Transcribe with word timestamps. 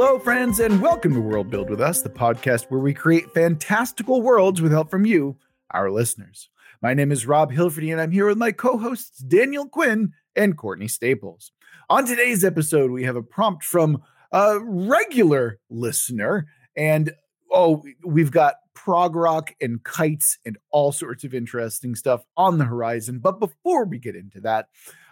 Hello, 0.00 0.16
friends, 0.20 0.60
and 0.60 0.80
welcome 0.80 1.12
to 1.12 1.20
World 1.20 1.50
Build 1.50 1.68
with 1.68 1.80
Us, 1.80 2.02
the 2.02 2.08
podcast 2.08 2.66
where 2.70 2.78
we 2.78 2.94
create 2.94 3.34
fantastical 3.34 4.22
worlds 4.22 4.62
with 4.62 4.70
help 4.70 4.92
from 4.92 5.04
you, 5.04 5.36
our 5.72 5.90
listeners. 5.90 6.50
My 6.80 6.94
name 6.94 7.10
is 7.10 7.26
Rob 7.26 7.50
Hilferty, 7.50 7.90
and 7.90 8.00
I'm 8.00 8.12
here 8.12 8.28
with 8.28 8.38
my 8.38 8.52
co 8.52 8.78
hosts, 8.78 9.18
Daniel 9.18 9.68
Quinn 9.68 10.12
and 10.36 10.56
Courtney 10.56 10.86
Staples. 10.86 11.50
On 11.90 12.06
today's 12.06 12.44
episode, 12.44 12.92
we 12.92 13.02
have 13.02 13.16
a 13.16 13.24
prompt 13.24 13.64
from 13.64 14.00
a 14.30 14.60
regular 14.62 15.58
listener, 15.68 16.46
and 16.76 17.12
oh, 17.52 17.82
we've 18.04 18.30
got 18.30 18.54
prog 18.74 19.16
rock 19.16 19.52
and 19.60 19.82
kites 19.82 20.38
and 20.46 20.58
all 20.70 20.92
sorts 20.92 21.24
of 21.24 21.34
interesting 21.34 21.96
stuff 21.96 22.22
on 22.36 22.58
the 22.58 22.66
horizon. 22.66 23.18
But 23.18 23.40
before 23.40 23.84
we 23.84 23.98
get 23.98 24.14
into 24.14 24.40
that, 24.42 24.68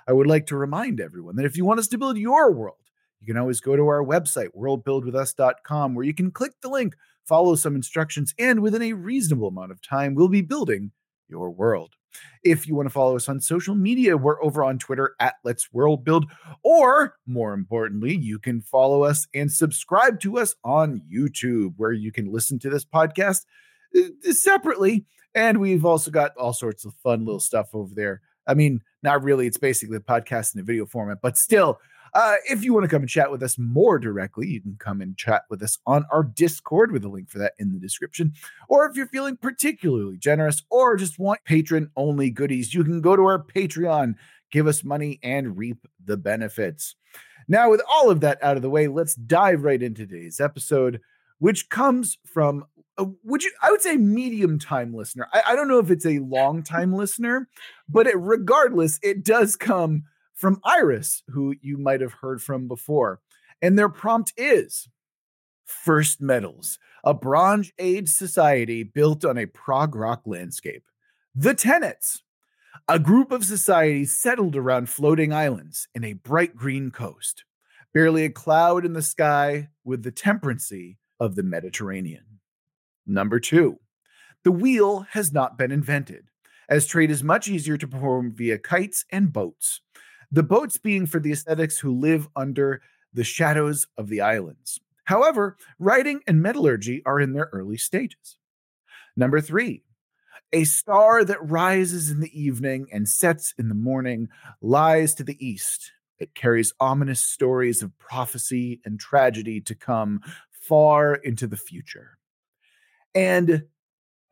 I 0.06 0.12
would 0.12 0.28
like 0.28 0.46
to 0.46 0.56
remind 0.56 1.00
everyone 1.00 1.34
that 1.36 1.44
if 1.44 1.56
you 1.56 1.64
want 1.64 1.80
us 1.80 1.88
to 1.88 1.98
build 1.98 2.18
your 2.18 2.52
world, 2.52 2.85
you 3.20 3.26
can 3.26 3.36
always 3.36 3.60
go 3.60 3.76
to 3.76 3.88
our 3.88 4.04
website, 4.04 4.48
worldbuildwithus.com, 4.56 5.94
where 5.94 6.04
you 6.04 6.14
can 6.14 6.30
click 6.30 6.52
the 6.62 6.68
link, 6.68 6.94
follow 7.24 7.54
some 7.54 7.74
instructions, 7.74 8.34
and 8.38 8.60
within 8.60 8.82
a 8.82 8.92
reasonable 8.92 9.48
amount 9.48 9.72
of 9.72 9.82
time, 9.82 10.14
we'll 10.14 10.28
be 10.28 10.42
building 10.42 10.92
your 11.28 11.50
world. 11.50 11.94
If 12.42 12.66
you 12.66 12.74
want 12.74 12.86
to 12.86 12.92
follow 12.92 13.16
us 13.16 13.28
on 13.28 13.40
social 13.40 13.74
media, 13.74 14.16
we're 14.16 14.42
over 14.42 14.64
on 14.64 14.78
Twitter 14.78 15.14
at 15.20 15.34
Let's 15.44 15.72
World 15.72 16.04
Build, 16.04 16.30
or 16.62 17.16
more 17.26 17.52
importantly, 17.52 18.16
you 18.16 18.38
can 18.38 18.62
follow 18.62 19.02
us 19.02 19.26
and 19.34 19.50
subscribe 19.50 20.20
to 20.20 20.38
us 20.38 20.54
on 20.64 21.02
YouTube, 21.12 21.74
where 21.76 21.92
you 21.92 22.12
can 22.12 22.32
listen 22.32 22.58
to 22.60 22.70
this 22.70 22.84
podcast 22.84 23.44
uh, 23.96 24.32
separately. 24.32 25.04
And 25.34 25.60
we've 25.60 25.84
also 25.84 26.10
got 26.10 26.36
all 26.36 26.54
sorts 26.54 26.84
of 26.84 26.94
fun 27.02 27.24
little 27.24 27.40
stuff 27.40 27.74
over 27.74 27.94
there. 27.94 28.22
I 28.46 28.54
mean, 28.54 28.80
not 29.02 29.22
really, 29.22 29.46
it's 29.46 29.58
basically 29.58 29.96
a 29.96 30.00
podcast 30.00 30.54
in 30.54 30.60
a 30.60 30.64
video 30.64 30.86
format, 30.86 31.18
but 31.20 31.36
still, 31.36 31.78
uh, 32.16 32.36
if 32.48 32.64
you 32.64 32.72
want 32.72 32.82
to 32.82 32.88
come 32.88 33.02
and 33.02 33.10
chat 33.10 33.30
with 33.30 33.42
us 33.42 33.58
more 33.58 33.98
directly, 33.98 34.48
you 34.48 34.58
can 34.58 34.74
come 34.78 35.02
and 35.02 35.18
chat 35.18 35.42
with 35.50 35.62
us 35.62 35.78
on 35.86 36.06
our 36.10 36.22
Discord 36.22 36.90
with 36.90 37.04
a 37.04 37.10
link 37.10 37.28
for 37.28 37.38
that 37.38 37.52
in 37.58 37.74
the 37.74 37.78
description. 37.78 38.32
Or 38.70 38.86
if 38.86 38.96
you're 38.96 39.06
feeling 39.06 39.36
particularly 39.36 40.16
generous 40.16 40.62
or 40.70 40.96
just 40.96 41.18
want 41.18 41.44
patron 41.44 41.90
only 41.94 42.30
goodies, 42.30 42.72
you 42.72 42.84
can 42.84 43.02
go 43.02 43.16
to 43.16 43.22
our 43.26 43.44
Patreon, 43.44 44.14
give 44.50 44.66
us 44.66 44.82
money, 44.82 45.20
and 45.22 45.58
reap 45.58 45.86
the 46.02 46.16
benefits. 46.16 46.96
Now, 47.48 47.70
with 47.70 47.82
all 47.92 48.08
of 48.10 48.20
that 48.20 48.42
out 48.42 48.56
of 48.56 48.62
the 48.62 48.70
way, 48.70 48.88
let's 48.88 49.14
dive 49.14 49.62
right 49.62 49.82
into 49.82 50.06
today's 50.06 50.40
episode, 50.40 51.02
which 51.38 51.68
comes 51.68 52.16
from 52.24 52.64
would 53.24 53.42
you 53.44 53.52
i 53.60 53.70
would 53.70 53.82
say 53.82 53.98
medium 53.98 54.58
time 54.58 54.94
listener 54.94 55.28
I, 55.34 55.42
I, 55.48 55.54
don't 55.54 55.68
know 55.68 55.80
if 55.80 55.90
it's 55.90 56.06
a 56.06 56.18
long 56.20 56.62
time 56.62 56.94
listener 56.94 57.46
but 57.90 58.06
it, 58.06 58.16
regardless 58.16 58.98
it 59.02 59.22
does 59.22 59.54
come 59.54 60.04
from 60.36 60.60
Iris, 60.64 61.22
who 61.28 61.54
you 61.60 61.78
might 61.78 62.00
have 62.00 62.12
heard 62.12 62.40
from 62.42 62.68
before. 62.68 63.20
And 63.60 63.78
their 63.78 63.88
prompt 63.88 64.32
is 64.36 64.88
First 65.64 66.20
Metals, 66.20 66.78
a 67.02 67.14
Bronze 67.14 67.72
Age 67.78 68.08
society 68.08 68.82
built 68.84 69.24
on 69.24 69.38
a 69.38 69.46
prog 69.46 69.96
rock 69.96 70.22
landscape. 70.26 70.84
The 71.34 71.54
Tenets, 71.54 72.22
a 72.86 72.98
group 72.98 73.32
of 73.32 73.44
societies 73.44 74.18
settled 74.18 74.54
around 74.54 74.88
floating 74.88 75.32
islands 75.32 75.88
in 75.94 76.04
a 76.04 76.12
bright 76.12 76.54
green 76.54 76.90
coast, 76.90 77.44
barely 77.92 78.24
a 78.24 78.30
cloud 78.30 78.84
in 78.84 78.92
the 78.92 79.02
sky 79.02 79.70
with 79.84 80.02
the 80.02 80.12
temperancy 80.12 80.98
of 81.18 81.34
the 81.34 81.42
Mediterranean. 81.42 82.24
Number 83.06 83.40
two, 83.40 83.80
the 84.44 84.52
wheel 84.52 85.06
has 85.10 85.32
not 85.32 85.56
been 85.58 85.72
invented, 85.72 86.26
as 86.68 86.86
trade 86.86 87.10
is 87.10 87.22
much 87.22 87.48
easier 87.48 87.76
to 87.76 87.88
perform 87.88 88.32
via 88.34 88.58
kites 88.58 89.04
and 89.10 89.32
boats. 89.32 89.80
The 90.32 90.42
boats 90.42 90.76
being 90.76 91.06
for 91.06 91.20
the 91.20 91.32
ascetics 91.32 91.78
who 91.78 91.98
live 91.98 92.28
under 92.36 92.82
the 93.12 93.24
shadows 93.24 93.86
of 93.96 94.08
the 94.08 94.20
islands. 94.20 94.80
However, 95.04 95.56
writing 95.78 96.20
and 96.26 96.42
metallurgy 96.42 97.02
are 97.06 97.20
in 97.20 97.32
their 97.32 97.48
early 97.52 97.76
stages. 97.76 98.38
Number 99.16 99.40
three, 99.40 99.84
a 100.52 100.64
star 100.64 101.24
that 101.24 101.48
rises 101.48 102.10
in 102.10 102.20
the 102.20 102.40
evening 102.40 102.86
and 102.92 103.08
sets 103.08 103.54
in 103.58 103.68
the 103.68 103.74
morning 103.74 104.28
lies 104.60 105.14
to 105.14 105.24
the 105.24 105.36
east. 105.44 105.92
It 106.18 106.34
carries 106.34 106.72
ominous 106.80 107.20
stories 107.20 107.82
of 107.82 107.96
prophecy 107.98 108.80
and 108.84 108.98
tragedy 108.98 109.60
to 109.62 109.74
come 109.74 110.20
far 110.50 111.14
into 111.14 111.46
the 111.46 111.56
future. 111.56 112.18
And 113.14 113.64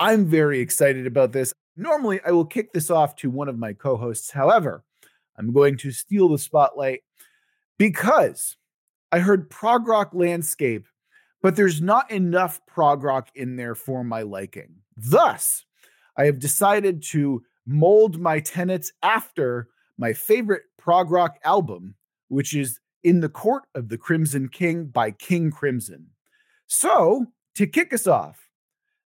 I'm 0.00 0.26
very 0.26 0.60
excited 0.60 1.06
about 1.06 1.32
this. 1.32 1.52
Normally, 1.76 2.20
I 2.24 2.30
will 2.30 2.44
kick 2.44 2.72
this 2.72 2.90
off 2.90 3.16
to 3.16 3.30
one 3.30 3.48
of 3.48 3.58
my 3.58 3.72
co 3.72 3.96
hosts. 3.96 4.30
However, 4.30 4.84
I'm 5.38 5.52
going 5.52 5.76
to 5.78 5.90
steal 5.90 6.28
the 6.28 6.38
spotlight 6.38 7.02
because 7.78 8.56
I 9.12 9.18
heard 9.18 9.50
prog 9.50 9.86
rock 9.86 10.10
landscape, 10.12 10.86
but 11.42 11.56
there's 11.56 11.80
not 11.80 12.10
enough 12.10 12.60
prog 12.66 13.02
rock 13.02 13.28
in 13.34 13.56
there 13.56 13.74
for 13.74 14.04
my 14.04 14.22
liking. 14.22 14.76
Thus, 14.96 15.64
I 16.16 16.26
have 16.26 16.38
decided 16.38 17.02
to 17.10 17.42
mold 17.66 18.20
my 18.20 18.40
tenets 18.40 18.92
after 19.02 19.68
my 19.98 20.12
favorite 20.12 20.62
prog 20.78 21.10
rock 21.10 21.38
album, 21.44 21.94
which 22.28 22.54
is 22.54 22.80
In 23.02 23.20
the 23.20 23.28
Court 23.28 23.64
of 23.74 23.88
the 23.88 23.98
Crimson 23.98 24.48
King 24.48 24.86
by 24.86 25.10
King 25.10 25.50
Crimson. 25.50 26.06
So, 26.66 27.26
to 27.54 27.66
kick 27.66 27.92
us 27.92 28.06
off, 28.06 28.48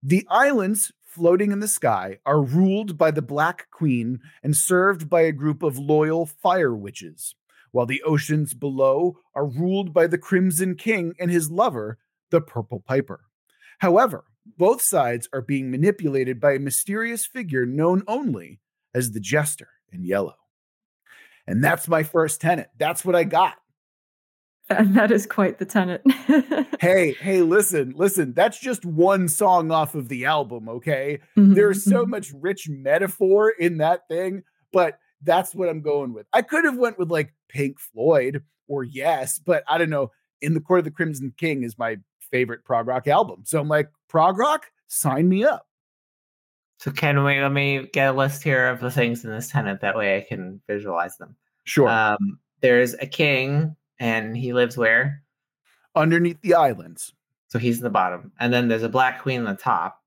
the 0.03 0.25
islands 0.30 0.91
floating 1.16 1.53
in 1.53 1.62
the 1.62 1.68
sky 1.68 2.20
are 2.26 2.42
ruled 2.42 2.98
by 2.98 3.09
the 3.09 3.22
Black 3.22 3.72
Queen 3.72 4.20
and 4.44 4.56
served 4.56 5.09
by 5.09 5.22
a 5.22 5.31
group 5.31 5.64
of 5.64 5.80
loyal 5.80 6.26
fire 6.26 6.76
witches, 6.76 7.36
while 7.72 7.86
the 7.86 8.03
oceans 8.03 8.53
below 8.53 9.18
are 9.34 9.48
ruled 9.48 9.94
by 9.94 10.08
the 10.08 10.18
Crimson 10.18 10.76
King 10.76 11.14
and 11.18 11.31
his 11.31 11.50
lover, 11.50 11.98
the 12.31 12.42
Purple 12.42 12.84
Piper. 12.86 13.22
However, 13.80 14.26
both 14.58 14.81
sides 14.81 15.30
are 15.31 15.42
being 15.42 15.72
manipulated 15.72 16.42
by 16.42 16.53
a 16.53 16.59
mysterious 16.59 17.26
figure 17.26 17.66
known 17.66 18.03
only 18.08 18.59
as 18.94 19.12
the 19.12 19.22
Jester 19.22 19.70
in 19.94 20.03
Yellow. 20.03 20.36
And 21.47 21.64
that's 21.64 21.88
my 21.88 22.03
first 22.03 22.42
tenet. 22.42 22.72
That's 22.78 23.06
what 23.06 23.16
I 23.16 23.24
got. 23.24 23.56
And 24.70 24.96
that 24.96 25.12
is 25.12 25.28
quite 25.28 25.59
the 25.59 25.66
tenet. 25.66 26.02
hey, 26.80 27.14
hey, 27.14 27.42
listen, 27.42 27.94
listen. 27.96 28.34
That's 28.34 28.59
just 28.59 28.84
one 28.84 29.28
song 29.28 29.70
off 29.70 29.94
of 29.94 30.09
the 30.09 30.26
album, 30.26 30.68
okay? 30.68 31.20
Mm-hmm. 31.38 31.53
There's 31.53 31.84
so 31.84 32.02
mm-hmm. 32.02 32.12
much 32.12 32.31
rich 32.34 32.68
metaphor 32.68 33.52
in 33.52 33.78
that 33.78 34.08
thing, 34.08 34.44
but 34.74 34.98
that's 35.22 35.53
what 35.53 35.70
I'm 35.70 35.81
going 35.81 36.14
with. 36.14 36.26
I 36.34 36.42
could 36.42 36.66
have 36.66 36.78
went 36.78 36.98
with 36.98 37.12
like 37.12 37.34
Pink 37.48 37.80
Floyd 37.80 38.44
or 38.68 38.84
Yes, 38.84 39.38
but 39.38 39.64
I 39.68 39.78
don't 39.78 39.90
know. 39.90 40.12
In 40.42 40.53
the 40.53 40.62
Court 40.62 40.80
of 40.80 40.86
the 40.86 40.92
Crimson 40.92 41.34
King 41.38 41.64
is 41.64 41.78
my 41.78 41.97
favorite 42.32 42.66
prog 42.66 42.88
rock 42.88 43.08
album. 43.08 43.44
So 43.46 43.59
I'm 43.59 43.68
like, 43.68 43.90
prog 44.09 44.38
rock, 44.38 44.72
sign 44.88 45.30
me 45.30 45.44
up. 45.44 45.68
So 46.80 46.92
can 46.92 47.24
we 47.24 47.40
let 47.40 47.52
me 47.52 47.88
get 47.94 48.09
a 48.09 48.14
list 48.14 48.44
here 48.44 48.68
of 48.68 48.80
the 48.80 48.92
things 48.92 49.24
in 49.24 49.32
this 49.32 49.50
tenet 49.50 49.82
that 49.82 49.96
way 49.96 50.18
I 50.18 50.22
can 50.22 50.62
visualize 50.68 51.18
them. 51.18 51.36
Sure. 51.64 51.88
Um, 51.88 52.40
there's 52.62 52.94
a 52.96 53.06
king 53.06 53.76
and 54.00 54.35
he 54.35 54.53
lives 54.53 54.78
where? 54.78 55.23
Underneath 55.95 56.41
the 56.41 56.56
islands. 56.56 57.13
So 57.50 57.59
he's 57.59 57.78
in 57.78 57.83
the 57.83 57.89
bottom. 57.89 58.31
And 58.39 58.51
then 58.53 58.67
there's 58.67 58.83
a 58.83 58.89
black 58.89 59.22
queen 59.22 59.39
on 59.39 59.45
the 59.45 59.61
top. 59.61 60.01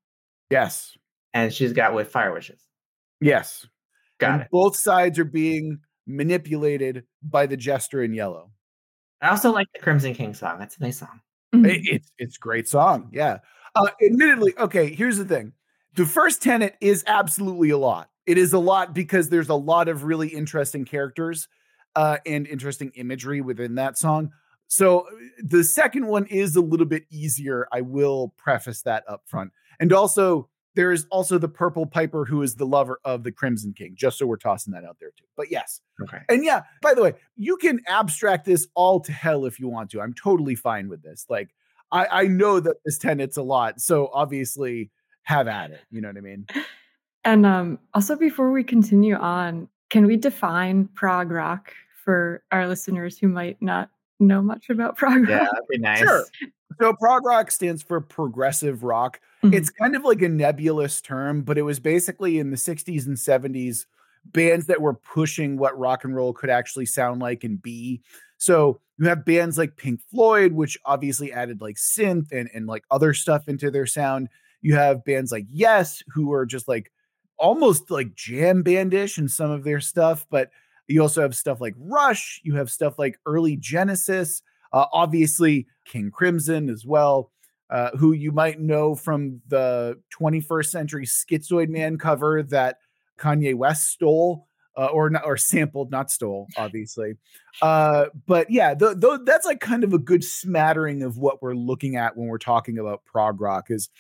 Yes. 0.50 0.96
And 1.32 1.52
she's 1.52 1.72
got 1.72 1.94
with 1.94 2.10
fire 2.10 2.32
witches. 2.32 2.60
Yes. 3.20 3.66
Got 4.18 4.32
and 4.32 4.42
it. 4.42 4.48
Both 4.50 4.76
sides 4.76 5.18
are 5.18 5.24
being 5.24 5.78
manipulated 6.06 7.04
by 7.22 7.46
the 7.46 7.56
jester 7.56 8.02
in 8.02 8.14
yellow. 8.14 8.50
I 9.20 9.28
also 9.28 9.52
like 9.52 9.66
the 9.72 9.80
Crimson 9.80 10.14
King 10.14 10.34
song. 10.34 10.58
That's 10.58 10.76
a 10.76 10.82
nice 10.82 10.98
song. 10.98 11.20
Mm-hmm. 11.54 11.66
It, 11.66 11.80
it's 11.84 12.12
it's 12.18 12.36
great 12.36 12.68
song. 12.68 13.10
Yeah. 13.12 13.38
Uh, 13.74 13.88
admittedly, 14.04 14.54
okay, 14.58 14.94
here's 14.94 15.18
the 15.18 15.24
thing. 15.24 15.52
The 15.94 16.06
first 16.06 16.42
tenet 16.42 16.76
is 16.80 17.04
absolutely 17.06 17.70
a 17.70 17.78
lot. 17.78 18.10
It 18.26 18.38
is 18.38 18.52
a 18.52 18.58
lot 18.58 18.94
because 18.94 19.30
there's 19.30 19.48
a 19.48 19.54
lot 19.54 19.88
of 19.88 20.04
really 20.04 20.28
interesting 20.28 20.84
characters 20.84 21.48
uh, 21.96 22.18
and 22.26 22.46
interesting 22.46 22.92
imagery 22.94 23.40
within 23.40 23.74
that 23.76 23.98
song. 23.98 24.30
So 24.68 25.00
uh, 25.00 25.10
the 25.42 25.64
second 25.64 26.06
one 26.06 26.26
is 26.26 26.56
a 26.56 26.60
little 26.60 26.86
bit 26.86 27.04
easier. 27.10 27.66
I 27.72 27.80
will 27.80 28.34
preface 28.36 28.82
that 28.82 29.04
up 29.08 29.22
front. 29.26 29.52
And 29.80 29.92
also, 29.92 30.48
there 30.74 30.92
is 30.92 31.06
also 31.10 31.38
the 31.38 31.48
Purple 31.48 31.86
Piper 31.86 32.24
who 32.24 32.42
is 32.42 32.54
the 32.54 32.66
lover 32.66 33.00
of 33.04 33.24
the 33.24 33.32
Crimson 33.32 33.72
King, 33.76 33.94
just 33.96 34.18
so 34.18 34.26
we're 34.26 34.36
tossing 34.36 34.72
that 34.74 34.84
out 34.84 34.98
there 35.00 35.10
too. 35.10 35.24
But 35.36 35.50
yes. 35.50 35.80
Okay. 36.02 36.18
And 36.28 36.44
yeah, 36.44 36.62
by 36.82 36.94
the 36.94 37.02
way, 37.02 37.14
you 37.36 37.56
can 37.56 37.80
abstract 37.88 38.44
this 38.44 38.68
all 38.74 39.00
to 39.00 39.12
hell 39.12 39.44
if 39.44 39.58
you 39.58 39.68
want 39.68 39.90
to. 39.90 40.00
I'm 40.00 40.14
totally 40.14 40.54
fine 40.54 40.88
with 40.88 41.02
this. 41.02 41.26
Like, 41.28 41.48
I, 41.90 42.06
I 42.06 42.26
know 42.26 42.60
that 42.60 42.76
this 42.84 42.98
tenet's 42.98 43.36
a 43.36 43.42
lot. 43.42 43.80
So 43.80 44.10
obviously, 44.12 44.90
have 45.22 45.48
at 45.48 45.70
it. 45.70 45.80
You 45.90 46.00
know 46.00 46.08
what 46.08 46.16
I 46.16 46.20
mean? 46.20 46.46
And 47.24 47.44
um, 47.44 47.78
also, 47.92 48.16
before 48.16 48.52
we 48.52 48.64
continue 48.64 49.16
on, 49.16 49.68
can 49.90 50.06
we 50.06 50.16
define 50.16 50.86
prog 50.94 51.30
rock 51.30 51.72
for 52.04 52.42
our 52.52 52.66
listeners 52.66 53.18
who 53.18 53.28
might 53.28 53.60
not 53.60 53.90
know 54.20 54.42
much 54.42 54.70
about 54.70 54.96
prog 54.96 55.20
rock. 55.20 55.28
Yeah, 55.28 55.38
that'd 55.44 55.68
be 55.68 55.78
nice. 55.78 55.98
Sure. 55.98 56.24
So 56.80 56.92
prog 56.94 57.24
rock 57.24 57.50
stands 57.50 57.82
for 57.82 58.00
progressive 58.00 58.82
rock. 58.82 59.20
Mm-hmm. 59.42 59.54
It's 59.54 59.70
kind 59.70 59.96
of 59.96 60.04
like 60.04 60.22
a 60.22 60.28
nebulous 60.28 61.00
term, 61.00 61.42
but 61.42 61.58
it 61.58 61.62
was 61.62 61.80
basically 61.80 62.38
in 62.38 62.50
the 62.50 62.56
60s 62.56 63.06
and 63.06 63.16
70s 63.16 63.86
bands 64.26 64.66
that 64.66 64.80
were 64.80 64.94
pushing 64.94 65.56
what 65.56 65.78
rock 65.78 66.04
and 66.04 66.14
roll 66.14 66.32
could 66.32 66.50
actually 66.50 66.86
sound 66.86 67.20
like 67.20 67.44
and 67.44 67.60
be. 67.60 68.02
So 68.36 68.80
you 68.98 69.08
have 69.08 69.24
bands 69.24 69.58
like 69.58 69.76
Pink 69.76 70.00
Floyd, 70.10 70.52
which 70.52 70.78
obviously 70.84 71.32
added 71.32 71.60
like 71.60 71.76
synth 71.76 72.30
and, 72.32 72.48
and 72.54 72.66
like 72.66 72.84
other 72.90 73.14
stuff 73.14 73.48
into 73.48 73.70
their 73.70 73.86
sound. 73.86 74.28
You 74.60 74.76
have 74.76 75.04
bands 75.04 75.32
like 75.32 75.46
Yes, 75.48 76.02
who 76.08 76.32
are 76.32 76.46
just 76.46 76.68
like 76.68 76.92
almost 77.38 77.90
like 77.90 78.14
jam 78.14 78.62
bandish 78.62 79.18
in 79.18 79.28
some 79.28 79.50
of 79.50 79.64
their 79.64 79.80
stuff, 79.80 80.26
but 80.30 80.50
you 80.86 81.02
also 81.02 81.22
have 81.22 81.36
stuff 81.36 81.60
like 81.60 81.74
Rush. 81.78 82.40
You 82.42 82.54
have 82.56 82.70
stuff 82.70 82.98
like 82.98 83.18
early 83.26 83.56
Genesis, 83.56 84.42
uh, 84.72 84.86
obviously 84.92 85.66
King 85.84 86.10
Crimson 86.10 86.68
as 86.68 86.84
well, 86.84 87.30
uh, 87.70 87.90
who 87.96 88.12
you 88.12 88.32
might 88.32 88.60
know 88.60 88.94
from 88.94 89.40
the 89.48 89.98
21st 90.18 90.66
Century 90.66 91.06
Schizoid 91.06 91.68
Man 91.68 91.98
cover 91.98 92.42
that 92.44 92.78
Kanye 93.18 93.54
West 93.54 93.88
stole. 93.88 94.46
Uh, 94.76 94.86
or 94.92 95.10
not, 95.10 95.26
or 95.26 95.36
sampled, 95.36 95.90
not 95.90 96.08
stole, 96.08 96.46
obviously. 96.56 97.14
Uh, 97.60 98.04
but 98.28 98.48
yeah, 98.48 98.74
th- 98.74 99.00
th- 99.00 99.18
that's 99.24 99.44
like 99.44 99.58
kind 99.58 99.82
of 99.82 99.92
a 99.92 99.98
good 99.98 100.22
smattering 100.22 101.02
of 101.02 101.18
what 101.18 101.42
we're 101.42 101.56
looking 101.56 101.96
at 101.96 102.16
when 102.16 102.28
we're 102.28 102.38
talking 102.38 102.78
about 102.78 103.04
prog 103.04 103.40
rock. 103.40 103.72
Is 103.72 103.90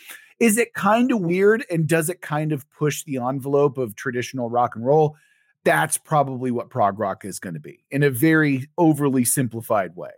is 0.40 0.56
it 0.56 0.74
kind 0.74 1.10
of 1.10 1.20
weird 1.20 1.64
and 1.70 1.86
does 1.86 2.08
it 2.08 2.20
kind 2.20 2.52
of 2.52 2.68
push 2.70 3.02
the 3.04 3.18
envelope 3.18 3.78
of 3.78 3.96
traditional 3.96 4.50
rock 4.50 4.76
and 4.76 4.84
roll? 4.84 5.16
That's 5.64 5.98
probably 5.98 6.50
what 6.50 6.70
prog 6.70 6.98
rock 6.98 7.24
is 7.24 7.40
going 7.40 7.54
to 7.54 7.60
be 7.60 7.84
in 7.90 8.02
a 8.02 8.10
very 8.10 8.68
overly 8.78 9.24
simplified 9.24 9.96
way. 9.96 10.12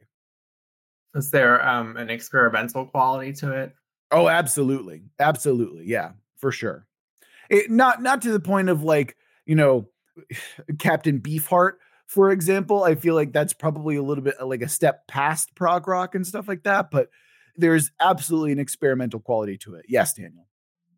Is 1.14 1.30
there 1.30 1.66
um, 1.66 1.96
an 1.96 2.10
experimental 2.10 2.86
quality 2.86 3.32
to 3.34 3.52
it? 3.52 3.74
Oh, 4.12 4.28
absolutely, 4.28 5.02
absolutely, 5.18 5.84
yeah, 5.86 6.12
for 6.36 6.52
sure. 6.52 6.86
It, 7.48 7.70
not 7.70 8.00
not 8.00 8.22
to 8.22 8.32
the 8.32 8.40
point 8.40 8.68
of 8.68 8.84
like 8.84 9.16
you 9.44 9.56
know 9.56 9.88
Captain 10.78 11.20
Beefheart, 11.20 11.74
for 12.06 12.30
example. 12.30 12.84
I 12.84 12.94
feel 12.94 13.14
like 13.14 13.32
that's 13.32 13.52
probably 13.52 13.96
a 13.96 14.02
little 14.02 14.22
bit 14.22 14.36
like 14.40 14.62
a 14.62 14.68
step 14.68 15.08
past 15.08 15.54
prog 15.56 15.88
rock 15.88 16.14
and 16.14 16.26
stuff 16.26 16.46
like 16.46 16.62
that, 16.62 16.90
but 16.90 17.08
there's 17.60 17.90
absolutely 18.00 18.52
an 18.52 18.58
experimental 18.58 19.20
quality 19.20 19.56
to 19.58 19.74
it. 19.74 19.86
Yes, 19.88 20.14
Daniel. 20.14 20.46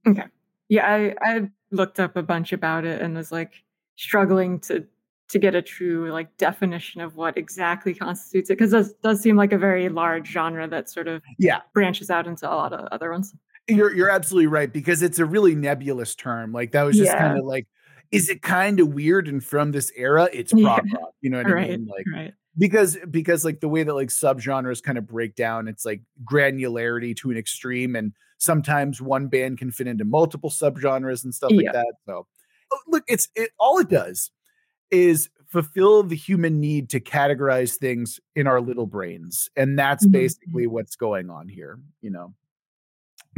Okay. 0.06 0.24
Yeah, 0.68 0.86
I 0.86 1.14
I 1.20 1.50
looked 1.70 2.00
up 2.00 2.16
a 2.16 2.22
bunch 2.22 2.52
about 2.52 2.84
it 2.84 3.00
and 3.00 3.14
was 3.14 3.32
like 3.32 3.64
struggling 3.96 4.58
to 4.60 4.86
to 5.28 5.38
get 5.38 5.54
a 5.54 5.62
true 5.62 6.10
like 6.10 6.36
definition 6.36 7.00
of 7.00 7.16
what 7.16 7.36
exactly 7.38 7.94
constitutes 7.94 8.50
it 8.50 8.58
because 8.58 8.72
it 8.72 9.02
does 9.02 9.20
seem 9.20 9.36
like 9.36 9.52
a 9.52 9.58
very 9.58 9.88
large 9.88 10.28
genre 10.28 10.68
that 10.68 10.90
sort 10.90 11.08
of 11.08 11.22
yeah 11.38 11.60
branches 11.72 12.10
out 12.10 12.26
into 12.26 12.46
a 12.46 12.54
lot 12.54 12.72
of 12.72 12.86
other 12.92 13.10
ones. 13.10 13.34
You're 13.68 13.94
you're 13.94 14.10
absolutely 14.10 14.48
right 14.48 14.72
because 14.72 15.02
it's 15.02 15.18
a 15.18 15.24
really 15.24 15.54
nebulous 15.54 16.14
term. 16.14 16.52
Like 16.52 16.72
that 16.72 16.82
was 16.82 16.96
just 16.96 17.12
yeah. 17.12 17.18
kind 17.18 17.38
of 17.38 17.44
like, 17.44 17.66
is 18.10 18.28
it 18.28 18.42
kind 18.42 18.80
of 18.80 18.88
weird? 18.88 19.28
And 19.28 19.42
from 19.42 19.72
this 19.72 19.92
era, 19.94 20.28
it's 20.32 20.52
prog 20.52 20.82
yeah. 20.86 20.98
rock. 20.98 21.14
You 21.20 21.30
know 21.30 21.38
what 21.38 21.50
right, 21.50 21.64
I 21.64 21.76
mean? 21.76 21.86
Like 21.86 22.06
right 22.12 22.34
because 22.58 22.98
because 23.10 23.44
like 23.44 23.60
the 23.60 23.68
way 23.68 23.82
that 23.82 23.94
like 23.94 24.08
subgenres 24.08 24.82
kind 24.82 24.98
of 24.98 25.06
break 25.06 25.34
down 25.34 25.68
it's 25.68 25.84
like 25.84 26.02
granularity 26.24 27.16
to 27.16 27.30
an 27.30 27.36
extreme 27.36 27.96
and 27.96 28.12
sometimes 28.38 29.00
one 29.00 29.28
band 29.28 29.58
can 29.58 29.70
fit 29.70 29.86
into 29.86 30.04
multiple 30.04 30.50
subgenres 30.50 31.24
and 31.24 31.34
stuff 31.34 31.50
yeah. 31.50 31.66
like 31.66 31.72
that 31.72 31.94
so 32.06 32.26
oh, 32.72 32.78
look 32.88 33.04
it's 33.08 33.28
it 33.34 33.50
all 33.58 33.78
it 33.78 33.88
does 33.88 34.30
is 34.90 35.30
fulfill 35.46 36.02
the 36.02 36.16
human 36.16 36.60
need 36.60 36.88
to 36.90 37.00
categorize 37.00 37.76
things 37.76 38.20
in 38.34 38.46
our 38.46 38.60
little 38.60 38.86
brains 38.86 39.48
and 39.56 39.78
that's 39.78 40.04
mm-hmm. 40.04 40.12
basically 40.12 40.66
what's 40.66 40.96
going 40.96 41.30
on 41.30 41.48
here 41.48 41.78
you 42.00 42.10
know 42.10 42.34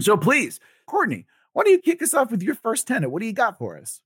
so 0.00 0.16
please 0.16 0.58
courtney 0.87 1.26
why 1.52 1.62
don't 1.62 1.72
you 1.72 1.78
kick 1.78 2.02
us 2.02 2.14
off 2.14 2.32
with 2.32 2.43
your 2.43 2.55
first 2.56 2.88
tenet 2.88 3.11
what 3.11 3.20
do 3.20 3.26
you 3.26 3.32
got 3.32 3.58
for 3.58 3.78
us 3.78 4.00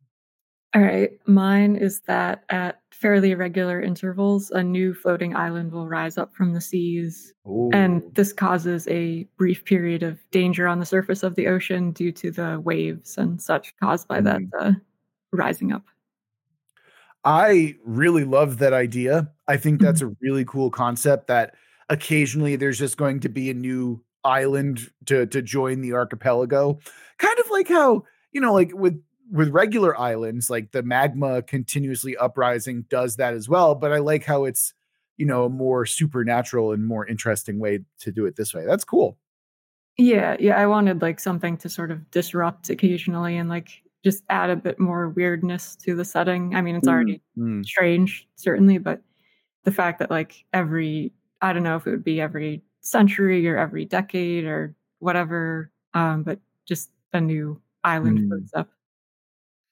all 0.78 0.84
right. 0.84 1.10
Mine 1.26 1.74
is 1.74 2.02
that 2.02 2.44
at 2.50 2.80
fairly 2.92 3.34
regular 3.34 3.82
intervals, 3.82 4.52
a 4.52 4.62
new 4.62 4.94
floating 4.94 5.34
island 5.34 5.72
will 5.72 5.88
rise 5.88 6.16
up 6.16 6.32
from 6.32 6.52
the 6.52 6.60
seas. 6.60 7.34
Ooh. 7.48 7.68
And 7.72 8.02
this 8.14 8.32
causes 8.32 8.86
a 8.86 9.24
brief 9.36 9.64
period 9.64 10.04
of 10.04 10.20
danger 10.30 10.68
on 10.68 10.78
the 10.78 10.86
surface 10.86 11.24
of 11.24 11.34
the 11.34 11.48
ocean 11.48 11.90
due 11.90 12.12
to 12.12 12.30
the 12.30 12.60
waves 12.60 13.18
and 13.18 13.42
such 13.42 13.76
caused 13.78 14.06
by 14.06 14.20
mm. 14.20 14.24
that 14.24 14.40
uh, 14.60 14.72
rising 15.32 15.72
up. 15.72 15.82
I 17.24 17.74
really 17.84 18.24
love 18.24 18.58
that 18.58 18.72
idea. 18.72 19.32
I 19.48 19.56
think 19.56 19.80
that's 19.80 20.00
mm-hmm. 20.00 20.12
a 20.12 20.16
really 20.20 20.44
cool 20.44 20.70
concept 20.70 21.26
that 21.26 21.56
occasionally 21.88 22.54
there's 22.54 22.78
just 22.78 22.96
going 22.96 23.18
to 23.20 23.28
be 23.28 23.50
a 23.50 23.54
new 23.54 24.00
island 24.22 24.92
to 25.06 25.26
to 25.26 25.42
join 25.42 25.80
the 25.80 25.94
archipelago. 25.94 26.78
Kind 27.18 27.38
of 27.40 27.50
like 27.50 27.68
how, 27.68 28.04
you 28.30 28.40
know, 28.40 28.54
like 28.54 28.70
with 28.72 29.02
with 29.30 29.50
regular 29.50 29.98
islands, 29.98 30.50
like 30.50 30.72
the 30.72 30.82
magma 30.82 31.42
continuously 31.42 32.16
uprising 32.16 32.84
does 32.88 33.16
that 33.16 33.34
as 33.34 33.48
well. 33.48 33.74
But 33.74 33.92
I 33.92 33.98
like 33.98 34.24
how 34.24 34.44
it's, 34.44 34.72
you 35.16 35.26
know, 35.26 35.44
a 35.44 35.50
more 35.50 35.84
supernatural 35.86 36.72
and 36.72 36.86
more 36.86 37.06
interesting 37.06 37.58
way 37.58 37.80
to 38.00 38.12
do 38.12 38.26
it 38.26 38.36
this 38.36 38.54
way. 38.54 38.64
That's 38.64 38.84
cool. 38.84 39.18
Yeah, 39.96 40.36
yeah. 40.38 40.56
I 40.58 40.66
wanted 40.66 41.02
like 41.02 41.18
something 41.20 41.56
to 41.58 41.68
sort 41.68 41.90
of 41.90 42.10
disrupt 42.10 42.70
occasionally 42.70 43.36
and 43.36 43.48
like 43.48 43.82
just 44.04 44.22
add 44.30 44.48
a 44.48 44.56
bit 44.56 44.78
more 44.78 45.08
weirdness 45.08 45.74
to 45.76 45.96
the 45.96 46.04
setting. 46.04 46.54
I 46.54 46.62
mean, 46.62 46.76
it's 46.76 46.88
already 46.88 47.20
mm-hmm. 47.36 47.62
strange, 47.62 48.28
certainly, 48.36 48.78
but 48.78 49.02
the 49.64 49.72
fact 49.72 49.98
that 49.98 50.10
like 50.10 50.44
every 50.52 51.12
I 51.42 51.52
don't 51.52 51.62
know 51.62 51.76
if 51.76 51.86
it 51.86 51.90
would 51.90 52.04
be 52.04 52.20
every 52.20 52.62
century 52.80 53.48
or 53.48 53.58
every 53.58 53.84
decade 53.84 54.44
or 54.44 54.74
whatever, 55.00 55.70
um, 55.94 56.22
but 56.22 56.38
just 56.64 56.90
a 57.12 57.20
new 57.20 57.60
island 57.84 58.18
mm. 58.18 58.28
floats 58.28 58.52
up 58.54 58.68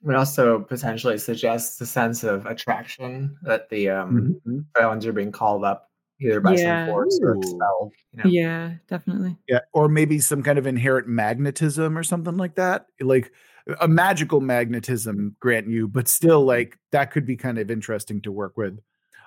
would 0.06 0.14
also 0.14 0.60
potentially 0.60 1.18
suggest 1.18 1.80
a 1.80 1.86
sense 1.86 2.22
of 2.22 2.46
attraction 2.46 3.36
that 3.42 3.68
the 3.70 3.90
um, 3.90 4.40
mm-hmm. 4.46 4.60
islands 4.80 5.04
are 5.04 5.12
being 5.12 5.32
called 5.32 5.64
up 5.64 5.90
either 6.20 6.40
by 6.40 6.54
yeah. 6.54 6.86
some 6.86 6.92
force 6.92 7.18
or 7.20 7.36
expelled. 7.36 7.92
You 8.12 8.22
know? 8.22 8.30
Yeah, 8.30 8.74
definitely. 8.88 9.36
Yeah, 9.48 9.60
or 9.72 9.88
maybe 9.88 10.20
some 10.20 10.44
kind 10.44 10.58
of 10.58 10.66
inherent 10.66 11.08
magnetism 11.08 11.98
or 11.98 12.04
something 12.04 12.36
like 12.36 12.54
that. 12.54 12.86
Like 13.00 13.32
a 13.80 13.88
magical 13.88 14.40
magnetism, 14.40 15.34
grant 15.40 15.68
you, 15.68 15.88
but 15.88 16.06
still, 16.06 16.44
like 16.44 16.78
that 16.92 17.10
could 17.10 17.26
be 17.26 17.36
kind 17.36 17.58
of 17.58 17.68
interesting 17.68 18.22
to 18.22 18.30
work 18.30 18.56
with. 18.56 18.78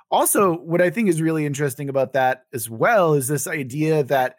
Also, 0.10 0.54
what 0.60 0.82
I 0.82 0.90
think 0.90 1.10
is 1.10 1.22
really 1.22 1.46
interesting 1.46 1.90
about 1.90 2.14
that 2.14 2.46
as 2.54 2.70
well 2.70 3.16
is 3.16 3.28
this 3.28 3.48
idea 3.48 4.02
that 4.04 4.38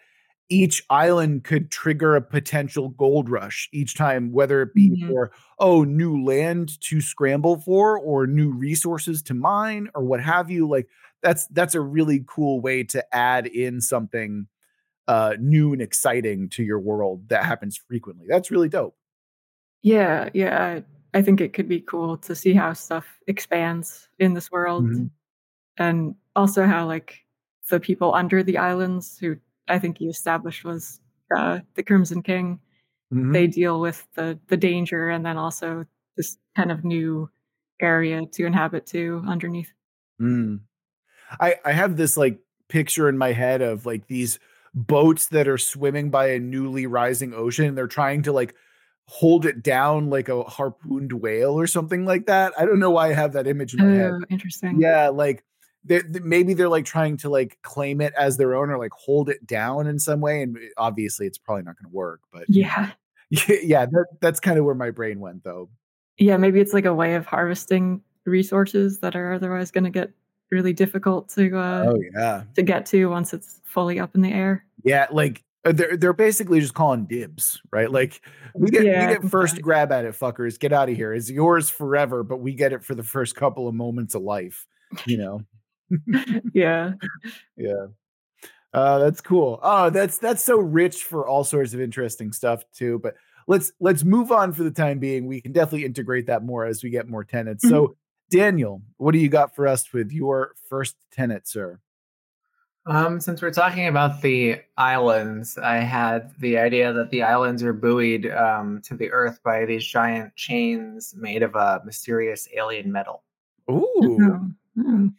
each 0.50 0.84
island 0.90 1.44
could 1.44 1.70
trigger 1.70 2.16
a 2.16 2.20
potential 2.20 2.90
gold 2.90 3.30
rush 3.30 3.68
each 3.72 3.94
time, 3.94 4.32
whether 4.32 4.60
it 4.62 4.74
be 4.74 4.90
mm-hmm. 4.90 5.08
for, 5.08 5.30
oh, 5.60 5.84
new 5.84 6.22
land 6.22 6.78
to 6.82 7.00
scramble 7.00 7.58
for 7.60 7.96
or 7.98 8.26
new 8.26 8.50
resources 8.50 9.22
to 9.22 9.34
mine 9.34 9.88
or 9.94 10.02
what 10.02 10.20
have 10.20 10.50
you. 10.50 10.68
Like 10.68 10.88
that's 11.22 11.46
that's 11.48 11.74
a 11.74 11.80
really 11.80 12.24
cool 12.26 12.60
way 12.60 12.82
to 12.84 13.14
add 13.14 13.46
in 13.46 13.80
something 13.80 14.46
uh 15.06 15.34
new 15.38 15.72
and 15.72 15.80
exciting 15.82 16.48
to 16.48 16.62
your 16.62 16.78
world 16.78 17.28
that 17.28 17.44
happens 17.44 17.76
frequently. 17.76 18.26
That's 18.28 18.50
really 18.50 18.68
dope. 18.68 18.96
Yeah, 19.82 20.28
yeah. 20.34 20.80
I 21.14 21.22
think 21.22 21.40
it 21.40 21.52
could 21.52 21.68
be 21.68 21.80
cool 21.80 22.16
to 22.18 22.34
see 22.34 22.54
how 22.54 22.72
stuff 22.72 23.06
expands 23.26 24.08
in 24.18 24.34
this 24.34 24.50
world. 24.50 24.84
Mm-hmm. 24.84 25.06
And 25.78 26.14
also 26.36 26.66
how 26.66 26.86
like 26.86 27.24
the 27.70 27.80
people 27.80 28.14
under 28.14 28.42
the 28.42 28.58
islands 28.58 29.18
who 29.18 29.36
I 29.70 29.78
think 29.78 30.00
you 30.00 30.10
established 30.10 30.64
was 30.64 31.00
uh, 31.34 31.60
the 31.74 31.82
Crimson 31.82 32.22
King. 32.22 32.60
Mm-hmm. 33.12 33.32
They 33.32 33.46
deal 33.46 33.80
with 33.80 34.06
the 34.14 34.38
the 34.48 34.56
danger 34.56 35.08
and 35.08 35.24
then 35.24 35.36
also 35.36 35.86
this 36.16 36.36
kind 36.56 36.70
of 36.70 36.84
new 36.84 37.30
area 37.80 38.22
to 38.32 38.46
inhabit 38.46 38.86
too 38.86 39.22
underneath. 39.26 39.72
Mm. 40.20 40.60
I 41.40 41.56
I 41.64 41.72
have 41.72 41.96
this 41.96 42.16
like 42.16 42.38
picture 42.68 43.08
in 43.08 43.18
my 43.18 43.32
head 43.32 43.62
of 43.62 43.86
like 43.86 44.06
these 44.06 44.38
boats 44.74 45.28
that 45.28 45.48
are 45.48 45.58
swimming 45.58 46.10
by 46.10 46.28
a 46.28 46.38
newly 46.38 46.86
rising 46.86 47.34
ocean. 47.34 47.66
and 47.66 47.78
They're 47.78 47.86
trying 47.86 48.22
to 48.22 48.32
like 48.32 48.54
hold 49.06 49.44
it 49.44 49.62
down 49.62 50.08
like 50.08 50.28
a 50.28 50.44
harpooned 50.44 51.12
whale 51.12 51.58
or 51.58 51.66
something 51.66 52.04
like 52.04 52.26
that. 52.26 52.52
I 52.56 52.64
don't 52.64 52.78
know 52.78 52.90
why 52.90 53.08
I 53.08 53.14
have 53.14 53.32
that 53.32 53.48
image 53.48 53.74
in 53.74 53.80
my 53.80 53.92
oh, 53.92 53.98
head. 53.98 54.12
Interesting. 54.30 54.80
Yeah, 54.80 55.08
like 55.08 55.42
they're, 55.84 56.04
maybe 56.22 56.54
they're 56.54 56.68
like 56.68 56.84
trying 56.84 57.16
to 57.18 57.28
like 57.28 57.58
claim 57.62 58.00
it 58.00 58.12
as 58.16 58.36
their 58.36 58.54
own 58.54 58.70
or 58.70 58.78
like 58.78 58.92
hold 58.92 59.28
it 59.28 59.46
down 59.46 59.86
in 59.86 59.98
some 59.98 60.20
way 60.20 60.42
and 60.42 60.58
obviously 60.76 61.26
it's 61.26 61.38
probably 61.38 61.62
not 61.62 61.76
going 61.76 61.90
to 61.90 61.96
work 61.96 62.20
but 62.32 62.44
yeah 62.48 62.90
yeah 63.62 63.86
that, 63.86 64.06
that's 64.20 64.40
kind 64.40 64.58
of 64.58 64.64
where 64.64 64.74
my 64.74 64.90
brain 64.90 65.20
went 65.20 65.42
though 65.44 65.68
yeah 66.18 66.36
maybe 66.36 66.60
it's 66.60 66.72
like 66.72 66.84
a 66.84 66.94
way 66.94 67.14
of 67.14 67.26
harvesting 67.26 68.00
resources 68.26 69.00
that 69.00 69.16
are 69.16 69.32
otherwise 69.32 69.70
going 69.70 69.84
to 69.84 69.90
get 69.90 70.10
really 70.50 70.72
difficult 70.72 71.28
to 71.28 71.56
uh 71.56 71.84
oh 71.88 72.00
yeah 72.14 72.42
to 72.54 72.62
get 72.62 72.84
to 72.84 73.06
once 73.06 73.32
it's 73.32 73.60
fully 73.64 73.98
up 73.98 74.14
in 74.14 74.20
the 74.20 74.32
air 74.32 74.64
yeah 74.82 75.06
like 75.10 75.42
uh, 75.64 75.72
they're 75.72 75.96
they're 75.96 76.12
basically 76.14 76.58
just 76.58 76.72
calling 76.72 77.04
dibs, 77.04 77.60
right? 77.70 77.90
Like 77.90 78.22
we 78.54 78.70
get 78.70 78.84
yeah, 78.84 79.08
we 79.08 79.14
get 79.14 79.30
first 79.30 79.60
grab 79.60 79.92
at 79.92 80.06
it, 80.06 80.18
fuckers. 80.18 80.58
Get 80.58 80.72
out 80.72 80.88
of 80.88 80.96
here. 80.96 81.12
It's 81.12 81.30
yours 81.30 81.68
forever, 81.68 82.22
but 82.22 82.38
we 82.38 82.54
get 82.54 82.72
it 82.72 82.82
for 82.82 82.94
the 82.94 83.02
first 83.02 83.36
couple 83.36 83.68
of 83.68 83.74
moments 83.74 84.14
of 84.14 84.22
life, 84.22 84.66
you 85.06 85.18
know. 85.18 85.42
yeah. 86.54 86.92
Yeah. 87.56 87.86
Uh, 88.72 88.98
that's 88.98 89.20
cool. 89.20 89.58
Oh, 89.62 89.90
that's 89.90 90.18
that's 90.18 90.44
so 90.44 90.58
rich 90.58 91.02
for 91.02 91.26
all 91.26 91.44
sorts 91.44 91.74
of 91.74 91.80
interesting 91.80 92.32
stuff 92.32 92.64
too. 92.72 93.00
But 93.00 93.16
let's 93.46 93.72
let's 93.80 94.04
move 94.04 94.30
on 94.30 94.52
for 94.52 94.62
the 94.62 94.70
time 94.70 94.98
being. 94.98 95.26
We 95.26 95.40
can 95.40 95.52
definitely 95.52 95.84
integrate 95.84 96.26
that 96.26 96.44
more 96.44 96.64
as 96.64 96.82
we 96.82 96.90
get 96.90 97.08
more 97.08 97.24
tenants. 97.24 97.64
Mm-hmm. 97.64 97.74
So, 97.74 97.96
Daniel, 98.30 98.82
what 98.96 99.12
do 99.12 99.18
you 99.18 99.28
got 99.28 99.56
for 99.56 99.66
us 99.66 99.92
with 99.92 100.12
your 100.12 100.54
first 100.68 100.96
tenant, 101.10 101.48
sir? 101.48 101.80
Um, 102.86 103.20
since 103.20 103.42
we're 103.42 103.52
talking 103.52 103.88
about 103.88 104.22
the 104.22 104.62
islands, 104.78 105.58
I 105.58 105.76
had 105.76 106.32
the 106.38 106.58
idea 106.58 106.92
that 106.92 107.10
the 107.10 107.22
islands 107.22 107.62
are 107.62 107.74
buoyed 107.74 108.26
um, 108.26 108.80
to 108.84 108.96
the 108.96 109.10
earth 109.12 109.40
by 109.42 109.66
these 109.66 109.84
giant 109.84 110.34
chains 110.34 111.14
made 111.16 111.42
of 111.42 111.54
a 111.54 111.82
mysterious 111.84 112.48
alien 112.56 112.90
metal. 112.90 113.22
Ooh. 113.70 114.46
Mm-hmm. 114.78 115.06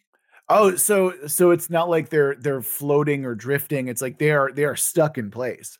Oh, 0.53 0.75
so 0.75 1.13
so 1.27 1.51
it's 1.51 1.69
not 1.69 1.89
like 1.89 2.09
they're 2.09 2.35
they're 2.35 2.61
floating 2.61 3.23
or 3.25 3.35
drifting. 3.35 3.87
It's 3.87 4.01
like 4.01 4.19
they 4.19 4.31
are 4.31 4.51
they 4.51 4.65
are 4.65 4.75
stuck 4.75 5.17
in 5.17 5.31
place. 5.31 5.79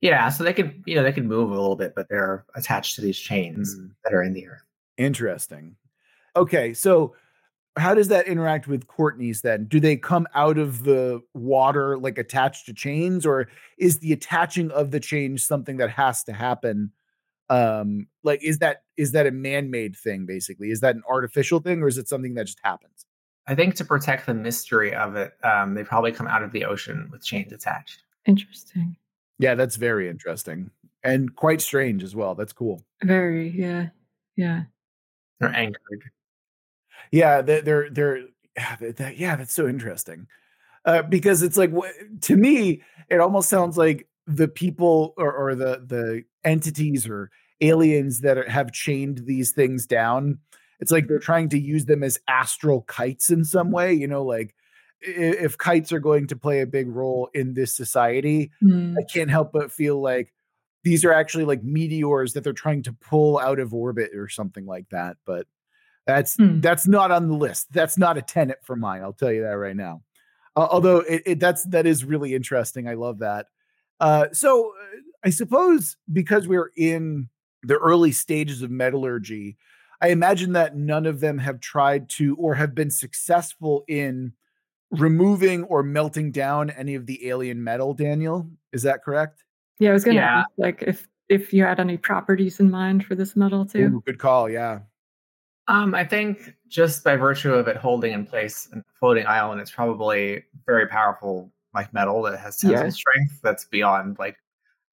Yeah, 0.00 0.30
so 0.30 0.42
they 0.42 0.54
can 0.54 0.82
you 0.86 0.94
know 0.94 1.02
they 1.02 1.12
can 1.12 1.28
move 1.28 1.50
a 1.50 1.54
little 1.54 1.76
bit, 1.76 1.92
but 1.94 2.08
they're 2.08 2.46
attached 2.54 2.94
to 2.96 3.02
these 3.02 3.18
chains 3.18 3.76
mm. 3.76 3.90
that 4.02 4.14
are 4.14 4.22
in 4.22 4.32
the 4.32 4.48
earth. 4.48 4.62
Interesting. 4.96 5.76
Okay, 6.34 6.72
so 6.72 7.14
how 7.76 7.94
does 7.94 8.08
that 8.08 8.26
interact 8.26 8.66
with 8.68 8.86
Courtney's 8.86 9.42
then? 9.42 9.66
Do 9.66 9.78
they 9.80 9.96
come 9.96 10.26
out 10.34 10.56
of 10.56 10.84
the 10.84 11.20
water 11.34 11.98
like 11.98 12.16
attached 12.16 12.64
to 12.66 12.72
chains, 12.72 13.26
or 13.26 13.48
is 13.76 13.98
the 13.98 14.14
attaching 14.14 14.70
of 14.70 14.92
the 14.92 15.00
chains 15.00 15.44
something 15.44 15.76
that 15.76 15.90
has 15.90 16.24
to 16.24 16.32
happen? 16.32 16.90
Um, 17.50 18.06
like 18.22 18.42
is 18.42 18.60
that 18.60 18.84
is 18.96 19.12
that 19.12 19.26
a 19.26 19.30
man-made 19.30 19.94
thing 19.94 20.24
basically? 20.24 20.70
Is 20.70 20.80
that 20.80 20.94
an 20.94 21.02
artificial 21.06 21.60
thing, 21.60 21.82
or 21.82 21.88
is 21.88 21.98
it 21.98 22.08
something 22.08 22.32
that 22.34 22.46
just 22.46 22.60
happens? 22.64 23.04
I 23.46 23.54
think 23.54 23.74
to 23.76 23.84
protect 23.84 24.26
the 24.26 24.34
mystery 24.34 24.94
of 24.94 25.16
it, 25.16 25.34
um, 25.42 25.74
they 25.74 25.84
probably 25.84 26.12
come 26.12 26.26
out 26.26 26.42
of 26.42 26.52
the 26.52 26.64
ocean 26.64 27.08
with 27.12 27.24
chains 27.24 27.52
attached. 27.52 28.02
Interesting. 28.26 28.96
Yeah, 29.38 29.54
that's 29.54 29.76
very 29.76 30.08
interesting 30.08 30.70
and 31.04 31.36
quite 31.36 31.60
strange 31.60 32.02
as 32.02 32.16
well. 32.16 32.34
That's 32.34 32.52
cool. 32.52 32.82
Very, 33.02 33.50
yeah, 33.50 33.88
yeah. 34.36 34.62
They're 35.38 35.54
anchored. 35.54 36.10
Yeah, 37.12 37.42
they're 37.42 37.60
they're, 37.62 37.90
they're 37.90 38.18
yeah, 38.56 38.76
that, 38.96 39.18
yeah, 39.18 39.36
that's 39.36 39.52
so 39.52 39.68
interesting. 39.68 40.26
Uh, 40.84 41.02
because 41.02 41.42
it's 41.42 41.56
like 41.56 41.72
to 42.22 42.36
me, 42.36 42.82
it 43.08 43.20
almost 43.20 43.48
sounds 43.48 43.76
like 43.76 44.08
the 44.26 44.48
people 44.48 45.12
or, 45.16 45.32
or 45.32 45.54
the 45.54 45.84
the 45.86 46.24
entities 46.44 47.06
or 47.06 47.30
aliens 47.60 48.20
that 48.20 48.38
are, 48.38 48.48
have 48.48 48.72
chained 48.72 49.22
these 49.26 49.52
things 49.52 49.86
down. 49.86 50.38
It's 50.80 50.90
like 50.90 51.08
they're 51.08 51.18
trying 51.18 51.48
to 51.50 51.58
use 51.58 51.86
them 51.86 52.02
as 52.02 52.18
astral 52.28 52.82
kites 52.82 53.30
in 53.30 53.44
some 53.44 53.70
way. 53.70 53.92
You 53.92 54.06
know, 54.06 54.24
like 54.24 54.54
if 55.00 55.58
kites 55.58 55.92
are 55.92 56.00
going 56.00 56.26
to 56.28 56.36
play 56.36 56.60
a 56.60 56.66
big 56.66 56.88
role 56.88 57.28
in 57.34 57.54
this 57.54 57.76
society, 57.76 58.50
mm. 58.62 58.94
I 58.98 59.02
can't 59.12 59.30
help 59.30 59.52
but 59.52 59.72
feel 59.72 60.00
like 60.00 60.32
these 60.84 61.04
are 61.04 61.12
actually 61.12 61.44
like 61.44 61.64
meteors 61.64 62.34
that 62.34 62.44
they're 62.44 62.52
trying 62.52 62.82
to 62.82 62.92
pull 62.92 63.38
out 63.38 63.58
of 63.58 63.72
orbit 63.74 64.10
or 64.14 64.28
something 64.28 64.66
like 64.66 64.88
that. 64.90 65.16
But 65.24 65.46
that's 66.06 66.36
hmm. 66.36 66.60
that's 66.60 66.86
not 66.86 67.10
on 67.10 67.28
the 67.28 67.34
list. 67.34 67.72
That's 67.72 67.96
not 67.96 68.18
a 68.18 68.22
tenant 68.22 68.58
for 68.62 68.76
mine. 68.76 69.02
I'll 69.02 69.14
tell 69.14 69.32
you 69.32 69.42
that 69.42 69.56
right 69.56 69.76
now. 69.76 70.02
Uh, 70.54 70.68
although 70.70 70.98
it, 70.98 71.22
it, 71.24 71.40
that's 71.40 71.64
that 71.64 71.86
is 71.86 72.04
really 72.04 72.34
interesting. 72.34 72.86
I 72.86 72.94
love 72.94 73.20
that. 73.20 73.46
Uh, 74.00 74.26
so 74.32 74.74
uh, 74.78 74.96
I 75.24 75.30
suppose 75.30 75.96
because 76.12 76.46
we're 76.46 76.70
in 76.76 77.30
the 77.62 77.78
early 77.78 78.12
stages 78.12 78.60
of 78.60 78.70
metallurgy, 78.70 79.56
I 80.04 80.08
imagine 80.08 80.52
that 80.52 80.76
none 80.76 81.06
of 81.06 81.20
them 81.20 81.38
have 81.38 81.60
tried 81.60 82.10
to 82.10 82.36
or 82.36 82.54
have 82.54 82.74
been 82.74 82.90
successful 82.90 83.84
in 83.88 84.34
removing 84.90 85.64
or 85.64 85.82
melting 85.82 86.30
down 86.30 86.68
any 86.68 86.94
of 86.94 87.06
the 87.06 87.26
alien 87.26 87.64
metal. 87.64 87.94
Daniel, 87.94 88.46
is 88.70 88.82
that 88.82 89.02
correct? 89.02 89.44
Yeah, 89.78 89.88
I 89.88 89.92
was 89.94 90.04
gonna 90.04 90.16
yeah. 90.16 90.40
ask 90.40 90.48
like 90.58 90.82
if 90.82 91.08
if 91.30 91.54
you 91.54 91.64
had 91.64 91.80
any 91.80 91.96
properties 91.96 92.60
in 92.60 92.70
mind 92.70 93.06
for 93.06 93.14
this 93.14 93.34
metal 93.34 93.64
too. 93.64 93.86
Ooh, 93.86 94.02
good 94.04 94.18
call. 94.18 94.50
Yeah. 94.50 94.80
Um, 95.68 95.94
I 95.94 96.04
think 96.04 96.54
just 96.68 97.02
by 97.02 97.16
virtue 97.16 97.54
of 97.54 97.66
it 97.66 97.78
holding 97.78 98.12
in 98.12 98.26
place 98.26 98.68
and 98.72 98.84
floating 99.00 99.26
island, 99.26 99.62
it's 99.62 99.70
probably 99.70 100.44
very 100.66 100.86
powerful, 100.86 101.50
like 101.72 101.94
metal 101.94 102.20
that 102.24 102.38
has 102.38 102.58
tensile 102.58 102.84
yeah. 102.84 102.90
strength 102.90 103.40
that's 103.42 103.64
beyond 103.64 104.18
like 104.18 104.36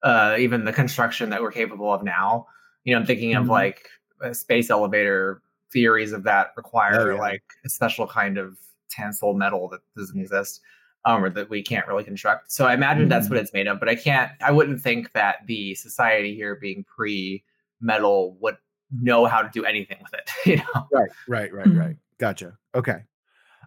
uh, 0.02 0.36
even 0.38 0.64
the 0.64 0.72
construction 0.72 1.28
that 1.28 1.42
we're 1.42 1.52
capable 1.52 1.92
of 1.92 2.02
now. 2.02 2.46
You 2.84 2.94
know, 2.94 3.00
I'm 3.00 3.06
thinking 3.06 3.32
mm-hmm. 3.32 3.42
of 3.42 3.48
like 3.48 3.90
space 4.32 4.70
elevator 4.70 5.42
theories 5.72 6.12
of 6.12 6.22
that 6.24 6.48
require 6.56 7.12
oh, 7.12 7.14
yeah. 7.14 7.20
like 7.20 7.42
a 7.64 7.68
special 7.68 8.06
kind 8.06 8.38
of 8.38 8.56
tensile 8.90 9.34
metal 9.34 9.68
that 9.68 9.80
doesn't 9.96 10.20
exist 10.20 10.60
um, 11.04 11.24
or 11.24 11.30
that 11.30 11.50
we 11.50 11.62
can't 11.62 11.86
really 11.86 12.04
construct. 12.04 12.52
So 12.52 12.66
I 12.66 12.74
imagine 12.74 13.04
mm-hmm. 13.04 13.10
that's 13.10 13.28
what 13.28 13.38
it's 13.38 13.52
made 13.52 13.66
of, 13.66 13.80
but 13.80 13.88
I 13.88 13.94
can't, 13.94 14.30
I 14.40 14.52
wouldn't 14.52 14.80
think 14.80 15.12
that 15.12 15.36
the 15.46 15.74
society 15.74 16.34
here 16.34 16.56
being 16.56 16.84
pre 16.84 17.42
metal 17.80 18.36
would 18.40 18.56
know 19.00 19.24
how 19.24 19.42
to 19.42 19.50
do 19.52 19.64
anything 19.64 19.98
with 20.02 20.14
it. 20.14 20.30
You 20.46 20.56
know? 20.56 20.88
Right, 20.92 21.10
right, 21.28 21.52
right, 21.52 21.66
mm-hmm. 21.66 21.78
right. 21.78 21.96
Gotcha. 22.18 22.56
Okay. 22.74 23.04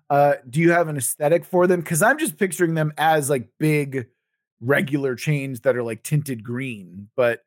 Uh, 0.10 0.36
do 0.50 0.60
you 0.60 0.72
have 0.72 0.88
an 0.88 0.98
aesthetic 0.98 1.44
for 1.46 1.68
them? 1.68 1.82
Because 1.82 2.02
I'm 2.02 2.18
just 2.18 2.38
picturing 2.38 2.76
them 2.76 2.94
as 2.98 3.30
like 3.30 3.48
big, 3.58 4.08
regular 4.62 5.16
chains 5.16 5.62
that 5.62 5.76
are 5.76 5.84
like 5.84 6.04
tinted 6.04 6.44
green. 6.44 7.10
But 7.16 7.44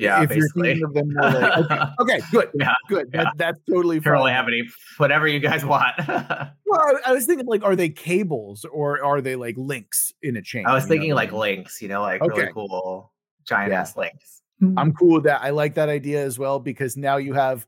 yeah, 0.00 0.22
if 0.22 0.28
basically. 0.28 0.68
you're 0.68 0.76
thinking 0.78 0.84
of 0.84 0.94
them 0.94 1.14
more 1.14 1.30
like 1.30 1.70
okay, 1.70 1.90
okay 2.00 2.20
good, 2.32 2.50
yeah, 2.54 2.74
good. 2.88 3.10
Yeah. 3.12 3.24
That, 3.24 3.32
that's 3.36 3.60
totally 3.68 4.00
fine. 4.00 4.12
Really 4.14 4.32
have 4.32 4.48
any 4.48 4.62
whatever 4.96 5.26
you 5.26 5.40
guys 5.40 5.64
want. 5.64 5.94
well, 6.08 6.52
I, 6.72 6.94
I, 7.06 7.12
was 7.12 7.26
thinking 7.26 7.46
like, 7.46 7.62
are 7.62 7.76
they 7.76 7.88
cables 7.88 8.64
or 8.64 9.02
are 9.04 9.20
they 9.20 9.36
like 9.36 9.56
links 9.56 10.12
in 10.22 10.36
a 10.36 10.42
chain? 10.42 10.66
I 10.66 10.74
was 10.74 10.86
thinking 10.86 11.10
know? 11.10 11.16
like 11.16 11.32
links. 11.32 11.82
You 11.82 11.88
know, 11.88 12.02
like 12.02 12.22
okay. 12.22 12.40
really 12.40 12.52
cool 12.52 13.12
giant 13.46 13.72
yeah. 13.72 13.80
ass 13.80 13.96
links. 13.96 14.42
I'm 14.62 14.74
mm-hmm. 14.74 14.90
cool 14.90 15.14
with 15.14 15.24
that. 15.24 15.40
I 15.42 15.50
like 15.50 15.74
that 15.74 15.88
idea 15.88 16.22
as 16.22 16.38
well 16.38 16.60
because 16.60 16.96
now 16.96 17.16
you 17.16 17.32
have 17.32 17.66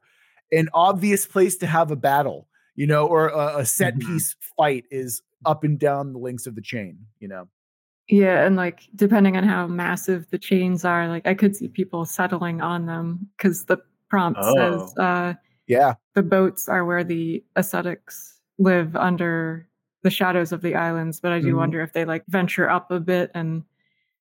an 0.53 0.69
obvious 0.75 1.25
place 1.27 1.57
to 1.59 1.67
have 1.67 1.91
a 1.91 1.97
battle, 1.97 2.49
you 2.75 2.87
know, 2.87 3.07
or 3.07 3.29
a, 3.29 3.61
a 3.61 3.67
set 3.67 3.95
mm-hmm. 3.97 4.15
piece 4.15 4.37
fight 4.57 4.85
is 4.91 5.23
up 5.47 5.65
and 5.65 5.79
down 5.79 6.13
the 6.13 6.19
links 6.19 6.47
of 6.47 6.55
the 6.55 6.61
chain, 6.61 6.99
you 7.19 7.29
know. 7.29 7.49
Yeah, 8.09 8.45
and 8.45 8.57
like 8.57 8.89
depending 8.95 9.37
on 9.37 9.45
how 9.45 9.67
massive 9.67 10.29
the 10.31 10.39
chains 10.39 10.85
are, 10.85 11.09
like 11.09 11.27
I 11.27 11.35
could 11.35 11.57
see 11.57 11.69
people 11.69 12.05
settling 12.05 12.61
on 12.61 12.87
them 12.87 13.29
because 13.37 13.65
the 13.67 13.79
prompt 14.09 14.41
oh. 14.43 14.55
says, 14.55 14.99
uh, 14.99 15.35
"Yeah, 15.67 15.95
the 16.15 16.23
boats 16.23 16.69
are 16.69 16.85
where 16.85 17.05
the 17.05 17.45
ascetics 17.57 18.41
live 18.59 18.97
under 18.97 19.69
the 20.03 20.11
shadows 20.11 20.53
of 20.53 20.63
the 20.63 20.75
islands." 20.75 21.21
But 21.21 21.33
I 21.33 21.41
do 21.41 21.49
mm-hmm. 21.49 21.57
wonder 21.59 21.81
if 21.81 21.93
they 21.93 22.05
like 22.05 22.25
venture 22.29 22.69
up 22.69 22.91
a 22.91 23.01
bit 23.01 23.31
and 23.35 23.63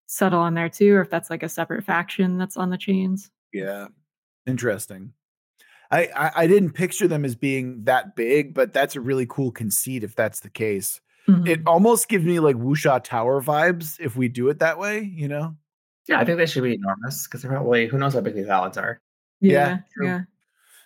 settle 0.06 0.40
on 0.40 0.54
there 0.54 0.70
too, 0.70 0.96
or 0.96 1.02
if 1.02 1.10
that's 1.10 1.30
like 1.30 1.44
a 1.44 1.50
separate 1.50 1.84
faction 1.84 2.38
that's 2.38 2.58
on 2.58 2.70
the 2.70 2.78
chains. 2.78 3.32
Yeah, 3.52 3.88
interesting. 4.46 5.14
I, 5.90 6.08
I, 6.16 6.32
I 6.36 6.48
didn't 6.48 6.72
picture 6.72 7.08
them 7.08 7.26
as 7.26 7.36
being 7.36 7.84
that 7.84 8.16
big, 8.16 8.54
but 8.54 8.74
that's 8.74 8.96
a 8.96 9.02
really 9.02 9.26
cool 9.26 9.52
conceit 9.52 10.04
if 10.04 10.16
that's 10.16 10.40
the 10.40 10.50
case. 10.50 11.02
Mm-hmm. 11.28 11.48
It 11.48 11.62
almost 11.66 12.10
gives 12.10 12.26
me 12.26 12.40
like 12.40 12.56
Wuxia 12.56 13.04
Tower 13.04 13.42
vibes 13.42 14.00
if 14.00 14.16
we 14.16 14.28
do 14.28 14.50
it 14.50 14.60
that 14.60 14.80
way, 14.80 15.02
you 15.02 15.28
know? 15.28 15.56
Yeah, 16.08 16.20
I 16.20 16.26
think 16.26 16.38
they 16.38 16.46
should 16.46 16.64
be 16.64 16.74
enormous 16.74 17.28
because 17.28 17.42
they're 17.42 17.52
probably 17.52 17.88
who 17.88 17.98
knows 17.98 18.14
how 18.14 18.22
big 18.22 18.36
these 18.36 18.50
islands 18.50 18.78
are. 18.78 19.00
Yeah, 19.40 19.80
yeah, 20.00 20.06
yeah. 20.06 20.22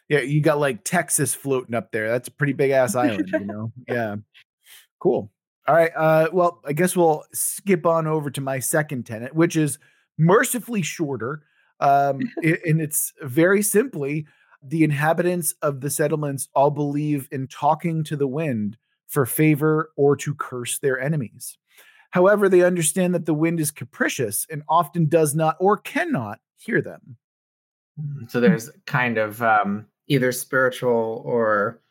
Yeah, 0.08 0.20
you 0.20 0.42
got 0.42 0.60
like 0.60 0.84
Texas 0.84 1.34
floating 1.34 1.74
up 1.74 1.92
there. 1.92 2.10
That's 2.10 2.27
a 2.27 2.32
pretty 2.32 2.54
big 2.54 2.72
ass 2.72 2.96
island, 2.96 3.30
you 3.32 3.39
know? 3.39 3.72
Yeah. 3.88 4.18
Cool. 5.00 5.32
All 5.68 5.75
right. 5.75 5.92
Uh, 5.96 6.30
well, 6.32 6.62
I 6.65 6.74
guess 6.74 6.96
we'll 6.96 7.24
skip 7.34 7.86
on 7.86 8.06
over 8.06 8.30
to 8.30 8.42
my 8.42 8.60
second 8.60 9.06
tenant, 9.06 9.34
which 9.34 9.56
is 9.56 9.80
mercifully 10.18 10.84
shorter. 10.84 11.44
Um, 11.80 12.20
and 12.44 12.82
it's 12.82 13.13
very 13.22 13.62
simply 13.63 14.27
the 14.62 14.84
inhabitants 14.84 15.54
of 15.62 15.82
the 15.82 15.89
settlements 15.89 16.50
all 16.54 16.72
believe 16.72 17.27
in 17.32 17.48
talking 17.48 18.04
to 18.04 18.15
the 18.15 18.27
wind 18.27 18.77
for 19.07 19.25
favor 19.25 19.91
or 19.95 20.15
to 20.17 20.33
curse 20.35 20.79
their 20.79 21.00
enemies. 21.00 21.57
However, 22.12 22.47
they 22.47 22.63
understand 22.63 23.13
that 23.13 23.25
the 23.25 23.33
wind 23.33 23.59
is 23.59 23.71
capricious 23.71 24.45
and 24.50 24.63
often 24.69 25.07
does 25.07 25.35
not 25.35 25.57
or 25.59 25.77
cannot 25.77 26.39
hear 26.57 26.81
them. 26.81 27.17
Mm, 28.00 28.29
so 28.31 28.39
there's 28.39 28.69
kind 28.85 29.17
of 29.17 29.41
um, 29.41 29.85
either 30.07 30.31
spiritual 30.31 31.21
or 31.25 31.81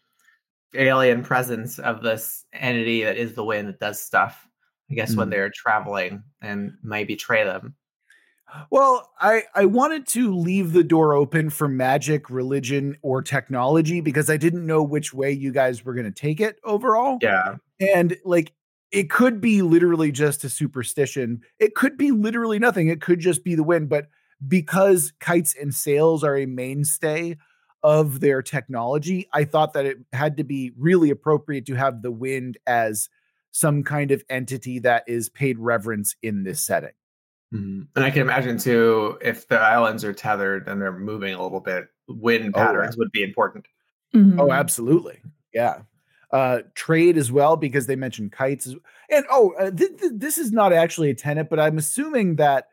alien 0.74 1.22
presence 1.22 1.78
of 1.78 2.02
this 2.02 2.44
entity 2.52 3.04
that 3.04 3.16
is 3.16 3.34
the 3.34 3.44
wind 3.44 3.68
that 3.68 3.80
does 3.80 4.00
stuff. 4.00 4.48
I 4.90 4.94
guess 4.94 5.14
mm. 5.14 5.18
when 5.18 5.30
they're 5.30 5.50
traveling 5.50 6.22
and 6.42 6.74
might 6.82 7.06
betray 7.06 7.44
them. 7.44 7.74
Well, 8.70 9.10
I 9.18 9.44
I 9.54 9.64
wanted 9.64 10.06
to 10.08 10.34
leave 10.34 10.72
the 10.72 10.84
door 10.84 11.14
open 11.14 11.50
for 11.50 11.68
magic, 11.68 12.30
religion, 12.30 12.96
or 13.02 13.22
technology 13.22 14.00
because 14.00 14.30
I 14.30 14.36
didn't 14.36 14.66
know 14.66 14.82
which 14.82 15.12
way 15.12 15.32
you 15.32 15.52
guys 15.52 15.84
were 15.84 15.94
going 15.94 16.04
to 16.04 16.12
take 16.12 16.40
it 16.40 16.58
overall. 16.64 17.18
Yeah. 17.20 17.56
And 17.80 18.16
like 18.24 18.52
it 18.92 19.10
could 19.10 19.40
be 19.40 19.62
literally 19.62 20.12
just 20.12 20.44
a 20.44 20.48
superstition. 20.48 21.42
It 21.58 21.74
could 21.74 21.96
be 21.96 22.12
literally 22.12 22.60
nothing. 22.60 22.88
It 22.88 23.00
could 23.00 23.18
just 23.18 23.42
be 23.42 23.56
the 23.56 23.64
wind, 23.64 23.88
but 23.88 24.06
because 24.46 25.12
kites 25.18 25.54
and 25.60 25.74
sails 25.74 26.22
are 26.22 26.36
a 26.36 26.46
mainstay 26.46 27.36
of 27.82 28.20
their 28.20 28.40
technology, 28.40 29.28
I 29.32 29.44
thought 29.44 29.72
that 29.74 29.84
it 29.84 29.98
had 30.12 30.36
to 30.36 30.44
be 30.44 30.72
really 30.78 31.10
appropriate 31.10 31.66
to 31.66 31.74
have 31.74 32.02
the 32.02 32.12
wind 32.12 32.56
as 32.66 33.08
some 33.50 33.82
kind 33.82 34.10
of 34.10 34.22
entity 34.28 34.78
that 34.80 35.04
is 35.06 35.28
paid 35.28 35.58
reverence 35.58 36.16
in 36.22 36.44
this 36.44 36.60
setting. 36.60 36.90
Mm-hmm. 37.54 37.82
And 37.94 38.04
I 38.04 38.10
can 38.10 38.22
imagine 38.22 38.58
too, 38.58 39.18
if 39.22 39.46
the 39.48 39.58
islands 39.58 40.04
are 40.04 40.12
tethered 40.12 40.66
and 40.68 40.82
they're 40.82 40.92
moving 40.92 41.34
a 41.34 41.42
little 41.42 41.60
bit, 41.60 41.86
wind 42.08 42.52
patterns 42.52 42.96
oh, 42.96 42.98
would 42.98 43.12
be 43.12 43.22
important. 43.22 43.66
Mm-hmm. 44.14 44.40
Oh, 44.40 44.50
absolutely. 44.50 45.20
Yeah. 45.52 45.82
uh, 46.34 46.62
trade 46.74 47.16
as 47.16 47.30
well 47.30 47.56
because 47.56 47.86
they 47.86 47.94
mentioned 47.94 48.32
kites. 48.32 48.66
And 49.08 49.24
oh, 49.30 49.54
uh, 49.56 49.70
th- 49.70 49.98
th- 50.00 50.12
this 50.16 50.36
is 50.36 50.50
not 50.50 50.72
actually 50.72 51.10
a 51.10 51.14
tenet, 51.14 51.48
but 51.48 51.60
I'm 51.60 51.78
assuming 51.78 52.36
that 52.36 52.66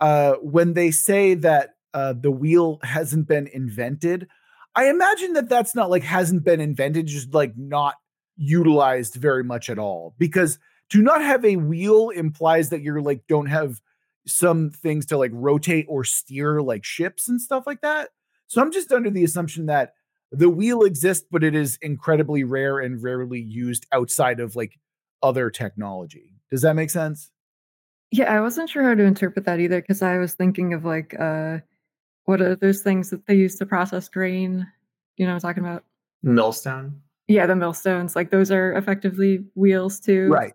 uh, 0.00 0.36
when 0.40 0.72
they 0.72 0.90
say 0.90 1.34
that 1.34 1.74
uh, 1.92 2.14
the 2.14 2.30
wheel 2.30 2.78
hasn't 2.82 3.28
been 3.28 3.48
invented, 3.48 4.28
I 4.74 4.88
imagine 4.88 5.34
that 5.34 5.50
that's 5.50 5.74
not 5.74 5.90
like 5.90 6.02
hasn't 6.02 6.42
been 6.42 6.60
invented, 6.60 7.06
just 7.06 7.34
like 7.34 7.52
not 7.54 7.96
utilized 8.38 9.16
very 9.16 9.44
much 9.44 9.68
at 9.68 9.78
all. 9.78 10.14
Because 10.16 10.58
to 10.88 11.02
not 11.02 11.20
have 11.20 11.44
a 11.44 11.56
wheel 11.56 12.08
implies 12.08 12.70
that 12.70 12.80
you're 12.80 13.02
like 13.02 13.26
don't 13.28 13.46
have 13.46 13.82
some 14.26 14.70
things 14.70 15.06
to 15.06 15.16
like 15.16 15.30
rotate 15.34 15.86
or 15.88 16.04
steer 16.04 16.62
like 16.62 16.84
ships 16.84 17.28
and 17.28 17.40
stuff 17.40 17.64
like 17.66 17.80
that. 17.80 18.10
So 18.46 18.60
I'm 18.60 18.72
just 18.72 18.92
under 18.92 19.10
the 19.10 19.24
assumption 19.24 19.66
that 19.66 19.94
the 20.30 20.48
wheel 20.48 20.82
exists, 20.82 21.26
but 21.30 21.44
it 21.44 21.54
is 21.54 21.78
incredibly 21.82 22.44
rare 22.44 22.78
and 22.78 23.02
rarely 23.02 23.40
used 23.40 23.86
outside 23.92 24.40
of 24.40 24.56
like 24.56 24.78
other 25.22 25.50
technology. 25.50 26.34
Does 26.50 26.62
that 26.62 26.74
make 26.74 26.90
sense? 26.90 27.30
Yeah, 28.10 28.34
I 28.34 28.40
wasn't 28.40 28.68
sure 28.68 28.82
how 28.82 28.94
to 28.94 29.04
interpret 29.04 29.46
that 29.46 29.60
either 29.60 29.80
because 29.80 30.02
I 30.02 30.18
was 30.18 30.34
thinking 30.34 30.74
of 30.74 30.84
like 30.84 31.18
uh 31.18 31.58
what 32.24 32.40
are 32.40 32.54
those 32.54 32.82
things 32.82 33.10
that 33.10 33.26
they 33.26 33.34
use 33.34 33.56
to 33.56 33.66
process 33.66 34.08
grain? 34.08 34.66
You 35.16 35.26
know 35.26 35.32
what 35.32 35.44
I'm 35.44 35.48
talking 35.50 35.64
about? 35.64 35.84
Millstone. 36.22 37.00
Yeah, 37.26 37.46
the 37.46 37.56
millstones. 37.56 38.14
Like 38.14 38.30
those 38.30 38.50
are 38.50 38.72
effectively 38.74 39.44
wheels 39.54 39.98
too. 39.98 40.28
Right. 40.28 40.52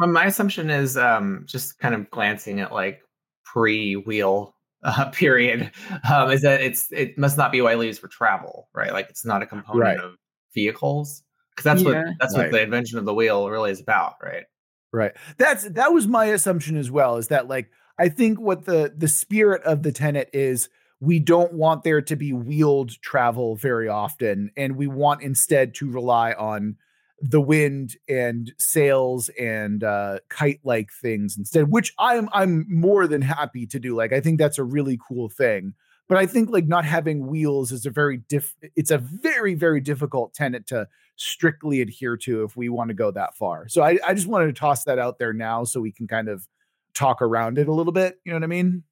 Well, 0.00 0.08
my 0.08 0.24
assumption 0.24 0.70
is 0.70 0.96
um 0.96 1.44
just 1.46 1.78
kind 1.78 1.94
of 1.94 2.10
glancing 2.10 2.58
at 2.60 2.72
like 2.72 3.02
pre-wheel 3.44 4.54
uh, 4.82 5.10
period 5.12 5.70
um, 6.10 6.30
is 6.30 6.40
that 6.40 6.62
it's 6.62 6.90
it 6.90 7.18
must 7.18 7.36
not 7.36 7.52
be 7.52 7.60
widely 7.60 7.86
used 7.86 8.00
for 8.00 8.08
travel, 8.08 8.70
right? 8.74 8.92
Like 8.94 9.10
it's 9.10 9.26
not 9.26 9.42
a 9.42 9.46
component 9.46 9.80
Right. 9.82 9.98
of 10.00 10.14
vehicles 10.54 11.22
because 11.54 11.64
that's 11.64 11.82
Yeah. 11.82 12.02
what 12.04 12.14
that's 12.18 12.34
Right. 12.34 12.44
what 12.44 12.52
the 12.52 12.62
invention 12.62 12.98
of 12.98 13.04
the 13.04 13.12
wheel 13.12 13.50
really 13.50 13.70
is 13.72 13.80
about, 13.80 14.14
right? 14.22 14.44
Right. 14.92 15.12
That's 15.36 15.68
that 15.68 15.92
was 15.92 16.06
my 16.08 16.24
assumption 16.26 16.78
as 16.78 16.90
well. 16.90 17.18
Is 17.18 17.28
that 17.28 17.46
like 17.46 17.70
I 17.98 18.08
think 18.08 18.40
what 18.40 18.64
the 18.64 18.94
the 18.96 19.06
spirit 19.08 19.62
of 19.64 19.82
the 19.82 19.92
tenet 19.92 20.30
is 20.32 20.70
we 21.00 21.18
don't 21.18 21.52
want 21.52 21.84
there 21.84 22.00
to 22.00 22.16
be 22.16 22.32
wheeled 22.32 22.92
travel 23.02 23.56
very 23.56 23.88
often, 23.88 24.50
and 24.56 24.76
we 24.76 24.86
want 24.86 25.22
instead 25.22 25.74
to 25.74 25.90
rely 25.90 26.32
on 26.32 26.76
the 27.20 27.40
wind 27.40 27.96
and 28.08 28.52
sails 28.58 29.28
and 29.38 29.84
uh, 29.84 30.18
kite 30.28 30.60
like 30.64 30.90
things 30.92 31.36
instead. 31.36 31.70
Which 31.70 31.92
I'm 31.98 32.28
I'm 32.32 32.66
more 32.68 33.06
than 33.06 33.22
happy 33.22 33.66
to 33.66 33.78
do. 33.78 33.94
Like 33.94 34.12
I 34.12 34.20
think 34.20 34.38
that's 34.38 34.58
a 34.58 34.64
really 34.64 34.98
cool 35.08 35.28
thing. 35.28 35.74
But 36.08 36.18
I 36.18 36.26
think 36.26 36.50
like 36.50 36.66
not 36.66 36.84
having 36.84 37.26
wheels 37.28 37.70
is 37.70 37.86
a 37.86 37.90
very 37.90 38.16
diff. 38.28 38.54
It's 38.74 38.90
a 38.90 38.98
very 38.98 39.54
very 39.54 39.80
difficult 39.80 40.34
tenet 40.34 40.66
to 40.68 40.88
strictly 41.16 41.80
adhere 41.82 42.16
to 42.16 42.42
if 42.44 42.56
we 42.56 42.68
want 42.70 42.88
to 42.88 42.94
go 42.94 43.10
that 43.10 43.36
far. 43.36 43.68
So 43.68 43.82
I, 43.82 43.98
I 44.06 44.14
just 44.14 44.26
wanted 44.26 44.46
to 44.46 44.52
toss 44.54 44.84
that 44.84 44.98
out 44.98 45.18
there 45.18 45.32
now 45.34 45.64
so 45.64 45.80
we 45.80 45.92
can 45.92 46.08
kind 46.08 46.28
of 46.28 46.48
talk 46.94 47.20
around 47.22 47.58
it 47.58 47.68
a 47.68 47.72
little 47.72 47.92
bit. 47.92 48.18
You 48.24 48.32
know 48.32 48.36
what 48.36 48.44
I 48.44 48.48
mean? 48.48 48.82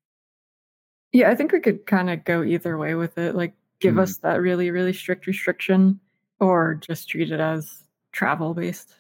Yeah, 1.12 1.30
I 1.30 1.34
think 1.34 1.52
we 1.52 1.60
could 1.60 1.86
kind 1.86 2.10
of 2.10 2.24
go 2.24 2.42
either 2.42 2.76
way 2.76 2.94
with 2.94 3.16
it. 3.16 3.34
Like 3.34 3.54
give 3.80 3.94
Mhm. 3.94 4.00
us 4.00 4.18
that 4.18 4.40
really, 4.42 4.70
really 4.70 4.92
strict 4.92 5.26
restriction 5.26 5.98
or 6.38 6.74
just 6.74 7.08
treat 7.08 7.32
it 7.32 7.40
as 7.40 7.82
travel 8.12 8.54
based. 8.54 8.94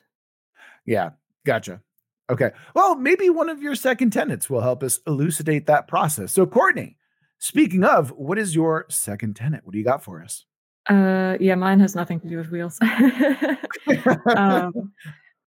Yeah, 0.86 1.10
gotcha. 1.44 1.82
Okay. 2.30 2.50
Well, 2.74 2.96
maybe 2.96 3.30
one 3.30 3.48
of 3.48 3.62
your 3.62 3.74
second 3.74 4.10
tenants 4.10 4.50
will 4.50 4.60
help 4.60 4.82
us 4.82 5.00
elucidate 5.06 5.66
that 5.66 5.88
process. 5.88 6.32
So, 6.32 6.46
Courtney, 6.46 6.96
speaking 7.38 7.84
of, 7.84 8.10
what 8.10 8.38
is 8.38 8.54
your 8.54 8.84
second 8.90 9.36
tenant? 9.36 9.64
What 9.64 9.72
do 9.72 9.78
you 9.78 9.84
got 9.84 10.04
for 10.04 10.22
us? 10.22 10.44
Uh 10.88 11.36
yeah, 11.40 11.54
mine 11.54 11.80
has 11.80 11.94
nothing 11.94 12.18
to 12.20 12.28
do 12.28 12.38
with 12.38 12.50
wheels. 12.50 12.78
um, 14.36 14.92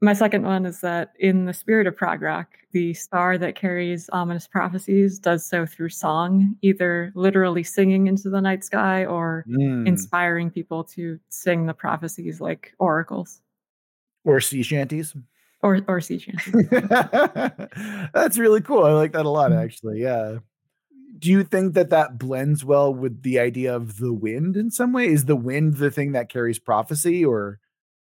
my 0.02 0.12
second 0.12 0.44
one 0.44 0.66
is 0.66 0.80
that 0.80 1.12
in 1.18 1.46
the 1.46 1.54
spirit 1.54 1.86
of 1.86 1.96
prog 1.96 2.20
rock, 2.20 2.48
the 2.72 2.92
star 2.92 3.38
that 3.38 3.54
carries 3.54 4.10
ominous 4.12 4.46
prophecies 4.46 5.18
does 5.18 5.44
so 5.44 5.64
through 5.64 5.88
song, 5.90 6.56
either 6.60 7.12
literally 7.14 7.62
singing 7.62 8.06
into 8.06 8.28
the 8.28 8.40
night 8.40 8.64
sky 8.64 9.04
or 9.06 9.44
Mm, 9.48 9.86
inspiring 9.86 10.50
people 10.50 10.84
to 10.84 11.18
sing 11.30 11.64
the 11.66 11.74
prophecies 11.74 12.40
like 12.40 12.74
oracles 12.78 13.40
or 14.24 14.40
sea 14.40 14.62
shanties. 14.62 15.14
or 15.62 15.80
or 15.88 16.00
sea 16.00 16.18
shanties 16.18 16.52
That's 18.14 18.38
really 18.38 18.60
cool. 18.60 18.84
I 18.84 18.92
like 18.92 19.12
that 19.12 19.26
a 19.26 19.30
lot, 19.30 19.50
Mhm. 19.52 19.62
actually. 19.62 20.00
Yeah. 20.02 20.38
Do 21.18 21.28
you 21.30 21.44
think 21.44 21.74
that 21.74 21.90
that 21.90 22.18
blends 22.18 22.64
well 22.64 22.94
with 22.94 23.22
the 23.22 23.38
idea 23.40 23.74
of 23.74 23.98
the 23.98 24.12
wind 24.12 24.56
in 24.56 24.70
some 24.70 24.92
way? 24.92 25.06
Is 25.06 25.26
the 25.26 25.36
wind 25.36 25.74
the 25.76 25.90
thing 25.90 26.12
that 26.12 26.28
carries 26.30 26.58
prophecy, 26.58 27.24
or 27.24 27.60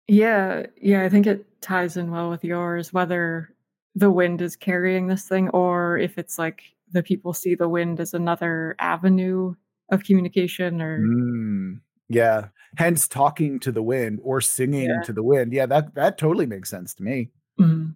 Yeah, 0.08 0.66
yeah, 0.80 1.02
I 1.04 1.08
think 1.08 1.26
it 1.26 1.60
ties 1.60 1.96
in 1.96 2.10
well 2.10 2.30
with 2.30 2.42
yours, 2.44 2.92
whether 2.92 3.54
the 3.94 4.10
wind 4.10 4.40
is 4.40 4.56
carrying 4.56 5.06
this 5.08 5.28
thing 5.28 5.48
or 5.50 5.98
if 5.98 6.16
it's 6.18 6.38
like 6.38 6.62
the 6.90 7.02
people 7.02 7.32
see 7.34 7.54
the 7.54 7.68
wind 7.68 8.00
as 8.00 8.14
another 8.14 8.74
avenue 8.78 9.54
of 9.90 10.04
communication 10.04 10.80
or 10.80 11.00
Mm, 11.00 11.80
yeah. 12.08 12.48
Hence, 12.78 13.06
talking 13.06 13.60
to 13.60 13.70
the 13.72 13.82
wind 13.82 14.18
or 14.22 14.40
singing 14.40 14.88
Yeah. 14.88 15.02
to 15.04 15.12
the 15.12 15.22
wind. 15.22 15.52
Yeah, 15.52 15.66
that 15.66 15.94
that 15.94 16.16
totally 16.18 16.46
makes 16.46 16.70
sense 16.70 16.94
to 16.94 17.02
me. 17.02 17.30
Mhm. 17.60 17.94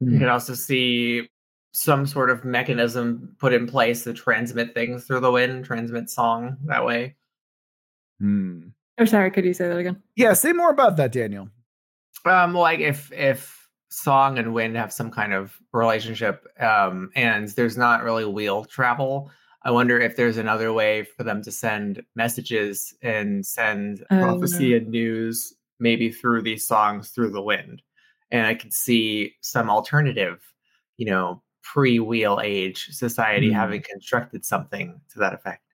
You 0.00 0.18
can 0.18 0.28
also 0.28 0.54
see 0.54 1.28
some 1.72 2.06
sort 2.06 2.30
of 2.30 2.44
mechanism 2.44 3.36
put 3.38 3.52
in 3.52 3.66
place 3.66 4.02
to 4.04 4.12
transmit 4.12 4.74
things 4.74 5.04
through 5.06 5.20
the 5.20 5.30
wind, 5.30 5.64
transmit 5.64 6.08
song 6.10 6.56
that 6.66 6.84
way. 6.84 7.14
Hmm. 8.20 8.68
Oh, 8.98 9.04
sorry, 9.04 9.30
could 9.30 9.44
you 9.44 9.52
say 9.54 9.68
that 9.68 9.76
again? 9.76 10.02
Yeah, 10.16 10.32
say 10.32 10.52
more 10.52 10.70
about 10.70 10.96
that, 10.96 11.12
Daniel. 11.12 11.48
Um, 12.24 12.54
like 12.54 12.80
if 12.80 13.12
if 13.12 13.68
song 13.90 14.38
and 14.38 14.52
wind 14.54 14.76
have 14.76 14.92
some 14.92 15.10
kind 15.10 15.32
of 15.34 15.56
relationship, 15.72 16.46
um, 16.60 17.10
and 17.14 17.48
there's 17.50 17.76
not 17.76 18.02
really 18.02 18.24
wheel 18.24 18.64
travel, 18.64 19.30
I 19.66 19.72
wonder 19.72 19.98
if 19.98 20.14
there's 20.14 20.36
another 20.36 20.72
way 20.72 21.02
for 21.02 21.24
them 21.24 21.42
to 21.42 21.50
send 21.50 22.00
messages 22.14 22.94
and 23.02 23.44
send 23.44 24.06
Oh, 24.12 24.20
prophecy 24.20 24.76
and 24.76 24.86
news, 24.88 25.52
maybe 25.80 26.12
through 26.12 26.42
these 26.42 26.64
songs 26.64 27.10
through 27.10 27.30
the 27.32 27.42
wind. 27.42 27.82
And 28.30 28.46
I 28.46 28.54
could 28.54 28.72
see 28.72 29.34
some 29.40 29.68
alternative, 29.68 30.40
you 30.98 31.06
know, 31.06 31.42
pre-wheel 31.64 32.40
age 32.44 32.86
society 32.92 33.48
Hmm. 33.48 33.56
having 33.56 33.82
constructed 33.82 34.44
something 34.44 35.00
to 35.12 35.18
that 35.18 35.34
effect. 35.34 35.64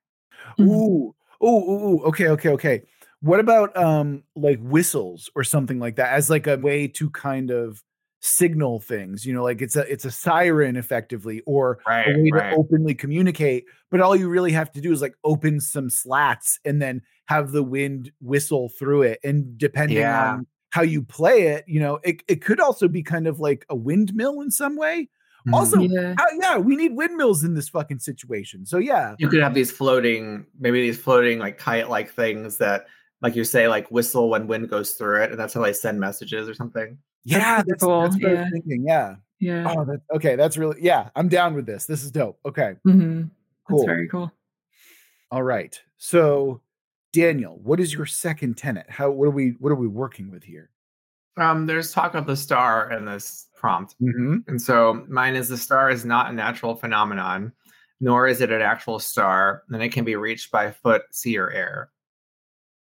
Mhm. 0.58 0.66
Ooh, 0.70 1.14
ooh, 1.44 1.46
ooh, 1.46 1.88
ooh. 1.88 2.02
Okay, 2.04 2.28
okay, 2.28 2.48
okay. 2.50 2.82
What 3.20 3.40
about 3.40 3.76
um 3.76 4.24
like 4.34 4.58
whistles 4.60 5.30
or 5.34 5.44
something 5.44 5.78
like 5.78 5.96
that 5.96 6.12
as 6.12 6.30
like 6.30 6.46
a 6.46 6.56
way 6.56 6.88
to 6.88 7.10
kind 7.10 7.50
of 7.50 7.82
signal 8.22 8.80
things? 8.80 9.26
You 9.26 9.34
know, 9.34 9.42
like 9.42 9.60
it's 9.60 9.76
a 9.76 9.80
it's 9.92 10.04
a 10.06 10.10
siren 10.10 10.76
effectively, 10.76 11.42
or 11.44 11.80
Right, 11.86 12.08
a 12.08 12.18
way 12.18 12.30
right. 12.32 12.50
to 12.50 12.56
openly 12.56 12.94
communicate. 12.94 13.64
But 13.90 14.00
all 14.00 14.16
you 14.16 14.28
really 14.30 14.52
have 14.52 14.72
to 14.72 14.80
do 14.80 14.92
is 14.92 15.02
like 15.02 15.14
open 15.24 15.60
some 15.60 15.90
slats 15.90 16.58
and 16.64 16.80
then 16.80 17.02
have 17.26 17.52
the 17.52 17.62
wind 17.62 18.10
whistle 18.20 18.70
through 18.78 19.02
it. 19.02 19.20
And 19.22 19.58
depending 19.58 19.98
Yeah. 19.98 20.32
on 20.34 20.46
how 20.70 20.82
you 20.82 21.02
play 21.02 21.48
it, 21.48 21.64
you 21.68 21.78
know, 21.80 21.98
it, 22.02 22.22
it 22.28 22.40
could 22.42 22.58
also 22.58 22.88
be 22.88 23.02
kind 23.02 23.26
of 23.26 23.38
like 23.40 23.66
a 23.68 23.76
windmill 23.76 24.40
in 24.40 24.50
some 24.50 24.76
way. 24.76 25.08
Mhm. 25.46 25.52
Also, 25.54 25.80
Yeah. 25.80 26.14
uh, 26.18 26.24
yeah, 26.40 26.56
we 26.58 26.76
need 26.76 26.96
windmills 26.96 27.44
in 27.44 27.54
this 27.54 27.68
fucking 27.68 27.98
situation. 27.98 28.64
So 28.64 28.78
yeah, 28.78 29.14
you 29.18 29.28
could 29.28 29.42
have 29.42 29.54
these 29.54 29.70
floating 29.70 30.46
maybe 30.58 30.80
these 30.80 30.98
floating 30.98 31.38
like 31.40 31.58
kite 31.58 31.90
like 31.90 32.10
things 32.10 32.56
that 32.58 32.86
like 33.20 33.36
you 33.36 33.44
say 33.44 33.68
like 33.68 33.90
whistle 33.90 34.30
when 34.30 34.46
wind 34.46 34.68
goes 34.70 34.92
through 34.92 35.22
it 35.22 35.30
and 35.30 35.38
that's 35.38 35.52
how 35.54 35.62
they 35.62 35.72
send 35.72 36.00
messages 36.00 36.48
or 36.48 36.54
something 36.54 36.96
yeah, 37.24 37.56
pretty 37.56 37.70
that's, 37.70 37.82
cool, 37.82 38.00
that's 38.02 38.14
what 38.14 38.24
I 38.24 38.30
was 38.30 38.38
yeah. 38.38 38.50
thinking. 38.50 38.84
Yeah. 38.86 39.14
Yeah. 39.40 39.74
Oh, 39.76 39.84
that, 39.84 40.00
okay. 40.14 40.36
That's 40.36 40.56
really 40.56 40.80
yeah. 40.80 41.10
I'm 41.16 41.28
down 41.28 41.54
with 41.54 41.66
this. 41.66 41.86
This 41.86 42.04
is 42.04 42.10
dope. 42.10 42.38
Okay, 42.46 42.76
hmm 42.84 43.24
cool. 43.68 43.78
That's 43.78 43.86
very 43.86 44.08
cool. 44.08 44.30
All 45.30 45.42
right. 45.42 45.80
So, 45.98 46.60
Daniel, 47.12 47.58
what 47.62 47.80
is 47.80 47.92
your 47.92 48.06
second 48.06 48.56
tenet? 48.56 48.86
How 48.88 49.10
what 49.10 49.26
are 49.26 49.30
we 49.30 49.56
what 49.58 49.70
are 49.70 49.76
we 49.76 49.88
working 49.88 50.30
with 50.30 50.44
here? 50.44 50.70
um 51.38 51.64
there's 51.64 51.92
talk 51.92 52.14
of 52.14 52.26
the 52.26 52.36
star 52.36 52.92
in 52.92 53.06
this 53.06 53.48
prompt 53.56 53.94
Mm-hmm. 54.02 54.48
and 54.48 54.60
so 54.60 55.02
mine 55.08 55.34
is 55.34 55.48
the 55.48 55.56
star 55.56 55.88
is 55.88 56.04
not 56.04 56.30
a 56.30 56.34
natural 56.34 56.74
phenomenon 56.76 57.52
nor 58.02 58.28
is 58.28 58.42
it 58.42 58.52
an 58.52 58.60
actual 58.60 58.98
star 58.98 59.62
and 59.70 59.82
it 59.82 59.92
can 59.92 60.04
be 60.04 60.14
reached 60.14 60.50
by 60.50 60.70
foot 60.70 61.02
sea 61.10 61.38
or 61.38 61.50
air 61.50 61.90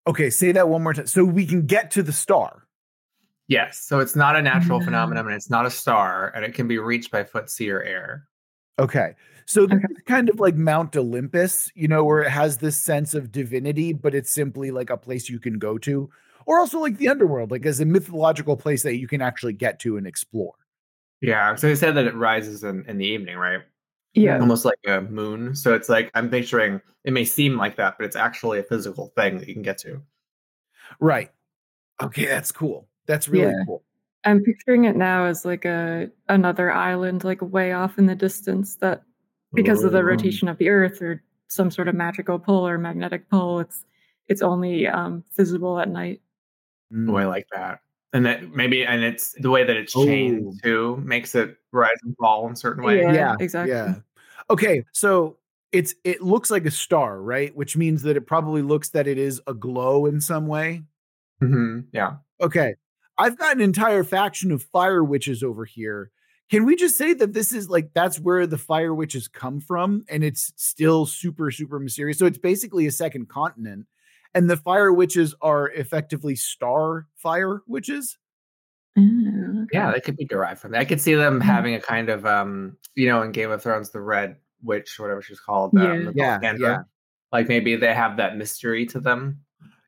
Okay, 0.07 0.29
say 0.29 0.53
that 0.53 0.69
one 0.69 0.83
more 0.83 0.93
time. 0.93 1.07
So 1.07 1.25
we 1.25 1.47
can 1.47 1.65
get 1.67 1.91
to 1.93 2.03
the 2.03 2.13
star. 2.13 2.64
Yes 3.49 3.81
so 3.81 3.99
it's 4.01 4.17
not 4.17 4.37
a 4.37 4.43
natural 4.43 4.79
No. 4.79 4.85
phenomenon 4.87 5.27
and 5.27 5.35
it's 5.35 5.51
not 5.51 5.67
a 5.67 5.71
star 5.71 6.33
and 6.35 6.45
it 6.45 6.55
can 6.55 6.67
be 6.69 6.79
reached 6.79 7.11
by 7.11 7.23
foot 7.25 7.51
sea 7.51 7.71
or 7.71 7.83
air 7.83 8.29
Okay. 8.79 9.15
So 9.47 9.65
Okay. 9.65 9.79
kind 10.07 10.29
of 10.29 10.41
like 10.41 10.57
Mount 10.57 10.97
Olympus, 10.97 11.71
you 11.77 11.87
know, 11.87 12.03
where 12.03 12.23
it 12.23 12.31
has 12.31 12.59
this 12.59 12.77
sense 12.77 13.15
of 13.15 13.31
divinity, 13.31 13.93
but 13.93 14.17
it's 14.17 14.33
simply 14.33 14.73
like 14.73 14.91
a 14.91 14.97
place 14.97 15.29
you 15.29 15.39
can 15.39 15.61
go 15.61 15.79
to, 15.79 16.11
or 16.47 16.59
also 16.59 16.81
like 16.81 16.99
the 16.99 17.07
underworld, 17.09 17.53
like 17.53 17.67
as 17.67 17.79
a 17.79 17.85
mythological 17.85 18.57
place 18.57 18.83
that 18.83 18.97
you 18.97 19.07
can 19.07 19.23
actually 19.23 19.53
get 19.53 19.79
to 19.81 19.97
and 19.97 20.09
explore. 20.09 20.55
yeah 21.21 21.55
so 21.55 21.69
they 21.69 21.77
said 21.77 21.95
that 21.95 22.07
it 22.07 22.15
rises 22.17 22.65
in, 22.65 22.85
in 22.89 22.99
the 22.99 23.07
evening 23.07 23.37
right 23.37 23.63
Yeah. 24.15 24.41
almost 24.41 24.65
like 24.65 24.79
a 24.87 25.03
moon. 25.03 25.55
So 25.55 25.73
it's 25.75 25.89
like 25.89 26.11
I'm 26.15 26.29
picturing 26.29 26.81
it 27.05 27.13
may 27.13 27.25
seem 27.25 27.57
like 27.57 27.77
that, 27.77 27.97
but 27.99 28.07
it's 28.07 28.17
actually 28.17 28.59
a 28.59 28.65
physical 28.65 29.13
thing 29.17 29.39
that 29.39 29.47
you 29.49 29.55
can 29.55 29.63
get 29.63 29.79
to. 29.79 30.03
Right. 31.01 31.31
Okay, 32.03 32.27
that's 32.27 32.51
cool. 32.53 32.89
That's 33.07 33.29
really 33.29 33.53
yeah. 33.53 33.65
cool. 33.67 33.83
I'm 34.25 34.43
picturing 34.43 34.85
it 34.85 34.97
now 34.97 35.27
as 35.27 35.45
like 35.45 35.65
a 35.65 36.09
another 36.29 36.73
island, 36.73 37.25
like 37.25 37.43
way 37.43 37.73
off 37.73 37.99
in 37.99 38.07
the 38.07 38.15
distance. 38.15 38.77
That 38.77 39.03
because 39.53 39.85
of 39.85 39.93
the 39.93 40.03
rotation 40.03 40.49
of 40.49 40.59
the 40.59 40.71
Earth 40.71 41.03
or 41.03 41.23
some 41.49 41.71
sort 41.71 41.89
of 41.89 41.95
magical 41.95 42.39
pull 42.39 42.67
or 42.67 42.79
magnetic 42.79 43.29
pull, 43.29 43.61
it's 43.61 43.85
it's 44.29 44.43
only 44.43 44.87
um, 44.87 45.25
visible 45.37 45.79
at 45.79 45.89
night. 45.89 46.21
Mm. 46.93 47.11
Oh, 47.11 47.17
I 47.17 47.27
like 47.27 47.47
that. 47.53 47.81
And 48.13 48.25
that 48.27 48.55
maybe, 48.55 48.87
and 48.87 49.03
it's 49.03 49.33
the 49.33 49.51
way 49.51 49.65
that 49.65 49.77
it's 49.77 49.93
chained 49.93 50.47
oh. 50.47 50.59
too 50.63 50.97
makes 51.05 51.35
it 51.35 51.57
rise 51.73 51.97
and 52.05 52.17
fall 52.17 52.49
in 52.49 52.55
certain 52.55 52.85
ways. 52.85 53.03
Yeah, 53.03 53.13
yeah, 53.13 53.35
exactly. 53.41 53.75
Yeah. 53.75 53.97
Okay, 54.51 54.85
so 54.93 55.37
it's 55.73 55.95
it 56.05 56.23
looks 56.23 56.51
like 56.51 56.65
a 56.65 56.71
star, 56.71 57.21
right? 57.21 57.55
Which 57.57 57.77
means 57.77 58.03
that 58.03 58.17
it 58.17 58.23
probably 58.23 58.63
looks 58.63 58.91
that 58.91 59.09
it 59.09 59.19
is 59.19 59.43
a 59.49 59.55
glow 59.55 60.07
in 60.07 60.21
some 60.21 60.47
way. 60.47 60.85
Mm-hmm. 61.43 61.81
Yeah. 61.93 62.17
Okay. 62.41 62.77
I've 63.17 63.39
got 63.39 63.55
an 63.55 63.63
entire 63.63 64.05
faction 64.05 64.51
of 64.53 64.63
fire 64.63 65.05
witches 65.05 65.43
over 65.43 65.65
here. 65.65 66.11
Can 66.51 66.65
we 66.65 66.77
just 66.77 66.99
say 66.99 67.15
that 67.15 67.33
this 67.33 67.53
is 67.53 67.69
like 67.71 67.91
that's 67.95 68.21
where 68.21 68.47
the 68.47 68.59
fire 68.59 68.95
witches 68.95 69.29
come 69.29 69.61
from, 69.61 70.05
and 70.09 70.23
it's 70.23 70.53
still 70.57 71.07
super 71.07 71.51
super 71.51 71.79
mysterious? 71.79 72.19
So 72.19 72.27
it's 72.27 72.39
basically 72.39 72.87
a 72.87 72.93
second 72.93 73.29
continent 73.29 73.87
and 74.35 74.51
the 74.51 74.57
fire 74.57 74.93
witches 74.93 75.35
are 75.41 75.71
effectively 75.71 76.35
star 76.35 77.07
fire 77.17 77.63
witches. 77.67 78.19
Mm, 78.99 79.65
okay. 79.65 79.71
Yeah, 79.73 79.93
they 79.93 80.01
could 80.01 80.17
be 80.17 80.25
derived 80.25 80.61
from 80.61 80.73
that. 80.73 80.81
I 80.81 80.85
could 80.85 81.01
see 81.01 81.15
them 81.15 81.39
mm-hmm. 81.39 81.49
having 81.49 81.75
a 81.75 81.81
kind 81.81 82.09
of, 82.09 82.27
um, 82.27 82.77
you 82.95 83.09
know, 83.09 83.23
in 83.23 83.33
Game 83.33 83.51
of 83.51 83.63
Thrones, 83.63 83.91
the 83.91 84.01
Red 84.01 84.37
Witch, 84.63 84.99
whatever 84.99 85.23
she's 85.23 85.41
called, 85.41 85.77
um, 85.77 86.13
yeah, 86.15 86.39
yeah, 86.43 86.55
yeah. 86.59 86.83
Like 87.33 87.49
maybe 87.49 87.77
they 87.77 87.95
have 87.95 88.17
that 88.19 88.37
mystery 88.37 88.87
to 88.87 89.01
them. 89.01 89.41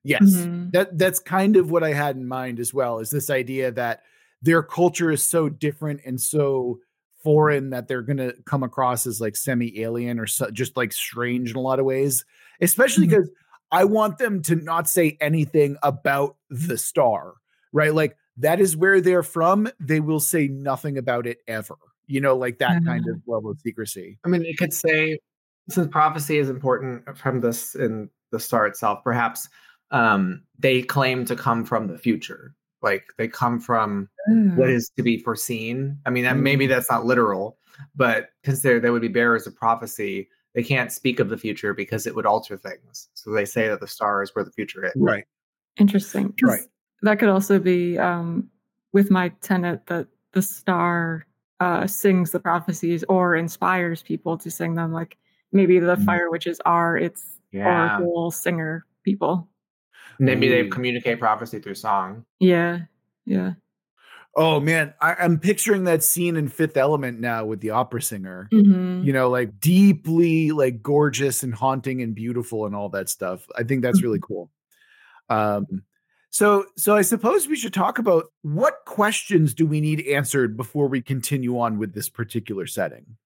Yes, 0.07 0.23
mm-hmm. 0.23 0.71
that 0.71 0.97
that's 0.97 1.19
kind 1.19 1.57
of 1.57 1.71
what 1.71 1.83
I 1.83 1.93
had 1.93 2.17
in 2.17 2.27
mind 2.27 2.61
as 2.61 2.73
well. 2.73 3.01
Is 3.01 3.11
this 3.11 3.31
idea 3.31 3.71
that 3.73 4.03
their 4.43 4.63
culture 4.63 5.11
is 5.11 5.23
so 5.23 5.49
different 5.49 6.01
and 6.07 6.21
so 6.21 6.79
foreign 7.23 7.71
that 7.71 7.89
they're 7.89 8.03
going 8.03 8.19
to 8.19 8.35
come 8.45 8.63
across 8.63 9.07
as 9.07 9.21
like 9.21 9.37
semi 9.37 9.83
alien 9.83 10.21
or 10.21 10.27
so, 10.27 10.51
just 10.51 10.77
like 10.77 10.93
strange 10.93 11.51
in 11.51 11.57
a 11.57 11.61
lot 11.61 11.79
of 11.79 11.85
ways, 11.85 12.25
especially 12.61 13.07
because. 13.07 13.27
Mm-hmm 13.27 13.43
I 13.71 13.85
want 13.85 14.19
them 14.19 14.43
to 14.43 14.57
not 14.57 14.89
say 14.89 15.17
anything 15.21 15.77
about 15.83 16.37
the 16.51 16.79
star, 16.79 17.35
right? 17.73 17.93
Like 17.93 18.17
that 18.39 18.61
is 18.61 18.77
where 18.77 19.01
they're 19.01 19.23
from. 19.23 19.69
They 19.81 20.01
will 20.01 20.21
say 20.21 20.49
nothing 20.49 20.99
about 20.99 21.27
it 21.27 21.39
ever. 21.49 21.77
You 22.07 22.21
know, 22.21 22.37
like 22.37 22.59
that 22.59 22.71
mm-hmm. 22.71 22.87
kind 22.87 23.09
of 23.09 23.21
level 23.27 23.51
of 23.51 23.61
secrecy. 23.61 24.19
I 24.25 24.29
mean, 24.29 24.45
it 24.45 24.57
could 24.59 24.73
say 24.73 25.19
since 25.69 25.89
prophecy 25.89 26.39
is 26.39 26.49
important 26.49 27.19
from 27.19 27.41
this 27.41 27.75
in 27.75 28.09
the 28.31 28.39
star 28.39 28.67
itself, 28.67 29.01
perhaps 29.03 29.49
um, 29.91 30.43
they 30.59 30.83
claim 30.83 31.25
to 31.27 31.37
come 31.37 31.65
from 31.65 31.89
the 31.89 31.99
future. 31.99 32.55
Like 32.83 33.05
they 33.19 33.29
come 33.29 33.61
from 33.61 34.09
mm. 34.31 34.57
what 34.57 34.71
is 34.71 34.91
to 34.97 35.03
be 35.03 35.19
foreseen. 35.19 35.99
I 36.07 36.11
mean, 36.11 36.25
that, 36.25 36.37
maybe 36.37 36.67
mm. 36.67 36.69
that's 36.69 36.91
not 36.91 37.05
literal, 37.05 37.59
but 37.95 38.31
because 38.43 38.63
they 38.63 38.79
they 38.79 38.91
would 38.91 39.03
be 39.03 39.09
bearers 39.09 39.47
of 39.47 39.57
prophecy, 39.57 40.29
they 40.55 40.63
can't 40.63 40.93
speak 40.93 41.21
of 41.21 41.29
the 41.29 41.37
future 41.37 41.75
because 41.75 42.07
it 42.07 42.15
would 42.15 42.27
alter 42.27 42.57
things. 42.57 43.09
So 43.15 43.33
they 43.33 43.45
say 43.45 43.69
that 43.69 43.81
the 43.81 43.87
star 43.87 44.23
is 44.23 44.35
where 44.35 44.45
the 44.45 44.53
future 44.53 44.85
is. 44.85 44.93
Right. 44.97 45.25
Interesting. 45.79 46.35
Right. 46.43 46.63
That 47.03 47.19
could 47.19 47.29
also 47.29 47.59
be 47.59 47.99
um, 47.99 48.49
with 48.93 49.11
my 49.11 49.29
tenet 49.43 49.87
that 49.87 50.09
the 50.33 50.43
star 50.43 51.27
uh, 51.61 51.87
sings 51.87 52.31
the 52.31 52.41
prophecies 52.41 53.05
or 53.09 53.37
inspires 53.37 54.03
people 54.03 54.39
to 54.39 54.51
sing 54.51 54.75
them. 54.75 54.93
Like 54.93 55.17
maybe 55.53 55.79
the 55.79 55.97
mm. 55.97 56.05
fire 56.05 56.31
witches 56.31 56.61
are 56.65 56.97
its 56.97 57.39
yeah. 57.53 57.99
oracle 57.99 58.31
singer 58.31 58.87
people. 59.03 59.49
Maybe 60.19 60.49
they 60.49 60.69
communicate 60.69 61.19
prophecy 61.19 61.59
through 61.59 61.75
song. 61.75 62.25
Yeah. 62.41 62.81
Yeah. 63.25 63.53
Oh 64.39 64.61
man, 64.61 64.93
I, 65.01 65.25
am 65.25 65.39
picturing 65.39 65.85
that 65.85 66.03
scene 66.03 66.37
in 66.37 66.49
Fifth 66.49 66.77
Element 66.77 67.21
now 67.21 67.47
with 67.47 67.61
the 67.61 67.71
opera 67.71 68.03
singer. 68.03 68.51
Mm-hmm. 68.53 69.03
You 69.03 69.13
know, 69.15 69.31
like 69.31 69.59
deeply 69.59 70.51
like 70.51 70.83
gorgeous 70.83 71.43
and 71.43 71.55
haunting 71.55 72.03
and 72.03 72.15
beautiful 72.15 72.67
and 72.67 72.77
all 72.77 72.91
that 72.91 73.09
stuff. 73.09 73.47
I 73.57 73.63
think 73.63 73.83
that's 73.83 74.03
really 74.03 74.19
mm-hmm. 74.19 74.35
cool. 74.35 74.51
Um, 75.31 75.83
so 76.29 76.67
so 76.77 76.95
I 76.95 77.01
suppose 77.01 77.49
we 77.49 77.57
should 77.57 77.73
talk 77.73 77.99
about 77.99 78.27
what 78.43 78.75
questions 78.85 79.55
do 79.55 79.67
we 79.67 79.81
need 79.81 80.07
answered 80.07 80.55
before 80.55 80.87
we 80.87 81.01
continue 81.01 81.59
on 81.59 81.79
with 81.79 81.95
this 81.95 82.11
particular 82.11 82.67
setting. 82.67 83.17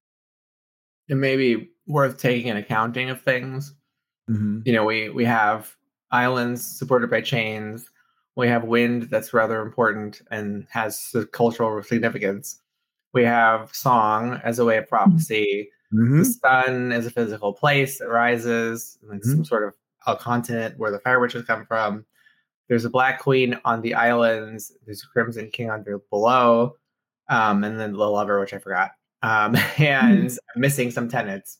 It 1.08 1.16
may 1.16 1.36
be 1.36 1.70
worth 1.88 2.18
taking 2.18 2.50
an 2.50 2.56
accounting 2.56 3.10
of 3.10 3.20
things. 3.20 3.74
Mm-hmm. 4.30 4.60
You 4.64 4.72
know, 4.72 4.84
we 4.84 5.08
we 5.08 5.24
have 5.24 5.74
islands 6.12 6.64
supported 6.64 7.10
by 7.10 7.20
chains 7.20 7.90
we 8.36 8.48
have 8.48 8.64
wind 8.64 9.04
that's 9.04 9.34
rather 9.34 9.60
important 9.60 10.22
and 10.30 10.66
has 10.70 11.14
cultural 11.32 11.82
significance. 11.82 12.60
We 13.12 13.24
have 13.24 13.74
song 13.74 14.40
as 14.44 14.58
a 14.58 14.64
way 14.64 14.78
of 14.78 14.88
prophecy. 14.88 15.70
Mm-hmm. 15.92 16.18
The 16.18 16.24
sun 16.24 16.92
is 16.92 17.06
a 17.06 17.10
physical 17.10 17.52
place 17.52 17.98
that 17.98 18.08
rises, 18.08 18.98
mm-hmm. 19.04 19.18
some 19.22 19.44
sort 19.44 19.64
of 19.64 19.74
a 20.06 20.16
continent 20.16 20.78
where 20.78 20.92
the 20.92 21.00
fire 21.00 21.20
witches 21.20 21.44
come 21.44 21.66
from. 21.66 22.06
There's 22.68 22.84
a 22.84 22.90
black 22.90 23.20
queen 23.20 23.58
on 23.64 23.82
the 23.82 23.94
islands. 23.94 24.72
There's 24.86 25.02
a 25.02 25.08
crimson 25.08 25.50
king 25.50 25.70
under 25.70 25.98
below, 26.10 26.76
um, 27.28 27.64
and 27.64 27.80
then 27.80 27.92
the 27.92 27.98
lover, 27.98 28.38
which 28.38 28.54
I 28.54 28.58
forgot. 28.58 28.92
Um, 29.22 29.56
and 29.78 30.28
mm-hmm. 30.28 30.36
I'm 30.54 30.60
missing 30.60 30.92
some 30.92 31.08
tenets. 31.08 31.58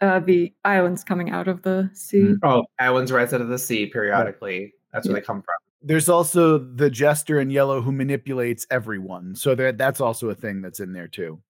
Uh, 0.00 0.20
the 0.20 0.54
islands 0.64 1.02
coming 1.02 1.30
out 1.30 1.48
of 1.48 1.62
the 1.62 1.90
sea. 1.92 2.18
Mm-hmm. 2.18 2.46
Oh, 2.48 2.64
islands 2.78 3.10
rise 3.10 3.32
out 3.32 3.40
of 3.40 3.48
the 3.48 3.58
sea 3.58 3.86
periodically. 3.86 4.72
That's 4.92 5.06
where 5.06 5.16
yeah. 5.16 5.20
they 5.20 5.26
come 5.26 5.42
from 5.42 5.56
there's 5.82 6.08
also 6.08 6.58
the 6.58 6.90
jester 6.90 7.40
in 7.40 7.50
yellow 7.50 7.80
who 7.80 7.92
manipulates 7.92 8.66
everyone. 8.70 9.34
So 9.34 9.54
that 9.54 9.78
that's 9.78 10.00
also 10.00 10.28
a 10.30 10.34
thing 10.34 10.60
that's 10.60 10.80
in 10.80 10.92
there 10.92 11.08
too. 11.08 11.40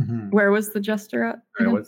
Mm-hmm. 0.00 0.30
Where 0.30 0.50
was 0.50 0.70
the 0.70 0.80
jester 0.80 1.24
at? 1.24 1.40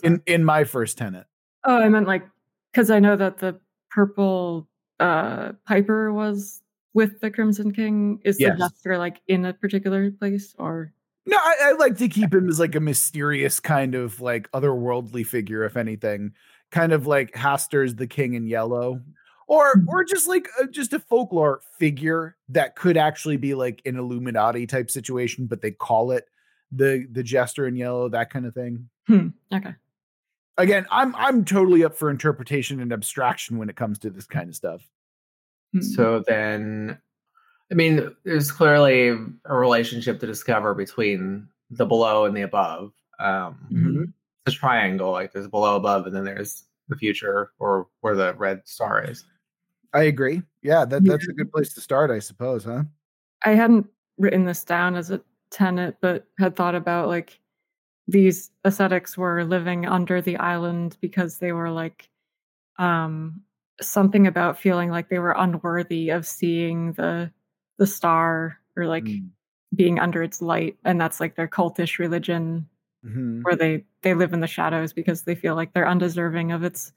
In 0.03 0.21
in 0.25 0.43
my 0.43 0.63
first 0.63 0.97
tenant. 0.97 1.27
Oh, 1.65 1.77
I 1.77 1.89
meant 1.89 2.07
like 2.07 2.27
because 2.71 2.89
I 2.89 2.99
know 2.99 3.15
that 3.15 3.37
the 3.37 3.59
purple 3.89 4.67
uh 4.99 5.53
Piper 5.67 6.11
was 6.11 6.61
with 6.93 7.19
the 7.21 7.31
Crimson 7.31 7.71
King. 7.71 8.19
Is 8.23 8.37
yes. 8.39 8.53
the 8.53 8.65
jester 8.69 8.97
like 8.97 9.21
in 9.27 9.45
a 9.45 9.53
particular 9.53 10.11
place 10.11 10.55
or? 10.57 10.93
No, 11.25 11.37
I, 11.37 11.55
I 11.63 11.71
like 11.73 11.97
to 11.97 12.09
keep 12.09 12.33
him 12.33 12.49
as 12.49 12.59
like 12.59 12.75
a 12.75 12.79
mysterious 12.79 13.59
kind 13.59 13.95
of 13.95 14.19
like 14.19 14.51
otherworldly 14.51 15.25
figure, 15.25 15.63
if 15.63 15.77
anything. 15.77 16.33
Kind 16.71 16.91
of 16.91 17.07
like 17.07 17.33
Hastur's 17.33 17.95
the 17.95 18.07
king 18.07 18.33
in 18.33 18.47
yellow, 18.47 18.99
or 19.47 19.75
mm-hmm. 19.75 19.89
or 19.89 20.03
just 20.03 20.27
like 20.27 20.49
a, 20.59 20.67
just 20.67 20.93
a 20.93 20.99
folklore 20.99 21.61
figure 21.79 22.35
that 22.49 22.75
could 22.75 22.97
actually 22.97 23.37
be 23.37 23.53
like 23.53 23.81
an 23.85 23.97
Illuminati 23.97 24.67
type 24.67 24.89
situation, 24.89 25.45
but 25.45 25.61
they 25.61 25.71
call 25.71 26.11
it 26.11 26.25
the 26.71 27.07
the 27.11 27.23
jester 27.23 27.67
in 27.67 27.75
yellow, 27.75 28.09
that 28.09 28.29
kind 28.29 28.45
of 28.45 28.53
thing. 28.53 28.89
Hmm. 29.07 29.27
Okay. 29.53 29.75
Again, 30.57 30.85
I'm 30.91 31.15
I'm 31.15 31.45
totally 31.45 31.83
up 31.83 31.95
for 31.95 32.09
interpretation 32.09 32.79
and 32.79 32.91
abstraction 32.91 33.57
when 33.57 33.69
it 33.69 33.75
comes 33.75 33.99
to 33.99 34.09
this 34.09 34.25
kind 34.25 34.49
of 34.49 34.55
stuff. 34.55 34.81
Hmm. 35.73 35.81
So 35.81 36.23
then, 36.27 36.97
I 37.73 37.75
mean, 37.75 38.15
there's 38.23 38.51
clearly 38.51 39.07
a 39.45 39.55
relationship 39.55 40.19
to 40.19 40.27
discover 40.27 40.75
between 40.75 41.47
the 41.71 41.87
below 41.87 42.25
and 42.25 42.37
the 42.37 42.43
above. 42.43 42.91
Um, 43.19 43.57
mm-hmm. 43.71 44.03
It's 44.45 44.55
a 44.55 44.59
triangle, 44.59 45.11
like 45.11 45.33
there's 45.33 45.47
below, 45.47 45.75
above, 45.75 46.05
and 46.05 46.15
then 46.15 46.23
there's 46.23 46.65
the 46.87 46.95
future 46.95 47.49
or 47.57 47.87
where 48.01 48.15
the 48.15 48.35
red 48.35 48.61
star 48.65 49.03
is. 49.03 49.25
I 49.91 50.03
agree. 50.03 50.43
Yeah, 50.61 50.85
that, 50.85 51.03
that's 51.03 51.27
a 51.27 51.33
good 51.33 51.51
place 51.51 51.73
to 51.73 51.81
start, 51.81 52.11
I 52.11 52.19
suppose, 52.19 52.63
huh? 52.63 52.83
I 53.43 53.53
hadn't 53.53 53.87
written 54.19 54.45
this 54.45 54.63
down 54.63 54.95
as 54.95 55.09
a 55.09 55.19
tenet, 55.49 55.97
but 55.99 56.27
had 56.37 56.55
thought 56.55 56.75
about 56.75 57.07
like 57.07 57.39
these 58.07 58.51
ascetics 58.65 59.17
were 59.17 59.45
living 59.45 59.87
under 59.87 60.21
the 60.21 60.37
island 60.37 60.95
because 61.01 61.39
they 61.39 61.53
were 61.53 61.71
like 61.71 62.07
um 62.77 63.41
something 63.81 64.27
about 64.27 64.59
feeling 64.59 64.91
like 64.91 65.09
they 65.09 65.19
were 65.19 65.35
unworthy 65.35 66.09
of 66.09 66.27
seeing 66.27 66.91
the 66.93 67.31
the 67.77 67.87
star 67.87 68.59
or 68.75 68.87
like 68.87 69.05
mm. 69.05 69.27
being 69.75 69.99
under 69.99 70.23
its 70.23 70.41
light 70.41 70.77
and 70.83 70.99
that's 70.99 71.19
like 71.19 71.35
their 71.35 71.47
cultish 71.47 71.99
religion 71.99 72.67
mm-hmm. 73.05 73.41
where 73.41 73.55
they 73.55 73.83
they 74.01 74.13
live 74.13 74.33
in 74.33 74.39
the 74.39 74.47
shadows 74.47 74.93
because 74.93 75.23
they 75.23 75.35
feel 75.35 75.55
like 75.55 75.73
they're 75.73 75.87
undeserving 75.87 76.51
of 76.51 76.63
its 76.63 76.91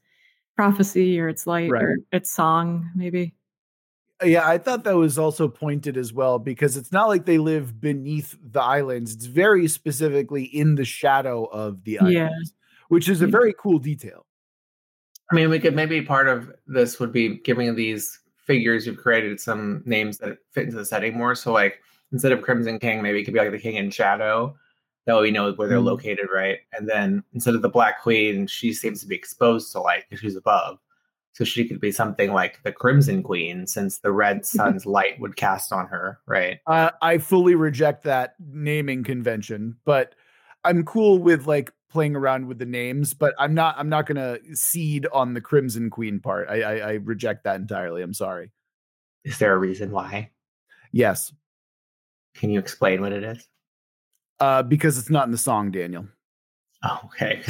prophecy 0.57 1.19
or 1.19 1.29
its 1.29 1.47
light 1.47 1.69
right. 1.69 1.83
or 1.83 1.97
its 2.11 2.31
song, 2.31 2.89
maybe. 2.95 3.33
Yeah, 4.23 4.47
I 4.47 4.57
thought 4.57 4.83
that 4.85 4.95
was 4.95 5.19
also 5.19 5.47
pointed 5.47 5.95
as 5.95 6.11
well 6.11 6.39
because 6.39 6.75
it's 6.75 6.91
not 6.91 7.07
like 7.07 7.25
they 7.25 7.37
live 7.37 7.79
beneath 7.79 8.35
the 8.41 8.61
islands. 8.61 9.13
It's 9.13 9.27
very 9.27 9.67
specifically 9.67 10.43
in 10.43 10.73
the 10.73 10.85
shadow 10.85 11.45
of 11.45 11.83
the 11.83 11.99
islands, 11.99 12.15
yeah. 12.15 12.29
which 12.87 13.07
is 13.07 13.21
a 13.21 13.27
very 13.27 13.53
cool 13.53 13.77
detail. 13.77 14.25
I 15.31 15.35
mean, 15.35 15.49
we 15.49 15.59
could 15.59 15.75
maybe 15.75 16.01
part 16.01 16.27
of 16.27 16.51
this 16.65 16.99
would 16.99 17.11
be 17.11 17.37
giving 17.37 17.75
these 17.75 18.19
figures 18.47 18.87
you've 18.87 18.97
created 18.97 19.39
some 19.39 19.83
names 19.85 20.17
that 20.17 20.37
fit 20.51 20.65
into 20.65 20.77
the 20.77 20.85
setting 20.85 21.15
more. 21.17 21.35
So, 21.35 21.53
like 21.53 21.81
instead 22.11 22.31
of 22.31 22.41
Crimson 22.41 22.79
King, 22.79 23.01
maybe 23.01 23.19
it 23.19 23.25
could 23.25 23.33
be 23.33 23.39
like 23.39 23.51
the 23.51 23.59
King 23.59 23.75
in 23.75 23.91
Shadow, 23.91 24.55
that 25.05 25.21
we 25.21 25.31
know 25.31 25.51
where 25.53 25.67
they're 25.67 25.77
mm 25.77 25.85
located, 25.85 26.27
right? 26.33 26.59
And 26.73 26.87
then 26.87 27.23
instead 27.33 27.55
of 27.55 27.61
the 27.61 27.69
Black 27.69 28.01
Queen, 28.01 28.47
she 28.47 28.73
seems 28.73 29.01
to 29.01 29.07
be 29.07 29.15
exposed 29.15 29.71
to 29.71 29.79
light 29.79 30.03
because 30.09 30.21
she's 30.21 30.35
above. 30.35 30.79
So 31.33 31.43
she 31.43 31.67
could 31.67 31.79
be 31.79 31.91
something 31.91 32.33
like 32.33 32.61
the 32.63 32.71
Crimson 32.71 33.21
Queen, 33.21 33.67
since 33.67 33.99
the 33.99 34.11
red 34.11 34.45
sun's 34.45 34.85
light 34.85 35.19
would 35.19 35.35
cast 35.35 35.71
on 35.71 35.85
her, 35.87 36.19
right? 36.25 36.59
Uh, 36.65 36.89
I 37.01 37.19
fully 37.19 37.53
reject 37.53 38.03
that 38.03 38.33
naming 38.39 39.03
convention, 39.03 39.77
but 39.85 40.15
I'm 40.63 40.83
cool 40.83 41.19
with 41.19 41.45
like 41.45 41.71
playing 41.89 42.15
around 42.15 42.47
with 42.47 42.59
the 42.59 42.65
names. 42.65 43.13
But 43.13 43.33
I'm 43.39 43.53
not. 43.53 43.75
I'm 43.77 43.89
not 43.89 44.05
gonna 44.05 44.37
cede 44.53 45.07
on 45.11 45.33
the 45.33 45.41
Crimson 45.41 45.89
Queen 45.89 46.19
part. 46.19 46.49
I, 46.49 46.61
I, 46.61 46.75
I 46.75 46.91
reject 46.93 47.43
that 47.43 47.55
entirely. 47.57 48.01
I'm 48.01 48.13
sorry. 48.13 48.51
Is 49.23 49.37
there 49.39 49.53
a 49.53 49.57
reason 49.57 49.91
why? 49.91 50.31
Yes. 50.91 51.33
Can 52.35 52.49
you 52.49 52.59
explain 52.59 53.01
what 53.01 53.11
it 53.11 53.23
is? 53.23 53.47
Uh, 54.39 54.63
because 54.63 54.97
it's 54.97 55.09
not 55.09 55.25
in 55.25 55.31
the 55.31 55.37
song, 55.37 55.71
Daniel. 55.71 56.07
Oh, 56.83 56.99
okay. 57.05 57.41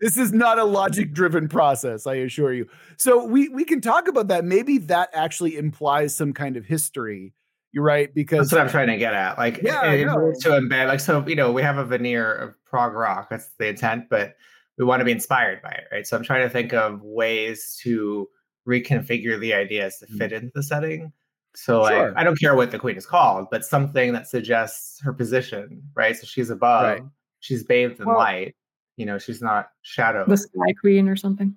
this 0.00 0.16
is 0.16 0.32
not 0.32 0.58
a 0.60 0.64
logic 0.64 1.12
driven 1.12 1.48
process, 1.48 2.06
I 2.06 2.14
assure 2.14 2.52
you. 2.52 2.68
So 2.96 3.24
we 3.24 3.48
we 3.48 3.64
can 3.64 3.80
talk 3.80 4.06
about 4.06 4.28
that. 4.28 4.44
Maybe 4.44 4.78
that 4.78 5.10
actually 5.12 5.56
implies 5.56 6.14
some 6.14 6.32
kind 6.32 6.56
of 6.56 6.64
history. 6.64 7.34
You're 7.72 7.84
right 7.84 8.14
because 8.14 8.50
that's 8.50 8.52
what 8.52 8.60
I'm 8.60 8.68
trying 8.68 8.88
to 8.88 8.98
get 8.98 9.14
at. 9.14 9.38
Like, 9.38 9.62
yeah, 9.62 9.92
it, 9.92 10.04
to 10.04 10.50
embed. 10.50 10.88
Like, 10.88 11.00
so 11.00 11.26
you 11.26 11.34
know, 11.34 11.52
we 11.52 11.62
have 11.62 11.78
a 11.78 11.84
veneer 11.84 12.32
of 12.32 12.64
prog 12.64 12.92
rock. 12.92 13.30
That's 13.30 13.48
the 13.58 13.68
intent, 13.68 14.10
but 14.10 14.36
we 14.78 14.84
want 14.84 15.00
to 15.00 15.04
be 15.04 15.12
inspired 15.12 15.62
by 15.62 15.70
it, 15.70 15.84
right? 15.90 16.06
So 16.06 16.16
I'm 16.16 16.22
trying 16.22 16.42
to 16.42 16.50
think 16.50 16.72
of 16.74 17.00
ways 17.02 17.78
to 17.82 18.28
reconfigure 18.68 19.40
the 19.40 19.54
ideas 19.54 19.98
to 19.98 20.06
mm. 20.06 20.18
fit 20.18 20.32
into 20.32 20.52
the 20.54 20.62
setting. 20.62 21.12
So 21.54 21.86
sure. 21.86 22.08
like 22.08 22.16
I 22.16 22.24
don't 22.24 22.38
care 22.38 22.54
what 22.54 22.70
the 22.70 22.78
queen 22.78 22.96
is 22.96 23.06
called, 23.06 23.48
but 23.50 23.64
something 23.64 24.12
that 24.12 24.26
suggests 24.26 25.00
her 25.02 25.12
position, 25.12 25.82
right? 25.94 26.16
So 26.16 26.26
she's 26.26 26.50
above, 26.50 26.84
right. 26.84 27.02
she's 27.40 27.64
bathed 27.64 28.00
in 28.00 28.06
well, 28.06 28.18
light. 28.18 28.54
You 28.96 29.06
know, 29.06 29.18
she's 29.18 29.42
not 29.42 29.68
shadow. 29.82 30.24
The 30.26 30.36
sky 30.36 30.74
queen 30.80 31.08
or 31.08 31.16
something. 31.16 31.54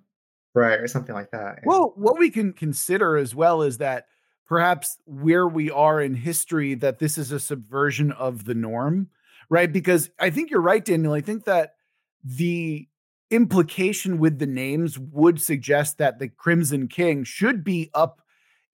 Right, 0.54 0.80
or 0.80 0.88
something 0.88 1.14
like 1.14 1.32
that. 1.32 1.56
Yeah. 1.58 1.64
Well, 1.66 1.94
what 1.98 2.18
we 2.18 2.30
can 2.30 2.54
consider 2.54 3.18
as 3.18 3.36
well 3.36 3.62
is 3.62 3.80
that 3.80 4.06
perhaps 4.48 4.98
where 5.06 5.48
we 5.48 5.72
are 5.72 6.02
in 6.02 6.14
history 6.14 6.76
that 6.76 7.00
this 7.00 7.18
is 7.18 7.32
a 7.32 7.40
subversion 7.40 8.12
of 8.12 8.46
the 8.46 8.54
norm, 8.54 9.10
right? 9.50 9.72
Because 9.72 10.10
I 10.20 10.30
think 10.30 10.52
you're 10.52 10.62
right, 10.62 10.84
Daniel. 10.84 11.14
I 11.14 11.22
think 11.22 11.46
that 11.46 11.76
the 12.24 12.88
implication 13.32 14.20
with 14.20 14.40
the 14.40 14.48
names 14.48 15.00
would 15.00 15.42
suggest 15.42 15.98
that 15.98 16.20
the 16.20 16.30
Crimson 16.30 16.88
King 16.88 17.24
should 17.24 17.64
be 17.64 17.90
up 17.94 18.22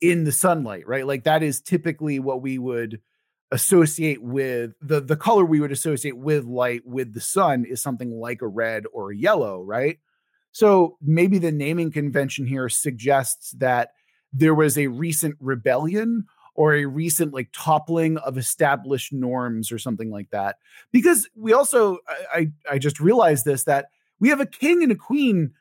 in 0.01 0.23
the 0.23 0.31
sunlight, 0.31 0.87
right? 0.87 1.07
Like 1.07 1.23
that 1.23 1.43
is 1.43 1.61
typically 1.61 2.19
what 2.19 2.41
we 2.41 2.57
would 2.57 2.99
associate 3.51 4.21
with 4.23 4.71
the 4.81 5.01
the 5.01 5.17
color 5.17 5.43
we 5.43 5.59
would 5.59 5.73
associate 5.73 6.17
with 6.17 6.45
light 6.45 6.83
with 6.85 7.13
the 7.13 7.19
sun 7.19 7.65
is 7.65 7.81
something 7.81 8.11
like 8.11 8.41
a 8.41 8.47
red 8.47 8.85
or 8.93 9.11
a 9.11 9.15
yellow, 9.15 9.61
right? 9.61 9.99
So 10.53 10.97
maybe 11.01 11.37
the 11.37 11.51
naming 11.51 11.91
convention 11.91 12.45
here 12.45 12.69
suggests 12.69 13.51
that 13.57 13.91
there 14.33 14.55
was 14.55 14.77
a 14.77 14.87
recent 14.87 15.35
rebellion 15.39 16.25
or 16.55 16.75
a 16.75 16.85
recent 16.85 17.33
like 17.33 17.49
toppling 17.53 18.17
of 18.17 18.37
established 18.37 19.13
norms 19.13 19.71
or 19.71 19.77
something 19.77 20.11
like 20.11 20.29
that. 20.31 20.57
Because 20.91 21.29
we 21.35 21.53
also 21.53 21.99
I 22.33 22.51
I 22.69 22.77
just 22.77 22.99
realized 22.99 23.45
this 23.45 23.63
that 23.65 23.87
we 24.19 24.29
have 24.29 24.41
a 24.41 24.45
king 24.45 24.83
and 24.83 24.91
a 24.91 24.95
queen, 24.95 25.53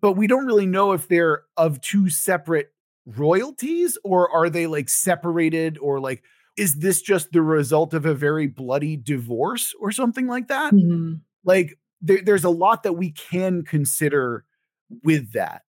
but 0.00 0.12
we 0.12 0.26
don't 0.26 0.46
really 0.46 0.66
know 0.66 0.92
if 0.92 1.08
they're 1.08 1.42
of 1.56 1.80
two 1.80 2.08
separate 2.10 2.72
royalties 3.06 3.98
or 4.04 4.30
are 4.30 4.50
they 4.50 4.66
like 4.66 4.88
separated 4.88 5.78
or 5.78 6.00
like 6.00 6.22
is 6.56 6.76
this 6.76 7.00
just 7.00 7.32
the 7.32 7.42
result 7.42 7.94
of 7.94 8.04
a 8.04 8.14
very 8.14 8.46
bloody 8.46 8.96
divorce 8.96 9.74
or 9.80 9.90
something 9.90 10.26
like 10.26 10.48
that 10.48 10.72
mm-hmm. 10.74 11.14
like 11.44 11.78
there, 12.02 12.20
there's 12.22 12.44
a 12.44 12.50
lot 12.50 12.82
that 12.82 12.92
we 12.92 13.10
can 13.10 13.62
consider 13.64 14.44
with 15.02 15.32
that 15.32 15.62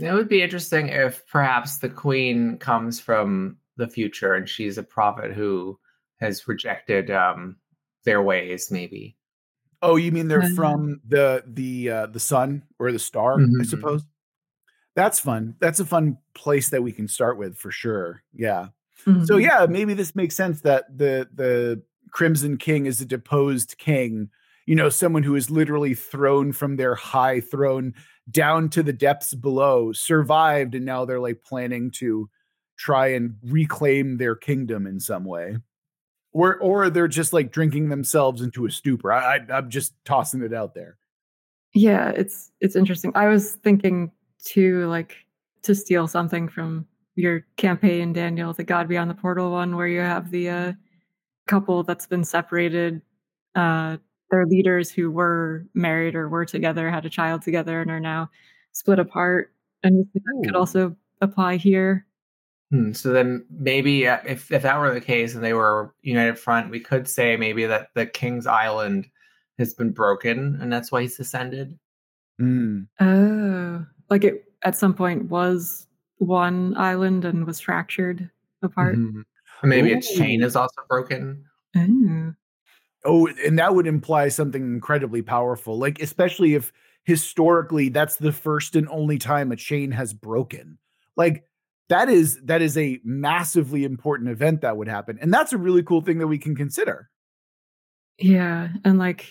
it 0.00 0.12
would 0.12 0.28
be 0.28 0.42
interesting 0.42 0.88
if 0.88 1.26
perhaps 1.26 1.78
the 1.78 1.88
queen 1.88 2.58
comes 2.58 3.00
from 3.00 3.56
the 3.76 3.88
future 3.88 4.34
and 4.34 4.48
she's 4.48 4.78
a 4.78 4.82
prophet 4.82 5.32
who 5.32 5.78
has 6.20 6.46
rejected 6.48 7.10
um 7.10 7.56
their 8.04 8.22
ways 8.22 8.70
maybe 8.70 9.16
oh 9.82 9.96
you 9.96 10.12
mean 10.12 10.28
they're 10.28 10.50
from 10.50 11.00
the 11.06 11.42
the 11.46 11.90
uh 11.90 12.06
the 12.06 12.20
sun 12.20 12.62
or 12.78 12.92
the 12.92 12.98
star 12.98 13.38
mm-hmm. 13.38 13.60
i 13.60 13.64
suppose 13.64 14.04
that's 14.96 15.20
fun. 15.20 15.54
That's 15.60 15.80
a 15.80 15.84
fun 15.84 16.18
place 16.34 16.70
that 16.70 16.82
we 16.82 16.92
can 16.92 17.08
start 17.08 17.38
with 17.38 17.56
for 17.56 17.70
sure. 17.70 18.22
Yeah. 18.34 18.68
Mm-hmm. 19.06 19.24
So 19.24 19.36
yeah, 19.36 19.66
maybe 19.68 19.94
this 19.94 20.14
makes 20.14 20.36
sense 20.36 20.62
that 20.62 20.84
the 20.96 21.28
the 21.32 21.82
Crimson 22.10 22.56
King 22.56 22.86
is 22.86 23.00
a 23.00 23.06
deposed 23.06 23.78
king, 23.78 24.30
you 24.66 24.74
know, 24.74 24.88
someone 24.88 25.22
who 25.22 25.36
is 25.36 25.50
literally 25.50 25.94
thrown 25.94 26.52
from 26.52 26.76
their 26.76 26.94
high 26.94 27.40
throne 27.40 27.94
down 28.28 28.68
to 28.70 28.82
the 28.82 28.92
depths 28.92 29.34
below, 29.34 29.92
survived, 29.92 30.74
and 30.74 30.84
now 30.84 31.04
they're 31.04 31.20
like 31.20 31.42
planning 31.42 31.90
to 31.92 32.28
try 32.76 33.08
and 33.08 33.36
reclaim 33.44 34.16
their 34.16 34.34
kingdom 34.34 34.86
in 34.86 35.00
some 35.00 35.24
way. 35.24 35.56
Or 36.32 36.56
or 36.58 36.90
they're 36.90 37.08
just 37.08 37.32
like 37.32 37.52
drinking 37.52 37.88
themselves 37.88 38.40
into 38.40 38.66
a 38.66 38.70
stupor. 38.70 39.12
I, 39.12 39.36
I 39.36 39.56
I'm 39.56 39.68
just 39.70 39.94
tossing 40.04 40.42
it 40.42 40.54
out 40.54 40.74
there. 40.74 40.96
Yeah, 41.74 42.10
it's 42.10 42.50
it's 42.60 42.76
interesting. 42.76 43.12
I 43.14 43.28
was 43.28 43.54
thinking 43.56 44.12
to 44.46 44.86
like 44.86 45.16
to 45.62 45.74
steal 45.74 46.06
something 46.06 46.48
from 46.48 46.86
your 47.16 47.44
campaign, 47.56 48.12
Daniel, 48.12 48.52
the 48.52 48.64
God 48.64 48.88
Beyond 48.88 49.10
the 49.10 49.14
Portal 49.14 49.50
one, 49.50 49.76
where 49.76 49.86
you 49.86 50.00
have 50.00 50.30
the 50.30 50.48
uh, 50.48 50.72
couple 51.46 51.82
that's 51.82 52.06
been 52.06 52.24
separated. 52.24 53.02
Uh, 53.54 53.98
they're 54.30 54.46
leaders 54.46 54.90
who 54.90 55.10
were 55.10 55.66
married 55.74 56.14
or 56.14 56.28
were 56.28 56.44
together, 56.44 56.90
had 56.90 57.06
a 57.06 57.10
child 57.10 57.42
together, 57.42 57.80
and 57.80 57.90
are 57.90 58.00
now 58.00 58.30
split 58.72 58.98
apart. 58.98 59.52
And 59.82 60.06
that 60.14 60.42
could 60.44 60.56
also 60.56 60.96
apply 61.20 61.56
here. 61.56 62.06
Hmm, 62.70 62.92
so 62.92 63.12
then 63.12 63.44
maybe 63.50 64.06
uh, 64.06 64.18
if 64.26 64.52
if 64.52 64.62
that 64.62 64.78
were 64.78 64.94
the 64.94 65.00
case 65.00 65.34
and 65.34 65.42
they 65.42 65.54
were 65.54 65.94
united 66.02 66.38
front, 66.38 66.70
we 66.70 66.80
could 66.80 67.08
say 67.08 67.36
maybe 67.36 67.66
that 67.66 67.88
the 67.94 68.06
King's 68.06 68.46
Island 68.46 69.08
has 69.58 69.74
been 69.74 69.90
broken 69.90 70.56
and 70.60 70.72
that's 70.72 70.92
why 70.92 71.02
he's 71.02 71.18
ascended. 71.18 71.78
Mm. 72.40 72.86
Oh, 73.00 73.84
like 74.08 74.24
it 74.24 74.44
at 74.62 74.76
some 74.76 74.94
point 74.94 75.24
was 75.28 75.88
one 76.18 76.76
island 76.76 77.24
and 77.24 77.44
was 77.44 77.58
fractured 77.58 78.30
apart. 78.62 78.96
Mm-hmm. 78.96 79.68
Maybe 79.68 79.92
Ooh. 79.92 79.96
its 79.96 80.14
chain 80.16 80.42
is 80.42 80.54
also 80.54 80.80
broken. 80.88 81.44
Ooh. 81.76 82.34
Oh, 83.04 83.26
and 83.44 83.58
that 83.58 83.74
would 83.74 83.86
imply 83.86 84.28
something 84.28 84.62
incredibly 84.62 85.22
powerful. 85.22 85.78
Like 85.78 86.00
especially 86.00 86.54
if 86.54 86.72
historically 87.04 87.88
that's 87.88 88.16
the 88.16 88.32
first 88.32 88.76
and 88.76 88.88
only 88.88 89.18
time 89.18 89.52
a 89.52 89.56
chain 89.56 89.90
has 89.92 90.12
broken. 90.12 90.78
Like 91.16 91.44
that 91.88 92.08
is 92.08 92.40
that 92.44 92.62
is 92.62 92.76
a 92.78 93.00
massively 93.04 93.84
important 93.84 94.30
event 94.30 94.60
that 94.60 94.76
would 94.76 94.88
happen. 94.88 95.18
And 95.20 95.32
that's 95.32 95.52
a 95.52 95.58
really 95.58 95.82
cool 95.82 96.02
thing 96.02 96.18
that 96.18 96.26
we 96.26 96.38
can 96.38 96.54
consider. 96.54 97.10
Yeah, 98.18 98.68
and 98.84 98.98
like 98.98 99.26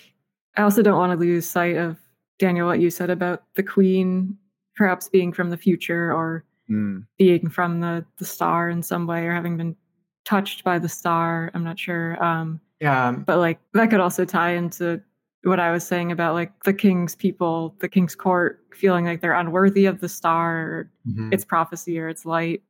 I 0.56 0.62
also 0.62 0.82
don't 0.82 0.98
want 0.98 1.12
to 1.12 1.18
lose 1.18 1.48
sight 1.48 1.76
of 1.76 1.96
Daniel 2.38 2.66
what 2.66 2.80
you 2.80 2.90
said 2.90 3.10
about 3.10 3.44
the 3.54 3.62
queen 3.62 4.36
perhaps 4.76 5.08
being 5.08 5.32
from 5.32 5.50
the 5.50 5.56
future 5.56 6.12
or 6.12 6.44
mm. 6.70 7.04
being 7.18 7.48
from 7.48 7.80
the 7.80 8.04
the 8.18 8.24
star 8.24 8.68
in 8.68 8.82
some 8.82 9.06
way 9.06 9.26
or 9.26 9.32
having 9.32 9.56
been 9.56 9.76
touched 10.24 10.64
by 10.64 10.78
the 10.78 10.88
star. 10.88 11.50
I'm 11.54 11.64
not 11.64 11.78
sure. 11.78 12.22
Um, 12.22 12.60
yeah, 12.80 13.12
but 13.12 13.38
like 13.38 13.58
that 13.74 13.90
could 13.90 14.00
also 14.00 14.24
tie 14.24 14.52
into 14.52 15.00
what 15.42 15.60
I 15.60 15.72
was 15.72 15.86
saying 15.86 16.12
about 16.12 16.34
like 16.34 16.64
the 16.64 16.72
king's 16.72 17.14
people, 17.14 17.74
the 17.80 17.88
king's 17.88 18.14
court 18.14 18.64
feeling 18.74 19.04
like 19.04 19.20
they're 19.20 19.34
unworthy 19.34 19.86
of 19.86 20.00
the 20.00 20.08
star, 20.08 20.90
mm-hmm. 21.06 21.32
its 21.32 21.44
prophecy 21.44 21.98
or 21.98 22.08
its 22.08 22.26
light. 22.26 22.62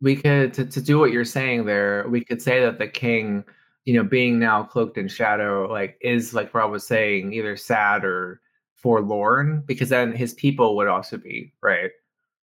We 0.00 0.16
could 0.16 0.52
to, 0.54 0.64
to 0.64 0.80
do 0.80 0.98
what 0.98 1.12
you're 1.12 1.24
saying 1.24 1.66
there. 1.66 2.06
We 2.08 2.24
could 2.24 2.42
say 2.42 2.60
that 2.60 2.78
the 2.78 2.88
king, 2.88 3.44
you 3.84 3.94
know, 3.94 4.04
being 4.04 4.38
now 4.38 4.62
cloaked 4.64 4.98
in 4.98 5.08
shadow, 5.08 5.66
like 5.70 5.96
is 6.00 6.34
like 6.34 6.52
Rob 6.54 6.70
was 6.70 6.86
saying, 6.86 7.32
either 7.32 7.56
sad 7.56 8.04
or 8.04 8.40
forlorn 8.84 9.62
because 9.64 9.88
then 9.88 10.12
his 10.12 10.34
people 10.34 10.76
would 10.76 10.88
also 10.88 11.16
be 11.16 11.50
right 11.62 11.90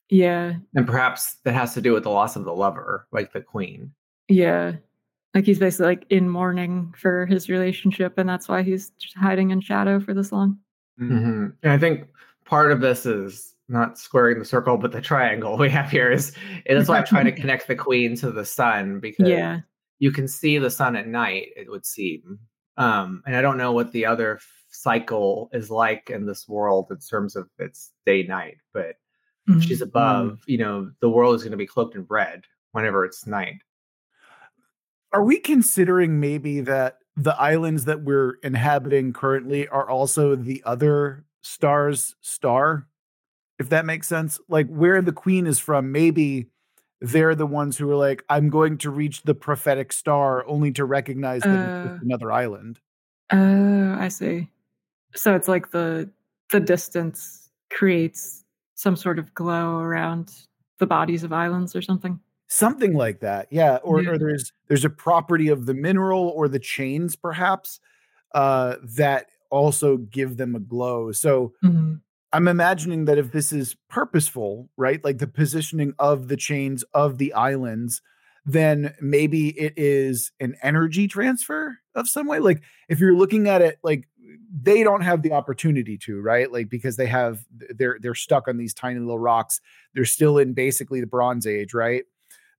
yeah 0.10 0.54
and 0.74 0.88
perhaps 0.88 1.36
that 1.44 1.54
has 1.54 1.76
to 1.76 1.82
do 1.82 1.94
with 1.94 2.02
the 2.02 2.10
loss 2.10 2.36
of 2.36 2.46
the 2.46 2.52
lover 2.52 3.06
like 3.12 3.32
the 3.32 3.42
queen 3.42 3.92
yeah 4.28 4.72
like 5.34 5.46
he's 5.46 5.60
basically 5.60 5.88
like 5.88 6.06
in 6.10 6.30
mourning 6.30 6.94
for 6.98 7.26
his 7.26 7.50
relationship 7.50 8.18
and 8.18 8.28
that's 8.28 8.50
why 8.50 8.64
he's 8.64 8.92
hiding 9.16 9.52
in 9.52 9.62
shadow 9.62 10.00
for 10.00 10.14
this 10.14 10.32
long. 10.32 10.58
Mm-hmm. 11.00 11.48
and 11.64 11.72
i 11.72 11.78
think 11.78 12.10
part 12.46 12.72
of 12.72 12.82
this 12.82 13.06
is 13.06 13.56
not 13.70 13.98
squaring 13.98 14.38
the 14.38 14.46
circle 14.46 14.78
but 14.78 14.92
the 14.92 15.02
triangle 15.02 15.58
we 15.58 15.70
have 15.70 15.90
here 15.90 16.12
is 16.12 16.34
that's 16.68 16.90
why 16.90 17.00
i'm 17.00 17.06
trying 17.06 17.26
to 17.26 17.32
connect 17.42 17.68
the 17.68 17.76
queen 17.76 18.16
to 18.18 18.32
the 18.32 18.46
sun 18.46 19.00
because 19.00 19.28
yeah. 19.28 19.62
you 20.00 20.12
can 20.12 20.28
see 20.28 20.58
the 20.58 20.70
sun 20.70 20.96
at 20.96 21.08
night 21.08 21.48
it 21.56 21.70
would 21.70 21.86
seem. 21.86 22.38
Um 22.78 23.24
and 23.26 23.36
i 23.36 23.42
don't 23.42 23.58
know 23.58 23.72
what 23.72 23.92
the 23.94 24.06
other 24.06 24.40
cycle 24.70 25.50
is 25.54 25.72
like 25.72 26.10
in 26.10 26.26
this 26.26 26.48
world 26.48 26.88
in 26.92 27.00
terms 27.00 27.36
of 27.36 27.50
its 27.58 27.92
day 28.06 28.24
night 28.24 28.58
but 28.74 28.96
mm-hmm. 29.50 29.60
she's 29.60 29.82
above 29.82 30.40
you 30.46 30.58
know 30.58 30.92
the 31.00 31.10
world 31.10 31.36
is 31.36 31.42
going 31.42 31.52
to 31.52 31.58
be 31.58 31.66
cloaked 31.66 31.96
in 31.96 32.06
red 32.10 32.44
whenever 32.74 33.06
it's 33.06 33.26
night 33.26 33.62
are 35.14 35.24
we 35.24 35.40
considering 35.40 36.20
maybe 36.20 36.62
that 36.62 37.00
the 37.16 37.36
islands 37.40 37.86
that 37.86 38.04
we're 38.04 38.36
inhabiting 38.44 39.14
currently 39.14 39.68
are 39.68 39.90
also 39.90 40.36
the 40.36 40.62
other 40.66 41.26
star's 41.42 42.16
star, 42.22 42.88
if 43.60 43.70
that 43.70 43.86
makes 43.86 44.08
sense. 44.08 44.40
Like 44.48 44.68
where 44.68 45.02
the 45.02 45.12
queen 45.12 45.46
is 45.46 45.60
from, 45.60 45.92
maybe 45.92 46.48
they're 47.02 47.36
the 47.36 47.48
ones 47.48 47.78
who 47.78 47.90
are 47.90 47.96
like, 47.96 48.24
I'm 48.30 48.50
going 48.50 48.78
to 48.80 48.90
reach 48.90 49.24
the 49.24 49.36
prophetic 49.36 49.92
star 49.92 50.46
only 50.48 50.72
to 50.74 50.86
recognize 50.86 51.42
that 51.42 51.50
uh, 51.50 51.94
it's 51.94 52.04
another 52.04 52.32
island. 52.32 52.80
Oh, 53.32 53.38
uh, 53.38 53.98
I 54.00 54.08
see. 54.08 54.50
So 55.16 55.36
it's 55.36 55.48
like 55.48 55.72
the 55.72 56.10
the 56.52 56.60
distance 56.60 57.50
creates 57.70 58.44
some 58.76 58.96
sort 58.96 59.20
of 59.20 59.34
glow 59.34 59.80
around 59.80 60.34
the 60.80 60.86
bodies 60.86 61.24
of 61.24 61.32
islands 61.34 61.76
or 61.76 61.82
something. 61.82 62.20
Something 62.54 62.94
like 62.94 63.22
that. 63.22 63.48
Yeah. 63.50 63.78
Or, 63.78 64.02
yeah. 64.02 64.10
or 64.10 64.18
there's 64.18 64.52
there's 64.68 64.84
a 64.84 64.90
property 64.90 65.48
of 65.48 65.68
the 65.68 65.74
mineral 65.74 66.28
or 66.36 66.50
the 66.50 66.60
chains, 66.60 67.16
perhaps, 67.16 67.80
uh, 68.36 68.76
that 68.98 69.28
also 69.50 69.96
give 69.96 70.36
them 70.36 70.54
a 70.54 70.60
glow. 70.60 71.14
So 71.14 71.54
mm-hmm. 71.64 71.94
I'm 72.34 72.48
imagining 72.50 73.06
that 73.06 73.18
if 73.18 73.32
this 73.32 73.54
is 73.54 73.78
purposeful, 73.90 74.70
right? 74.76 75.02
Like 75.02 75.20
the 75.20 75.28
positioning 75.28 75.94
of 75.98 76.28
the 76.28 76.36
chains 76.36 76.84
of 76.94 77.20
the 77.20 77.32
islands, 77.32 78.02
then 78.46 78.96
maybe 79.00 79.58
it 79.58 79.74
is 79.78 80.34
an 80.42 80.58
energy 80.62 81.08
transfer 81.08 81.78
of 81.96 82.10
some 82.10 82.28
way. 82.28 82.40
Like 82.40 82.64
if 82.90 83.00
you're 83.00 83.16
looking 83.16 83.48
at 83.48 83.62
it 83.62 83.80
like 83.82 84.10
they 84.54 84.84
don't 84.84 85.04
have 85.04 85.22
the 85.22 85.32
opportunity 85.32 85.98
to, 86.00 86.20
right? 86.20 86.52
Like 86.52 86.68
because 86.68 86.98
they 86.98 87.08
have 87.08 87.46
they're 87.50 87.98
they're 88.02 88.14
stuck 88.14 88.50
on 88.50 88.58
these 88.58 88.74
tiny 88.74 89.00
little 89.00 89.20
rocks. 89.20 89.62
They're 89.94 90.04
still 90.04 90.38
in 90.38 90.52
basically 90.52 91.00
the 91.00 91.08
bronze 91.08 91.48
age, 91.48 91.74
right? 91.74 92.04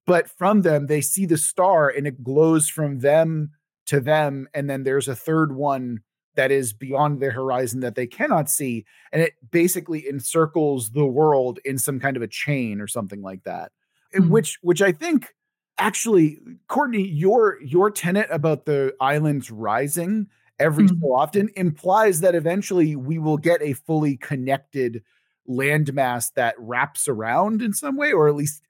But 0.07 0.29
from 0.29 0.63
them 0.63 0.87
they 0.87 1.01
see 1.01 1.27
the 1.27 1.39
star 1.39 1.89
and 1.89 2.07
it 2.07 2.25
glows 2.25 2.69
from 2.69 3.01
them 3.01 3.51
to 3.87 4.01
them 4.01 4.49
and 4.55 4.69
then 4.69 4.85
there's 4.85 5.09
a 5.09 5.17
third 5.17 5.55
one 5.55 6.01
that 6.35 6.51
is 6.51 6.73
beyond 6.73 7.21
their 7.21 7.31
horizon 7.31 7.81
that 7.81 7.95
they 7.95 8.07
cannot 8.07 8.49
see 8.49 8.85
and 9.13 9.23
it 9.23 9.35
basically 9.51 10.09
encircles 10.09 10.91
the 10.91 11.07
world 11.07 11.59
in 11.65 11.79
some 11.79 12.01
kind 12.01 12.17
of 12.17 12.23
a 12.23 12.29
chain 12.29 12.81
or 12.81 12.87
something 12.87 13.23
like 13.23 13.43
that 13.45 13.73
mm-hmm. 14.15 14.31
which 14.31 14.59
which 14.63 14.81
i 14.81 14.93
think 14.93 15.35
actually 15.79 16.39
courtney 16.69 17.07
your 17.07 17.61
your 17.63 17.91
tenet 17.91 18.29
about 18.31 18.67
the 18.67 18.95
islands 19.01 19.51
rising 19.51 20.27
every 20.59 20.85
mm-hmm. 20.85 21.01
so 21.01 21.13
often 21.13 21.51
implies 21.57 22.21
that 22.21 22.35
eventually 22.35 22.95
we 22.95 23.19
will 23.19 23.39
get 23.39 23.61
a 23.63 23.73
fully 23.73 24.17
connected 24.17 25.03
landmass 25.49 26.33
that 26.35 26.55
wraps 26.57 27.09
around 27.09 27.61
in 27.63 27.73
some 27.73 27.97
way 27.97 28.13
or 28.13 28.29
at 28.29 28.37
least 28.37 28.63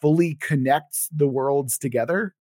fully 0.00 0.34
connects 0.34 1.08
the 1.14 1.26
worlds 1.26 1.78
together? 1.78 2.34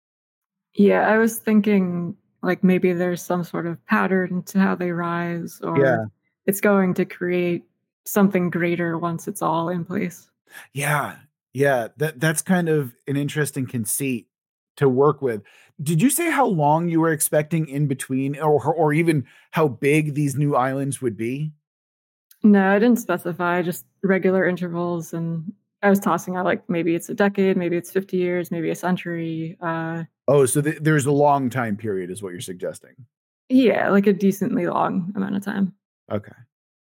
Yeah 0.73 1.07
i 1.09 1.17
was 1.17 1.37
thinking 1.37 2.15
like 2.45 2.63
maybe 2.63 2.93
there's 2.93 3.21
some 3.21 3.43
sort 3.43 3.65
of 3.65 3.83
pattern 3.87 4.43
to 4.43 4.59
how 4.59 4.75
they 4.75 4.91
rise 4.91 5.59
or 5.63 5.83
yeah. 5.83 6.05
it's 6.45 6.61
going 6.61 6.93
to 6.93 7.05
create 7.05 7.63
something 8.05 8.51
greater 8.51 8.97
once 8.99 9.27
it's 9.27 9.41
all 9.41 9.67
in 9.69 9.83
place. 9.83 10.29
Yeah 10.73 11.17
yeah 11.53 11.87
that 11.97 12.19
that's 12.19 12.41
kind 12.41 12.69
of 12.69 12.93
an 13.07 13.17
interesting 13.17 13.65
conceit 13.65 14.27
to 14.77 14.87
work 14.87 15.21
with. 15.21 15.41
Did 15.81 16.01
you 16.01 16.09
say 16.09 16.29
how 16.29 16.45
long 16.45 16.87
you 16.87 16.99
were 16.99 17.11
expecting 17.11 17.67
in 17.67 17.87
between 17.87 18.37
or 18.37 18.63
or 18.63 18.93
even 18.93 19.25
how 19.51 19.67
big 19.67 20.13
these 20.13 20.35
new 20.35 20.55
islands 20.55 21.01
would 21.01 21.17
be? 21.17 21.51
No 22.43 22.69
i 22.75 22.79
didn't 22.79 22.99
specify 22.99 23.63
just 23.63 23.85
regular 24.03 24.45
intervals 24.45 25.13
and 25.13 25.51
i 25.85 25.89
was 25.89 25.99
tossing 25.99 26.35
out 26.35 26.43
like 26.43 26.69
maybe 26.69 26.95
it's 26.95 27.07
a 27.07 27.13
decade 27.13 27.55
maybe 27.55 27.77
it's 27.77 27.91
50 27.91 28.17
years 28.17 28.51
maybe 28.51 28.69
a 28.69 28.75
century 28.75 29.57
uh 29.61 30.03
Oh, 30.27 30.45
so 30.45 30.61
th- 30.61 30.79
there's 30.81 31.05
a 31.05 31.11
long 31.11 31.49
time 31.49 31.77
period, 31.77 32.09
is 32.09 32.23
what 32.23 32.31
you're 32.31 32.41
suggesting? 32.41 32.95
Yeah, 33.49 33.89
like 33.89 34.07
a 34.07 34.13
decently 34.13 34.67
long 34.67 35.13
amount 35.15 35.35
of 35.35 35.43
time. 35.43 35.73
Okay. 36.11 36.31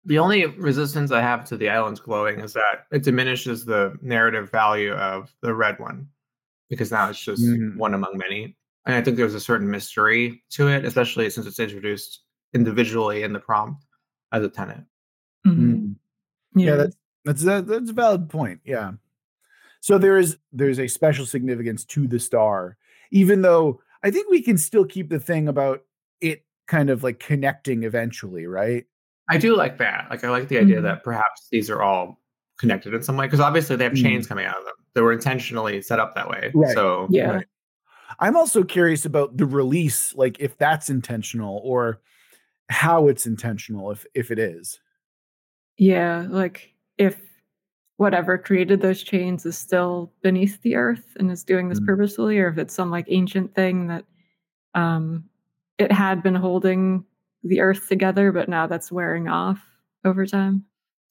The 0.05 0.19
only 0.19 0.45
resistance 0.45 1.11
I 1.11 1.21
have 1.21 1.45
to 1.45 1.57
the 1.57 1.69
islands 1.69 1.99
glowing 1.99 2.39
is 2.39 2.53
that 2.53 2.87
it 2.91 3.03
diminishes 3.03 3.65
the 3.65 3.95
narrative 4.01 4.51
value 4.51 4.93
of 4.93 5.33
the 5.41 5.53
red 5.53 5.79
one 5.79 6.07
because 6.69 6.91
now 6.91 7.09
it's 7.09 7.23
just 7.23 7.43
mm-hmm. 7.43 7.77
one 7.77 7.93
among 7.93 8.17
many. 8.17 8.57
And 8.85 8.95
I 8.95 9.01
think 9.01 9.15
there's 9.15 9.35
a 9.35 9.39
certain 9.39 9.69
mystery 9.69 10.43
to 10.51 10.67
it, 10.67 10.85
especially 10.85 11.29
since 11.29 11.45
it's 11.45 11.59
introduced 11.59 12.23
individually 12.53 13.23
in 13.23 13.31
the 13.31 13.39
prompt 13.39 13.85
as 14.31 14.43
a 14.43 14.49
tenant. 14.49 14.85
Mm-hmm. 15.45 15.71
Mm. 15.73 15.95
Yeah, 16.55 16.65
yeah 16.65 16.75
that's 16.75 16.95
that's 17.25 17.43
a, 17.43 17.61
that's 17.61 17.89
a 17.89 17.93
valid 17.93 18.29
point. 18.29 18.61
Yeah. 18.65 18.93
So 19.79 19.97
there 19.97 20.17
is 20.17 20.37
there's 20.51 20.79
a 20.79 20.87
special 20.87 21.25
significance 21.25 21.85
to 21.85 22.07
the 22.07 22.19
star 22.19 22.77
even 23.11 23.41
though 23.41 23.81
I 24.03 24.09
think 24.09 24.29
we 24.29 24.41
can 24.41 24.57
still 24.57 24.85
keep 24.85 25.09
the 25.09 25.19
thing 25.19 25.47
about 25.47 25.83
it 26.21 26.45
kind 26.67 26.89
of 26.89 27.03
like 27.03 27.19
connecting 27.19 27.83
eventually, 27.83 28.47
right? 28.47 28.85
I 29.29 29.37
do 29.37 29.55
like 29.55 29.77
that. 29.77 30.07
Like 30.09 30.23
I 30.23 30.29
like 30.29 30.47
the 30.47 30.57
idea 30.57 30.77
mm-hmm. 30.77 30.85
that 30.85 31.03
perhaps 31.03 31.47
these 31.51 31.69
are 31.69 31.81
all 31.81 32.19
connected 32.57 32.93
in 32.93 33.03
some 33.03 33.17
way 33.17 33.27
because 33.27 33.39
obviously 33.39 33.75
they 33.75 33.83
have 33.83 33.93
mm-hmm. 33.93 34.03
chains 34.03 34.27
coming 34.27 34.45
out 34.45 34.57
of 34.57 34.65
them. 34.65 34.73
They 34.93 35.01
were 35.01 35.13
intentionally 35.13 35.81
set 35.81 35.99
up 35.99 36.15
that 36.15 36.29
way. 36.29 36.51
Right. 36.53 36.73
So 36.73 37.07
yeah. 37.09 37.31
Right. 37.31 37.47
I'm 38.19 38.35
also 38.35 38.63
curious 38.63 39.05
about 39.05 39.37
the 39.37 39.45
release, 39.45 40.13
like 40.15 40.39
if 40.39 40.57
that's 40.57 40.89
intentional 40.89 41.61
or 41.63 42.01
how 42.69 43.07
it's 43.07 43.25
intentional, 43.25 43.91
if 43.91 44.05
if 44.13 44.31
it 44.31 44.39
is. 44.39 44.79
Yeah, 45.77 46.27
like 46.29 46.70
if 47.01 47.19
whatever 47.97 48.37
created 48.37 48.79
those 48.81 49.01
chains 49.01 49.43
is 49.43 49.57
still 49.57 50.11
beneath 50.21 50.61
the 50.61 50.75
earth 50.75 51.17
and 51.19 51.31
is 51.31 51.43
doing 51.43 51.67
this 51.67 51.79
mm. 51.79 51.85
purposefully, 51.87 52.37
or 52.39 52.47
if 52.47 52.59
it's 52.59 52.75
some 52.75 52.91
like 52.91 53.05
ancient 53.09 53.53
thing 53.55 53.87
that 53.87 54.05
um, 54.75 55.23
it 55.79 55.91
had 55.91 56.21
been 56.21 56.35
holding 56.35 57.03
the 57.43 57.59
earth 57.59 57.89
together, 57.89 58.31
but 58.31 58.47
now 58.47 58.67
that's 58.67 58.91
wearing 58.91 59.27
off 59.27 59.59
over 60.05 60.27
time. 60.27 60.63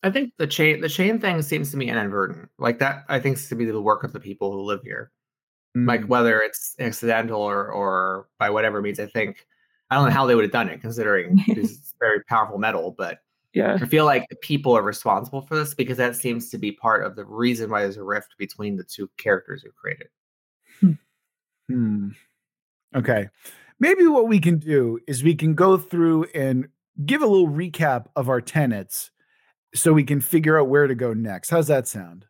I 0.05 0.11
think 0.11 0.33
the 0.39 0.47
chain 0.47 0.81
the 0.81 0.89
chain 0.89 1.19
thing 1.19 1.43
seems 1.43 1.73
to 1.73 1.77
me 1.77 1.91
inadvertent. 1.91 2.49
Like 2.59 2.79
that, 2.79 3.05
I 3.09 3.19
think 3.19 3.45
to 3.49 3.57
be 3.57 3.65
the 3.65 3.83
work 3.83 4.05
of 4.05 4.13
the 4.13 4.21
people 4.21 4.53
who 4.53 4.63
live 4.63 4.81
here. 4.85 5.11
Mm. 5.77 5.89
Like 5.89 6.05
whether 6.05 6.41
it's 6.41 6.77
accidental 6.79 7.43
or 7.43 7.67
or 7.69 8.29
by 8.39 8.49
whatever 8.49 8.81
means, 8.81 9.01
I 9.01 9.07
think 9.07 9.45
I 9.91 9.97
don't 9.97 10.05
know 10.05 10.15
how 10.15 10.25
they 10.25 10.37
would 10.37 10.45
have 10.45 10.53
done 10.53 10.69
it, 10.69 10.81
considering 10.81 11.35
it's 11.49 11.95
very 11.99 12.23
powerful 12.25 12.59
metal, 12.59 12.95
but 12.97 13.19
yeah. 13.53 13.79
I 13.81 13.87
feel 13.87 14.05
like 14.05 14.27
people 14.43 14.77
are 14.77 14.83
responsible 14.83 15.43
for 15.43 15.57
this 15.57 15.75
because 15.75 15.97
that 15.97 16.17
seems 16.17 16.51
to 16.51 16.59
be 16.59 16.73
part 16.73 17.05
of 17.05 17.17
the 17.17 17.25
reason 17.25 17.71
why 17.71 17.83
there's 17.83 17.97
a 17.97 18.05
rift 18.05 18.37
between 18.39 18.77
the 18.77 18.85
two 18.85 19.11
characters 19.17 19.63
who 19.63 19.71
created. 19.73 20.09
Hmm. 20.81 20.93
hmm. 21.69 22.09
Okay. 22.95 23.29
Maybe 23.81 24.07
what 24.07 24.29
we 24.29 24.39
can 24.39 24.59
do 24.59 25.01
is 25.09 25.25
we 25.25 25.35
can 25.35 25.55
go 25.55 25.79
through 25.79 26.25
and 26.35 26.69
give 27.05 27.23
a 27.23 27.27
little 27.27 27.49
recap 27.49 28.07
of 28.15 28.29
our 28.29 28.41
tenets 28.41 29.11
so 29.75 29.93
we 29.93 30.05
can 30.05 30.21
figure 30.21 30.61
out 30.61 30.69
where 30.69 30.87
to 30.87 30.95
go 30.95 31.13
next. 31.15 31.51
How's 31.51 31.69
that 31.69 31.89
sound? 31.89 32.27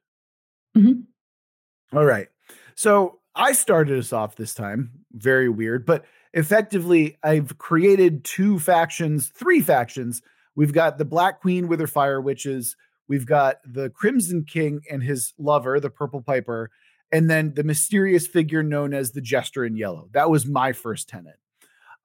Mm-hmm. 0.76 1.96
All 1.96 2.04
right. 2.04 2.28
So 2.76 3.20
I 3.34 3.52
started 3.52 3.98
us 3.98 4.12
off 4.12 4.36
this 4.36 4.54
time. 4.54 4.90
Very 5.12 5.48
weird, 5.48 5.84
but 5.84 6.04
effectively, 6.32 7.18
I've 7.22 7.58
created 7.58 8.24
two 8.24 8.58
factions, 8.58 9.28
three 9.28 9.60
factions 9.60 10.22
We've 10.60 10.74
got 10.74 10.98
the 10.98 11.06
Black 11.06 11.40
Queen 11.40 11.68
with 11.68 11.80
her 11.80 11.86
fire 11.86 12.20
witches. 12.20 12.76
We've 13.08 13.24
got 13.24 13.60
the 13.64 13.88
Crimson 13.88 14.44
King 14.44 14.82
and 14.90 15.02
his 15.02 15.32
lover, 15.38 15.80
the 15.80 15.88
Purple 15.88 16.20
Piper, 16.20 16.70
and 17.10 17.30
then 17.30 17.54
the 17.54 17.64
mysterious 17.64 18.26
figure 18.26 18.62
known 18.62 18.92
as 18.92 19.12
the 19.12 19.22
Jester 19.22 19.64
in 19.64 19.74
Yellow. 19.74 20.10
That 20.12 20.28
was 20.28 20.44
my 20.44 20.72
first 20.72 21.08
tenet. 21.08 21.38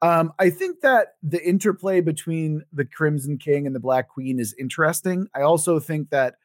Um, 0.02 0.32
I 0.39 0.52
think 0.52 0.80
that 0.80 1.15
the 1.22 1.46
interplay 1.46 2.00
between 2.00 2.63
the 2.72 2.86
Crimson 2.86 3.39
King 3.39 3.68
and 3.68 3.76
the 3.76 3.82
Black 3.82 4.08
Queen 4.08 4.39
is 4.39 4.56
interesting. 4.58 5.28
I 5.36 5.41
also 5.41 5.82
think 5.82 6.12
that 6.12 6.36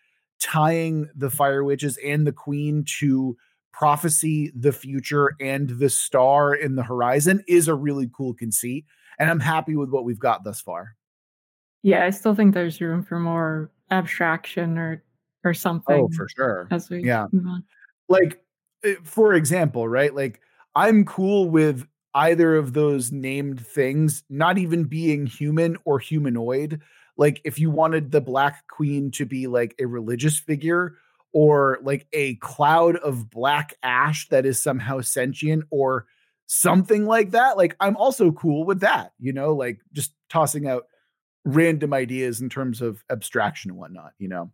tying 0.40 1.10
the 1.14 1.30
Fire 1.30 1.62
Witches 1.62 1.96
and 2.04 2.26
the 2.26 2.32
Queen 2.32 2.84
to 2.98 3.36
prophecy, 3.72 4.50
the 4.52 4.72
future, 4.72 5.36
and 5.40 5.78
the 5.78 5.88
star 5.88 6.56
in 6.56 6.74
the 6.74 6.82
horizon 6.82 7.44
is 7.46 7.68
a 7.68 7.74
really 7.76 8.10
cool 8.12 8.34
conceit. 8.34 8.84
And 9.16 9.30
I'm 9.30 9.38
happy 9.38 9.76
with 9.76 9.90
what 9.90 10.02
we've 10.02 10.18
got 10.18 10.42
thus 10.42 10.60
far. 10.60 10.96
Yeah, 11.82 12.04
I 12.04 12.10
still 12.10 12.34
think 12.34 12.54
there's 12.54 12.80
room 12.80 13.02
for 13.02 13.18
more 13.18 13.70
abstraction 13.90 14.78
or 14.78 15.02
or 15.44 15.54
something. 15.54 16.02
Oh, 16.02 16.08
for 16.14 16.28
sure. 16.28 16.68
As 16.70 16.90
we 16.90 17.04
yeah, 17.04 17.26
like 18.08 18.42
eh, 18.84 18.96
for 19.02 19.34
example, 19.34 19.88
right? 19.88 20.14
Like 20.14 20.40
I'm 20.74 21.04
cool 21.04 21.48
with 21.48 21.86
either 22.14 22.56
of 22.56 22.72
those 22.72 23.12
named 23.12 23.64
things 23.64 24.24
not 24.28 24.58
even 24.58 24.84
being 24.84 25.26
human 25.26 25.76
or 25.84 25.98
humanoid. 25.98 26.80
Like 27.16 27.40
if 27.44 27.58
you 27.58 27.70
wanted 27.70 28.10
the 28.10 28.20
Black 28.20 28.66
Queen 28.68 29.10
to 29.12 29.24
be 29.24 29.46
like 29.46 29.74
a 29.78 29.86
religious 29.86 30.38
figure 30.38 30.96
or 31.32 31.78
like 31.82 32.06
a 32.12 32.34
cloud 32.36 32.96
of 32.96 33.30
black 33.30 33.74
ash 33.82 34.28
that 34.28 34.44
is 34.44 34.60
somehow 34.60 35.00
sentient 35.00 35.64
or 35.70 36.06
something 36.46 37.06
like 37.06 37.30
that, 37.30 37.56
like 37.56 37.76
I'm 37.78 37.96
also 37.96 38.32
cool 38.32 38.64
with 38.64 38.80
that, 38.80 39.12
you 39.20 39.32
know, 39.32 39.54
like 39.54 39.80
just 39.92 40.12
tossing 40.28 40.66
out 40.66 40.86
random 41.44 41.92
ideas 41.92 42.40
in 42.40 42.48
terms 42.48 42.80
of 42.80 43.04
abstraction 43.10 43.70
and 43.70 43.78
whatnot, 43.78 44.12
you 44.18 44.28
know. 44.28 44.50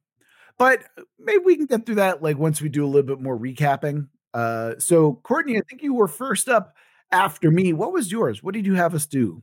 But 0.59 0.85
uh, 0.99 1.03
maybe 1.19 1.45
we 1.45 1.57
can 1.57 1.67
get 1.67 1.87
through 1.87 1.97
that 1.97 2.23
like 2.23 2.39
once 2.39 2.61
we 2.61 2.69
do 2.69 2.85
a 2.85 2.89
little 2.89 3.07
bit 3.07 3.21
more 3.21 3.39
recapping. 3.39 4.09
Uh, 4.33 4.75
so 4.79 5.15
Courtney, 5.23 5.57
I 5.57 5.63
think 5.69 5.83
you 5.83 5.95
were 5.95 6.09
first 6.09 6.49
up 6.49 6.75
after 7.11 7.51
me. 7.51 7.73
What 7.73 7.93
was 7.93 8.11
yours? 8.11 8.43
What 8.43 8.55
did 8.55 8.67
you 8.67 8.75
have 8.75 8.95
us 8.95 9.07
do? 9.07 9.43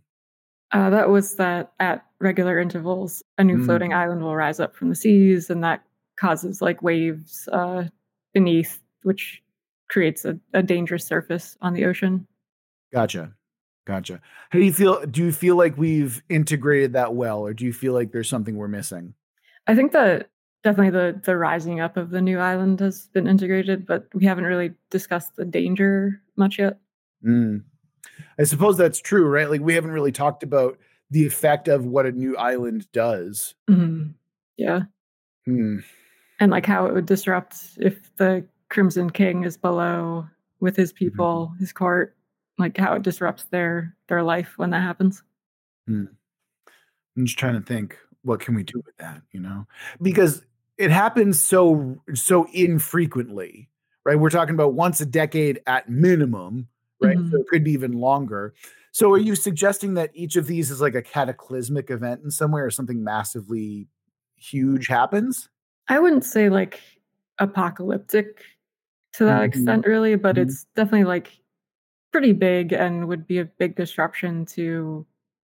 Uh, 0.71 0.89
that 0.89 1.09
was 1.09 1.35
that 1.35 1.71
at 1.79 2.03
regular 2.19 2.59
intervals, 2.59 3.21
a 3.37 3.43
new 3.43 3.57
mm. 3.57 3.65
floating 3.65 3.93
island 3.93 4.23
will 4.23 4.35
rise 4.35 4.59
up 4.59 4.75
from 4.75 4.89
the 4.89 4.95
seas, 4.95 5.49
and 5.49 5.63
that 5.63 5.83
causes 6.15 6.61
like 6.61 6.81
waves 6.81 7.47
uh, 7.51 7.83
beneath, 8.33 8.81
which 9.03 9.43
creates 9.89 10.25
a, 10.25 10.39
a 10.53 10.63
dangerous 10.63 11.05
surface 11.05 11.57
on 11.61 11.73
the 11.73 11.85
ocean. 11.85 12.27
Gotcha. 12.91 13.33
Gotcha. 13.85 14.21
How 14.49 14.59
do 14.59 14.65
you 14.65 14.73
feel? 14.73 15.05
Do 15.05 15.23
you 15.23 15.31
feel 15.31 15.57
like 15.57 15.77
we've 15.77 16.23
integrated 16.29 16.93
that 16.93 17.15
well, 17.15 17.39
or 17.39 17.53
do 17.53 17.65
you 17.65 17.73
feel 17.73 17.93
like 17.93 18.11
there's 18.11 18.29
something 18.29 18.55
we're 18.55 18.67
missing? 18.67 19.13
I 19.67 19.75
think 19.75 19.91
that 19.91 20.29
definitely 20.63 20.91
the 20.91 21.19
the 21.23 21.37
rising 21.37 21.81
up 21.81 21.97
of 21.97 22.09
the 22.09 22.21
new 22.21 22.39
island 22.39 22.79
has 22.79 23.07
been 23.07 23.27
integrated, 23.27 23.85
but 23.85 24.07
we 24.13 24.25
haven't 24.25 24.45
really 24.45 24.73
discussed 24.89 25.35
the 25.35 25.45
danger 25.45 26.21
much 26.37 26.59
yet. 26.59 26.79
Mm. 27.25 27.63
I 28.39 28.43
suppose 28.43 28.77
that's 28.77 28.99
true, 28.99 29.27
right? 29.27 29.49
Like 29.49 29.61
we 29.61 29.73
haven't 29.73 29.91
really 29.91 30.11
talked 30.11 30.43
about 30.43 30.77
the 31.11 31.25
effect 31.25 31.67
of 31.67 31.85
what 31.85 32.05
a 32.05 32.11
new 32.11 32.35
island 32.37 32.91
does. 32.91 33.55
Mm-hmm. 33.69 34.11
Yeah. 34.57 34.81
Hmm. 35.45 35.79
And 36.39 36.51
like 36.51 36.65
how 36.65 36.85
it 36.85 36.93
would 36.93 37.05
disrupt 37.05 37.55
if 37.77 38.15
the 38.15 38.45
Crimson 38.69 39.09
King 39.09 39.43
is 39.43 39.57
below 39.57 40.27
with 40.59 40.75
his 40.75 40.91
mm-hmm. 40.91 41.05
people, 41.05 41.49
mm-hmm. 41.51 41.59
his 41.59 41.73
court, 41.73 42.15
like 42.57 42.77
how 42.77 42.93
it 42.93 43.01
disrupts 43.01 43.45
their 43.45 43.95
their 44.07 44.23
life 44.23 44.53
when 44.57 44.71
that 44.71 44.81
happens. 44.81 45.23
Hmm. 45.87 46.05
I'm 47.17 47.25
just 47.25 47.37
trying 47.37 47.55
to 47.55 47.65
think 47.65 47.97
what 48.23 48.39
can 48.39 48.55
we 48.55 48.63
do 48.63 48.81
with 48.85 48.97
that, 48.97 49.21
you 49.31 49.39
know? 49.39 49.67
Because 50.01 50.43
it 50.77 50.91
happens 50.91 51.39
so 51.39 51.97
so 52.13 52.47
infrequently, 52.53 53.69
right? 54.05 54.19
We're 54.19 54.29
talking 54.29 54.55
about 54.55 54.73
once 54.73 55.01
a 55.01 55.05
decade 55.05 55.61
at 55.67 55.89
minimum, 55.89 56.67
right? 57.01 57.17
Mm-hmm. 57.17 57.31
So 57.31 57.41
it 57.41 57.47
could 57.47 57.63
be 57.63 57.71
even 57.71 57.93
longer. 57.93 58.53
So 58.91 59.11
are 59.11 59.17
you 59.17 59.35
suggesting 59.35 59.95
that 59.95 60.11
each 60.13 60.35
of 60.35 60.47
these 60.47 60.69
is 60.69 60.79
like 60.79 60.95
a 60.95 61.01
cataclysmic 61.01 61.89
event 61.89 62.21
in 62.23 62.31
some 62.31 62.51
way 62.51 62.61
or 62.61 62.69
something 62.69 63.03
massively 63.03 63.87
huge 64.35 64.87
happens? 64.87 65.49
I 65.87 65.99
wouldn't 65.99 66.25
say 66.25 66.49
like 66.49 66.79
apocalyptic 67.39 68.43
to 69.13 69.25
that 69.25 69.37
mm-hmm. 69.37 69.45
extent 69.45 69.85
really, 69.85 70.15
but 70.15 70.35
mm-hmm. 70.35 70.47
it's 70.47 70.65
definitely 70.75 71.05
like 71.05 71.31
pretty 72.13 72.31
big 72.31 72.71
and 72.71 73.07
would 73.07 73.27
be 73.27 73.39
a 73.39 73.45
big 73.45 73.75
disruption 73.75 74.45
to 74.45 75.05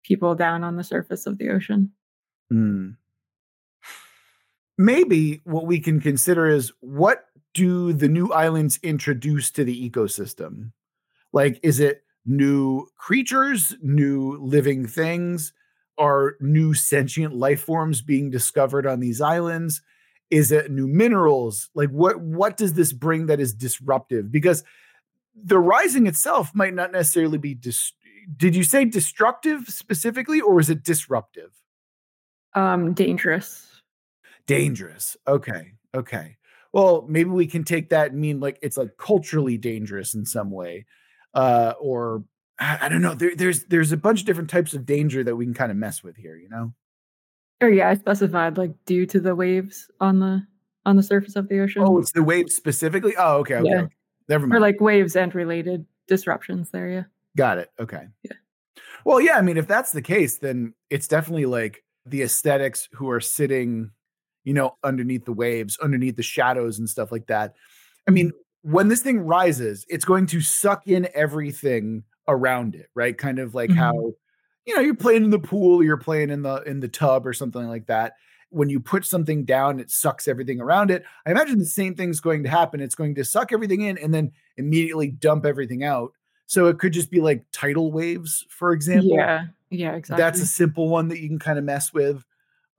people 0.04 0.34
down 0.34 0.62
on 0.62 0.76
the 0.76 0.84
surface 0.84 1.26
of 1.26 1.38
the 1.38 1.48
ocean. 1.48 1.90
Mm. 2.52 2.96
Maybe 4.78 5.40
what 5.44 5.66
we 5.66 5.80
can 5.80 6.00
consider 6.00 6.46
is 6.46 6.72
what 6.80 7.24
do 7.54 7.92
the 7.92 8.08
new 8.08 8.28
islands 8.28 8.78
introduce 8.82 9.50
to 9.52 9.64
the 9.64 9.90
ecosystem? 9.90 10.72
Like, 11.32 11.58
is 11.62 11.80
it 11.80 12.02
new 12.26 12.86
creatures, 12.96 13.74
new 13.82 14.38
living 14.40 14.86
things? 14.86 15.52
Are 15.98 16.36
new 16.40 16.74
sentient 16.74 17.34
life 17.34 17.62
forms 17.62 18.02
being 18.02 18.30
discovered 18.30 18.86
on 18.86 19.00
these 19.00 19.20
islands? 19.20 19.82
Is 20.30 20.52
it 20.52 20.70
new 20.70 20.86
minerals? 20.86 21.70
Like 21.74 21.90
what 21.90 22.20
what 22.20 22.56
does 22.56 22.74
this 22.74 22.92
bring 22.92 23.26
that 23.26 23.40
is 23.40 23.52
disruptive? 23.52 24.30
Because 24.30 24.62
the 25.34 25.58
rising 25.58 26.06
itself 26.06 26.54
might 26.54 26.74
not 26.74 26.92
necessarily 26.92 27.38
be 27.38 27.54
dis- 27.54 27.92
did 28.36 28.54
you 28.54 28.62
say 28.62 28.84
destructive 28.84 29.66
specifically 29.68 30.40
or 30.40 30.60
is 30.60 30.70
it 30.70 30.82
disruptive? 30.82 31.50
Um 32.54 32.94
dangerous. 32.94 33.66
Dangerous. 34.46 35.16
Okay. 35.26 35.72
Okay. 35.94 36.36
Well, 36.72 37.04
maybe 37.08 37.30
we 37.30 37.46
can 37.46 37.64
take 37.64 37.90
that 37.90 38.12
and 38.12 38.20
mean 38.20 38.40
like 38.40 38.58
it's 38.62 38.76
like 38.76 38.96
culturally 38.96 39.58
dangerous 39.58 40.14
in 40.14 40.24
some 40.24 40.50
way 40.50 40.86
uh, 41.34 41.74
or 41.80 42.24
I, 42.58 42.78
I 42.82 42.88
don't 42.88 43.02
know. 43.02 43.14
There, 43.14 43.34
there's 43.34 43.64
there's 43.64 43.92
a 43.92 43.96
bunch 43.96 44.20
of 44.20 44.26
different 44.26 44.50
types 44.50 44.74
of 44.74 44.86
danger 44.86 45.24
that 45.24 45.36
we 45.36 45.44
can 45.44 45.54
kind 45.54 45.70
of 45.70 45.76
mess 45.76 46.02
with 46.02 46.16
here. 46.16 46.36
You 46.36 46.48
know. 46.48 46.74
Oh 47.60 47.66
yeah, 47.66 47.88
I 47.88 47.94
specified 47.94 48.58
like 48.58 48.72
due 48.86 49.06
to 49.06 49.20
the 49.20 49.34
waves 49.34 49.90
on 50.00 50.20
the 50.20 50.46
on 50.86 50.96
the 50.96 51.02
surface 51.02 51.36
of 51.36 51.48
the 51.48 51.60
ocean. 51.60 51.82
Oh, 51.84 51.98
it's 51.98 52.12
the 52.12 52.22
waves 52.22 52.54
specifically. 52.54 53.14
Oh, 53.16 53.38
okay, 53.38 53.56
okay. 53.56 53.70
Yeah. 53.70 53.86
Never 54.30 54.46
mind. 54.46 54.56
Or 54.56 54.60
like 54.60 54.80
waves 54.80 55.16
and 55.16 55.34
related 55.34 55.84
disruptions 56.06 56.70
there. 56.70 56.88
Yeah. 56.88 57.02
Got 57.36 57.58
it. 57.58 57.70
Okay. 57.80 58.06
Yeah. 58.22 58.32
Well, 59.04 59.20
yeah. 59.20 59.36
I 59.36 59.42
mean, 59.42 59.56
if 59.56 59.66
that's 59.66 59.90
the 59.90 60.00
case, 60.00 60.38
then 60.38 60.72
it's 60.88 61.08
definitely 61.08 61.46
like 61.46 61.82
the 62.06 62.22
aesthetics 62.22 62.88
who 62.92 63.10
are 63.10 63.20
sitting, 63.20 63.90
you 64.44 64.54
know, 64.54 64.76
underneath 64.84 65.24
the 65.24 65.32
waves, 65.32 65.78
underneath 65.82 66.16
the 66.16 66.22
shadows 66.22 66.78
and 66.78 66.88
stuff 66.88 67.10
like 67.10 67.26
that. 67.26 67.54
I 68.08 68.12
mean, 68.12 68.32
when 68.62 68.86
this 68.86 69.02
thing 69.02 69.18
rises, 69.20 69.84
it's 69.88 70.04
going 70.04 70.26
to 70.26 70.40
suck 70.40 70.86
in 70.86 71.08
everything 71.12 72.04
around 72.28 72.76
it, 72.76 72.88
right? 72.94 73.18
Kind 73.18 73.40
of 73.40 73.54
like 73.54 73.70
mm-hmm. 73.70 73.78
how 73.80 74.12
you 74.64 74.76
know 74.76 74.80
you're 74.80 74.94
playing 74.94 75.24
in 75.24 75.30
the 75.30 75.40
pool, 75.40 75.82
you're 75.82 75.96
playing 75.96 76.30
in 76.30 76.42
the 76.42 76.62
in 76.62 76.78
the 76.78 76.88
tub 76.88 77.26
or 77.26 77.32
something 77.32 77.66
like 77.66 77.86
that. 77.86 78.12
When 78.50 78.68
you 78.68 78.80
put 78.80 79.04
something 79.04 79.44
down, 79.44 79.80
it 79.80 79.90
sucks 79.90 80.26
everything 80.26 80.60
around 80.60 80.90
it. 80.90 81.04
I 81.24 81.30
imagine 81.30 81.58
the 81.58 81.64
same 81.64 81.94
thing's 81.94 82.20
going 82.20 82.42
to 82.42 82.48
happen. 82.48 82.80
It's 82.80 82.94
going 82.94 83.14
to 83.14 83.24
suck 83.24 83.52
everything 83.52 83.82
in 83.82 83.96
and 83.98 84.12
then 84.12 84.32
immediately 84.56 85.08
dump 85.08 85.46
everything 85.46 85.84
out. 85.84 86.12
So 86.46 86.66
it 86.66 86.80
could 86.80 86.92
just 86.92 87.10
be 87.12 87.20
like 87.20 87.44
tidal 87.52 87.92
waves, 87.92 88.44
for 88.48 88.72
example. 88.72 89.16
Yeah, 89.16 89.44
yeah, 89.70 89.92
exactly. 89.92 90.20
That's 90.20 90.40
a 90.40 90.46
simple 90.46 90.88
one 90.88 91.08
that 91.08 91.20
you 91.20 91.28
can 91.28 91.38
kind 91.38 91.58
of 91.58 91.64
mess 91.64 91.92
with. 91.92 92.24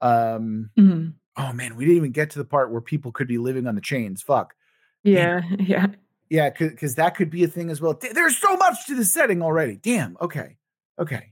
Um, 0.02 0.70
mm-hmm. 0.78 1.08
Oh 1.38 1.52
man, 1.54 1.76
we 1.76 1.86
didn't 1.86 1.96
even 1.96 2.12
get 2.12 2.28
to 2.30 2.38
the 2.38 2.44
part 2.44 2.70
where 2.70 2.82
people 2.82 3.12
could 3.12 3.28
be 3.28 3.38
living 3.38 3.66
on 3.66 3.74
the 3.74 3.80
chains. 3.80 4.22
Fuck. 4.22 4.54
Yeah, 5.04 5.40
yeah. 5.58 5.88
Yeah, 6.30 6.50
because 6.50 6.94
that 6.94 7.16
could 7.16 7.28
be 7.28 7.42
a 7.42 7.48
thing 7.48 7.70
as 7.70 7.80
well. 7.80 7.98
There's 8.00 8.38
so 8.38 8.56
much 8.56 8.86
to 8.86 8.94
the 8.94 9.04
setting 9.04 9.42
already. 9.42 9.76
Damn. 9.82 10.16
Okay. 10.20 10.56
Okay. 10.96 11.31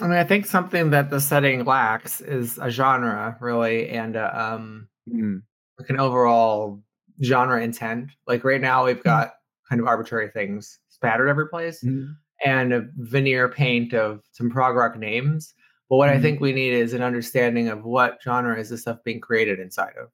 I 0.00 0.06
mean, 0.06 0.16
I 0.16 0.24
think 0.24 0.46
something 0.46 0.90
that 0.90 1.10
the 1.10 1.20
setting 1.20 1.64
lacks 1.64 2.20
is 2.20 2.58
a 2.58 2.70
genre, 2.70 3.36
really, 3.40 3.88
and 3.88 4.16
a, 4.16 4.52
um, 4.54 4.88
mm. 5.08 5.42
like 5.78 5.90
an 5.90 5.98
overall 5.98 6.80
genre 7.22 7.62
intent. 7.62 8.10
Like 8.26 8.44
right 8.44 8.60
now, 8.60 8.84
we've 8.86 9.00
mm. 9.00 9.04
got 9.04 9.28
mm. 9.28 9.32
kind 9.68 9.80
of 9.80 9.88
arbitrary 9.88 10.30
things 10.30 10.78
spattered 10.88 11.28
every 11.28 11.48
place, 11.48 11.82
mm. 11.82 12.08
and 12.44 12.72
a 12.72 12.86
veneer 12.96 13.48
paint 13.48 13.94
of 13.94 14.20
some 14.32 14.50
prog 14.50 14.76
rock 14.76 14.96
names. 14.96 15.54
But 15.88 15.96
what 15.96 16.10
I 16.10 16.20
think 16.20 16.40
we 16.40 16.52
need 16.52 16.74
is 16.74 16.92
an 16.92 17.02
understanding 17.02 17.68
of 17.68 17.84
what 17.84 18.18
genre 18.22 18.58
is 18.58 18.68
this 18.68 18.82
stuff 18.82 18.98
being 19.04 19.20
created 19.20 19.58
inside 19.58 19.94
of. 20.00 20.10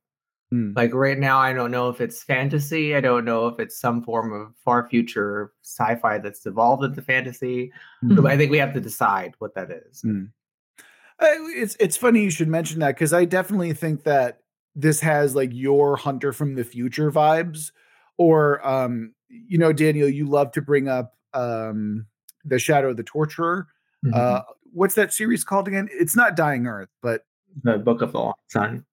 Mm. 0.55 0.77
Like 0.77 0.95
right 0.95 1.19
now, 1.19 1.39
I 1.39 1.53
don't 1.53 1.73
know 1.73 1.89
if 1.89 2.01
it's 2.01 2.23
fantasy. 2.23 2.95
I 2.95 3.01
don't 3.01 3.25
know 3.25 3.49
if 3.49 3.59
it's 3.59 3.77
some 3.77 4.05
form 4.05 4.33
of 4.33 4.55
far 4.57 4.89
future 4.89 5.53
sci-fi 5.63 6.19
that's 6.19 6.47
evolved 6.47 6.85
into 6.85 7.03
fantasy. 7.03 7.73
Mm. 8.05 8.29
I 8.29 8.37
think 8.37 8.53
we 8.53 8.59
have 8.59 8.73
to 8.75 8.81
decide 8.81 9.35
what 9.41 9.55
that 9.55 9.71
is. 9.71 10.03
Mm. 10.03 10.29
Uh, 11.19 11.27
it's 11.57 11.77
it's 11.81 11.97
funny 11.97 12.23
you 12.23 12.31
should 12.31 12.49
mention 12.49 12.81
that 12.81 12.95
because 12.95 13.13
I 13.13 13.25
definitely 13.25 13.73
think 13.73 14.05
that 14.05 14.41
this 14.77 15.01
has 15.01 15.35
like 15.35 15.51
your 15.53 15.97
Hunter 15.97 16.33
from 16.33 16.55
the 16.55 16.65
Future 16.65 17.11
vibes, 17.11 17.73
or 18.17 18.65
um, 18.67 19.13
you 19.29 19.59
know, 19.59 19.73
Daniel, 19.73 20.09
you 20.09 20.27
love 20.27 20.53
to 20.53 20.63
bring 20.63 20.89
up 20.89 21.17
um, 21.33 22.07
the 22.45 22.59
Shadow 22.59 22.91
of 22.91 22.97
the 22.97 23.03
Torturer. 23.03 23.67
Mm-hmm. 24.05 24.15
Uh, 24.15 24.41
what's 24.73 24.95
that 24.95 25.13
series 25.13 25.43
called 25.43 25.67
again? 25.67 25.89
It's 25.91 26.15
not 26.15 26.37
Dying 26.37 26.67
Earth, 26.67 26.91
but 27.03 27.25
the 27.63 27.79
Book 27.79 28.03
of 28.03 28.13
the 28.13 28.19
Long 28.19 28.35
Sun. 28.49 28.85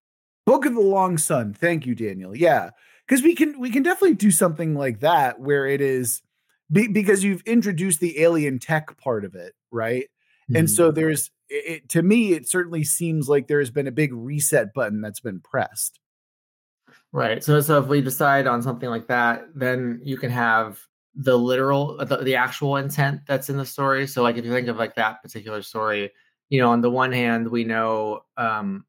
Book 0.52 0.66
of 0.66 0.74
the 0.74 0.82
Long 0.82 1.18
Sun. 1.18 1.54
Thank 1.54 1.86
you, 1.86 1.96
Daniel. 1.96 2.36
Yeah, 2.36 2.72
because 3.08 3.24
we 3.24 3.36
can 3.36 3.58
we 3.58 3.70
can 3.70 3.84
definitely 3.84 4.16
do 4.16 4.32
something 4.32 4.76
like 4.76 5.00
that 5.00 5.40
where 5.40 5.66
it 5.66 5.80
is 5.80 6.22
be, 6.70 6.90
because 6.90 7.24
you've 7.24 7.42
introduced 7.44 8.02
the 8.02 8.20
alien 8.20 8.60
tech 8.60 8.98
part 8.98 9.24
of 9.24 9.34
it, 9.34 9.54
right? 9.72 10.04
Mm-hmm. 10.04 10.58
And 10.58 10.70
so 10.70 10.90
mm-hmm. 10.90 11.00
there's 11.00 11.32
it, 11.48 11.88
to 11.88 12.02
me, 12.02 12.34
it 12.34 12.50
certainly 12.50 12.84
seems 12.84 13.30
like 13.30 13.48
there 13.48 13.60
has 13.60 13.72
been 13.72 13.88
a 13.88 13.94
big 13.94 14.14
reset 14.14 14.74
button 14.74 15.00
that's 15.00 15.22
been 15.22 15.40
pressed. 15.40 16.02
Right. 17.14 17.42
So 17.42 17.62
so 17.62 17.82
if 17.82 17.88
we 17.88 18.02
decide 18.02 18.46
on 18.46 18.62
something 18.62 18.90
like 18.90 19.08
that, 19.08 19.46
then 19.56 20.02
you 20.04 20.18
can 20.18 20.32
have 20.32 20.82
the 21.16 21.38
literal 21.38 21.96
the, 22.06 22.18
the 22.18 22.36
actual 22.36 22.76
intent 22.76 23.22
that's 23.26 23.50
in 23.50 23.56
the 23.56 23.66
story. 23.66 24.06
So 24.06 24.22
like 24.22 24.36
if 24.36 24.44
you 24.44 24.52
think 24.52 24.68
of 24.68 24.76
like 24.76 24.96
that 24.96 25.22
particular 25.24 25.62
story, 25.62 26.12
you 26.50 26.60
know, 26.60 26.70
on 26.72 26.82
the 26.82 26.92
one 26.92 27.14
hand, 27.14 27.48
we 27.48 27.64
know 27.64 28.26
um 28.36 28.84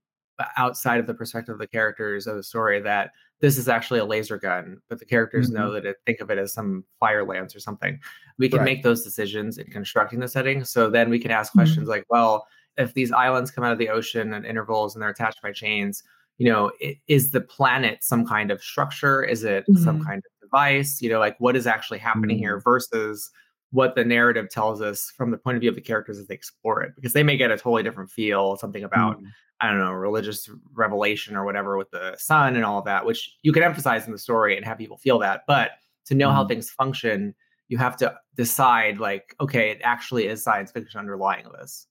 outside 0.57 1.01
of 1.01 1.07
the 1.07 1.15
perspective 1.15 1.53
of 1.53 1.59
the 1.59 1.67
characters 1.67 2.27
of 2.27 2.37
the 2.37 2.43
story 2.43 2.81
that 2.81 3.11
this 3.41 3.59
is 3.59 3.69
actually 3.69 3.99
a 3.99 4.05
laser 4.05 4.39
gun, 4.39 4.79
but 4.89 4.99
the 4.99 5.05
characters 5.05 5.49
mm-hmm. 5.49 5.59
know 5.59 5.73
that 5.73 5.85
it, 5.85 5.97
think 6.07 6.21
of 6.21 6.31
it 6.31 6.39
as 6.39 6.53
some 6.53 6.85
fire 7.01 7.25
lance 7.25 7.57
or 7.57 7.61
something. 7.61 7.99
We 8.39 8.49
can 8.49 8.61
right. 8.61 8.65
make 8.65 8.83
those 8.83 9.03
decisions 9.03 9.59
in 9.59 9.67
constructing 9.67 10.21
the 10.21 10.29
setting. 10.29 10.65
So 10.65 10.89
then 10.89 11.11
we 11.11 11.19
can 11.19 11.31
ask 11.31 11.53
questions 11.53 11.83
mm-hmm. 11.83 11.91
like, 11.91 12.05
well, 12.09 12.47
if 12.77 12.95
these 12.95 13.13
islands 13.13 13.51
come 13.51 13.65
out 13.65 13.73
of 13.73 13.79
the 13.79 13.89
ocean 13.89 14.33
at 14.33 14.45
intervals 14.45 14.95
and 14.95 15.03
they're 15.03 15.11
attached 15.11 15.43
by 15.43 15.53
chains, 15.53 16.03
you 16.39 16.49
know, 16.49 16.71
is 17.09 17.33
the 17.33 17.41
planet 17.41 18.03
some 18.03 18.27
kind 18.27 18.51
of 18.51 18.63
structure? 18.63 19.23
Is 19.23 19.45
it 19.45 19.65
mm-hmm. 19.69 19.83
some 19.83 20.05
kind 20.05 20.19
of 20.19 20.49
device? 20.49 21.03
You 21.03 21.11
know, 21.11 21.19
like 21.19 21.37
what 21.39 21.57
is 21.57 21.67
actually 21.67 21.99
happening 21.99 22.39
here 22.39 22.57
mm-hmm. 22.57 22.71
versus 22.71 23.31
what 23.73 23.95
the 23.95 24.05
narrative 24.05 24.51
tells 24.51 24.81
us 24.81 25.13
from 25.17 25.31
the 25.31 25.39
point 25.39 25.57
of 25.57 25.61
view 25.61 25.71
of 25.71 25.75
the 25.75 25.81
characters 25.81 26.19
as 26.19 26.27
they 26.27 26.35
explore 26.35 26.83
it, 26.83 26.93
because 26.95 27.13
they 27.13 27.23
may 27.23 27.37
get 27.37 27.51
a 27.51 27.57
totally 27.57 27.83
different 27.83 28.11
feel, 28.11 28.57
something 28.57 28.85
about 28.85 29.19
mm. 29.19 29.27
I 29.63 29.69
don't 29.69 29.79
know, 29.79 29.93
religious 29.93 30.51
revelation 30.75 31.37
or 31.37 31.45
whatever 31.45 31.79
with 31.79 31.91
the 31.93 32.17
sun 32.19 32.57
and 32.57 32.65
all 32.65 32.81
of 32.81 32.85
that, 32.87 33.07
which 33.07 33.37
you 33.43 33.53
can 33.53 33.63
emphasize 33.63 34.07
in 34.07 34.13
the 34.13 34.19
story 34.19 34.57
and 34.57 34.67
have 34.67 34.77
people 34.77 34.97
feel 34.97 35.21
that. 35.21 35.43
But 35.47 35.71
to 36.07 36.15
know 36.17 36.31
mm. 36.31 36.35
how 36.35 36.47
things 36.47 36.69
function, 36.69 37.35
you 37.69 37.79
have 37.79 37.97
to 37.99 38.15
decide, 38.35 38.99
like, 38.99 39.37
okay, 39.41 39.71
it 39.71 39.81
actually 39.85 40.27
is 40.27 40.43
science 40.43 40.73
fiction 40.73 40.99
underlying 40.99 41.47
this. 41.59 41.87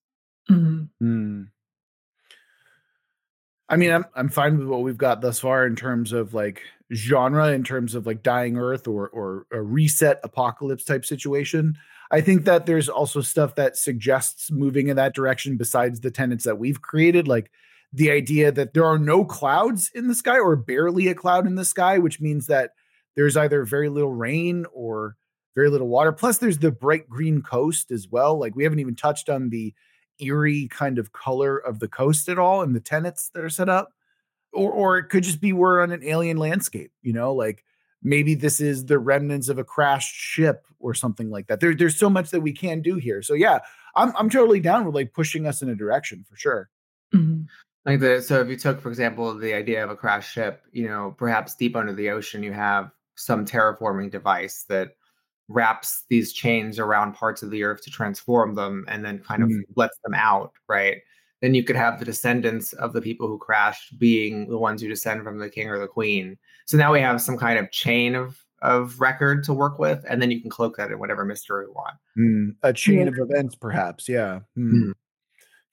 Mm. 0.49 0.89
Mm. 1.01 1.47
I 3.69 3.77
mean, 3.77 3.91
I'm 3.91 4.05
I'm 4.15 4.29
fine 4.29 4.57
with 4.57 4.67
what 4.67 4.83
we've 4.83 4.97
got 4.97 5.21
thus 5.21 5.39
far 5.39 5.65
in 5.65 5.77
terms 5.77 6.11
of 6.11 6.33
like 6.33 6.61
genre, 6.93 7.53
in 7.53 7.63
terms 7.63 7.95
of 7.95 8.05
like 8.05 8.21
dying 8.21 8.57
Earth 8.57 8.85
or 8.85 9.07
or 9.09 9.47
a 9.51 9.61
reset 9.61 10.19
apocalypse 10.23 10.83
type 10.83 11.05
situation. 11.05 11.77
I 12.11 12.19
think 12.21 12.43
that 12.43 12.65
there's 12.65 12.89
also 12.89 13.21
stuff 13.21 13.55
that 13.55 13.77
suggests 13.77 14.51
moving 14.51 14.89
in 14.89 14.97
that 14.97 15.15
direction 15.15 15.55
besides 15.55 16.01
the 16.01 16.11
tenets 16.11 16.43
that 16.43 16.59
we've 16.59 16.81
created, 16.81 17.27
like 17.27 17.49
the 17.93 18.11
idea 18.11 18.51
that 18.51 18.73
there 18.73 18.85
are 18.85 18.99
no 18.99 19.23
clouds 19.23 19.89
in 19.95 20.07
the 20.07 20.15
sky 20.15 20.37
or 20.37 20.57
barely 20.57 21.07
a 21.07 21.15
cloud 21.15 21.47
in 21.47 21.55
the 21.55 21.65
sky, 21.65 21.97
which 21.97 22.19
means 22.19 22.47
that 22.47 22.71
there's 23.15 23.37
either 23.37 23.63
very 23.63 23.87
little 23.87 24.13
rain 24.13 24.65
or 24.73 25.15
very 25.55 25.69
little 25.69 25.87
water. 25.87 26.11
Plus, 26.11 26.37
there's 26.37 26.59
the 26.59 26.71
bright 26.71 27.09
green 27.09 27.41
coast 27.41 27.91
as 27.91 28.07
well. 28.09 28.37
Like 28.37 28.55
we 28.55 28.63
haven't 28.63 28.79
even 28.79 28.95
touched 28.95 29.29
on 29.29 29.49
the 29.49 29.73
eerie 30.19 30.67
kind 30.67 30.99
of 30.99 31.13
color 31.13 31.57
of 31.57 31.79
the 31.79 31.87
coast 31.87 32.29
at 32.29 32.39
all 32.39 32.61
and 32.61 32.75
the 32.75 32.79
tenets 32.79 33.29
that 33.33 33.43
are 33.43 33.49
set 33.49 33.69
up. 33.69 33.89
Or 34.53 34.69
or 34.69 34.97
it 34.97 35.05
could 35.05 35.23
just 35.23 35.39
be 35.39 35.53
we're 35.53 35.81
on 35.81 35.91
an 35.91 36.03
alien 36.03 36.35
landscape, 36.35 36.91
you 37.01 37.13
know, 37.13 37.33
like 37.33 37.63
maybe 38.03 38.35
this 38.35 38.59
is 38.59 38.85
the 38.85 38.99
remnants 38.99 39.49
of 39.49 39.57
a 39.57 39.63
crashed 39.63 40.15
ship 40.15 40.65
or 40.79 40.93
something 40.93 41.29
like 41.29 41.47
that. 41.47 41.59
There, 41.59 41.75
there's 41.75 41.97
so 41.97 42.09
much 42.09 42.31
that 42.31 42.41
we 42.41 42.53
can 42.53 42.81
do 42.81 42.95
here. 42.95 43.21
So 43.21 43.33
yeah, 43.33 43.59
I'm 43.95 44.13
I'm 44.17 44.29
totally 44.29 44.59
down 44.59 44.85
with 44.85 44.95
like 44.95 45.13
pushing 45.13 45.47
us 45.47 45.61
in 45.61 45.69
a 45.69 45.75
direction 45.75 46.25
for 46.29 46.35
sure. 46.35 46.69
Mm-hmm. 47.13 47.43
Like 47.85 47.99
the 47.99 48.21
so 48.21 48.41
if 48.41 48.47
you 48.47 48.57
took, 48.57 48.81
for 48.81 48.89
example, 48.89 49.35
the 49.37 49.53
idea 49.53 49.83
of 49.83 49.89
a 49.89 49.95
crashed 49.95 50.31
ship, 50.31 50.63
you 50.71 50.87
know, 50.87 51.15
perhaps 51.17 51.55
deep 51.55 51.75
under 51.75 51.93
the 51.93 52.09
ocean, 52.09 52.43
you 52.43 52.53
have 52.53 52.91
some 53.15 53.45
terraforming 53.45 54.11
device 54.11 54.65
that 54.69 54.95
wraps 55.47 56.05
these 56.09 56.31
chains 56.31 56.79
around 56.79 57.13
parts 57.13 57.43
of 57.43 57.51
the 57.51 57.63
earth 57.63 57.83
to 57.83 57.89
transform 57.89 58.55
them 58.55 58.85
and 58.87 59.03
then 59.03 59.19
kind 59.19 59.43
of 59.43 59.49
mm. 59.49 59.61
lets 59.75 59.97
them 60.03 60.13
out, 60.13 60.53
right? 60.67 60.97
Then 61.41 61.55
you 61.55 61.63
could 61.63 61.75
have 61.75 61.99
the 61.99 62.05
descendants 62.05 62.73
of 62.73 62.93
the 62.93 63.01
people 63.01 63.27
who 63.27 63.37
crashed 63.37 63.97
being 63.97 64.47
the 64.47 64.57
ones 64.57 64.81
who 64.81 64.87
descend 64.87 65.23
from 65.23 65.39
the 65.39 65.49
king 65.49 65.69
or 65.69 65.79
the 65.79 65.87
queen. 65.87 66.37
So 66.65 66.77
now 66.77 66.93
we 66.93 67.01
have 67.01 67.21
some 67.21 67.37
kind 67.37 67.59
of 67.59 67.71
chain 67.71 68.15
of 68.15 68.37
of 68.61 69.01
record 69.01 69.43
to 69.43 69.53
work 69.53 69.79
with, 69.79 70.05
and 70.07 70.21
then 70.21 70.29
you 70.29 70.39
can 70.39 70.49
cloak 70.49 70.77
that 70.77 70.91
in 70.91 70.99
whatever 70.99 71.25
mystery 71.25 71.65
you 71.65 71.73
want. 71.73 71.95
Mm. 72.17 72.55
A 72.61 72.71
chain 72.71 72.99
yeah. 72.99 73.07
of 73.07 73.17
events, 73.17 73.55
perhaps. 73.55 74.07
Yeah. 74.07 74.41
Mm. 74.55 74.93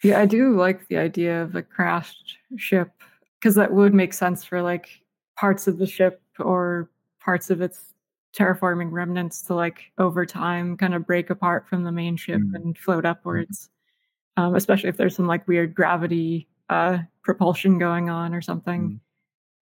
Yeah, 0.03 0.21
I 0.21 0.27
do 0.27 0.57
like 0.57 0.89
the 0.89 0.97
idea 0.97 1.43
of 1.43 1.55
a 1.55 1.62
crashed 1.62 2.39
ship 2.57 2.91
because 3.39 3.55
that 3.57 3.73
would 3.73 3.93
make 3.95 4.14
sense 4.14 4.45
for 4.45 4.62
like 4.62 5.03
parts 5.37 5.66
of 5.66 5.79
the 5.79 5.87
ship 5.87 6.23
or 6.39 6.91
parts 7.21 7.51
of 7.51 7.61
its 7.61 7.95
terraforming 8.37 8.93
remnants 8.93 9.43
to 9.43 9.55
like 9.55 9.91
over 9.99 10.25
time 10.25 10.77
kind 10.77 10.95
of 10.95 11.07
break 11.07 11.31
apart 11.31 11.66
from 11.69 11.83
the 11.85 11.93
main 11.93 12.16
ship 12.16 12.41
mm. 12.41 12.55
and 12.55 12.79
float 12.79 13.05
upwards 13.05 13.66
mm. 13.66 13.69
Um, 14.39 14.55
especially 14.55 14.89
if 14.89 14.97
there's 14.97 15.16
some 15.16 15.26
like 15.26 15.47
weird 15.49 15.74
gravity 15.74 16.49
uh, 16.70 16.99
propulsion 17.22 17.78
going 17.78 18.09
on 18.09 18.34
or 18.34 18.41
something 18.41 18.82
mm. 18.82 19.01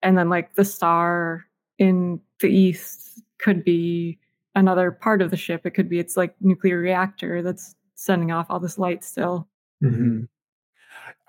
and 0.03 0.17
then 0.17 0.29
like 0.29 0.53
the 0.53 0.63
star 0.63 1.45
in 1.79 2.21
the 2.39 2.47
east 2.47 3.21
could 3.39 3.63
be 3.63 4.19
another 4.55 4.91
part 4.91 5.21
of 5.21 5.31
the 5.31 5.37
ship 5.37 5.65
it 5.65 5.71
could 5.71 5.89
be 5.89 5.99
its 5.99 6.15
like 6.15 6.35
nuclear 6.41 6.77
reactor 6.79 7.41
that's 7.41 7.75
sending 7.95 8.31
off 8.31 8.47
all 8.49 8.59
this 8.59 8.77
light 8.77 9.03
still 9.03 9.47
mm-hmm. 9.83 10.21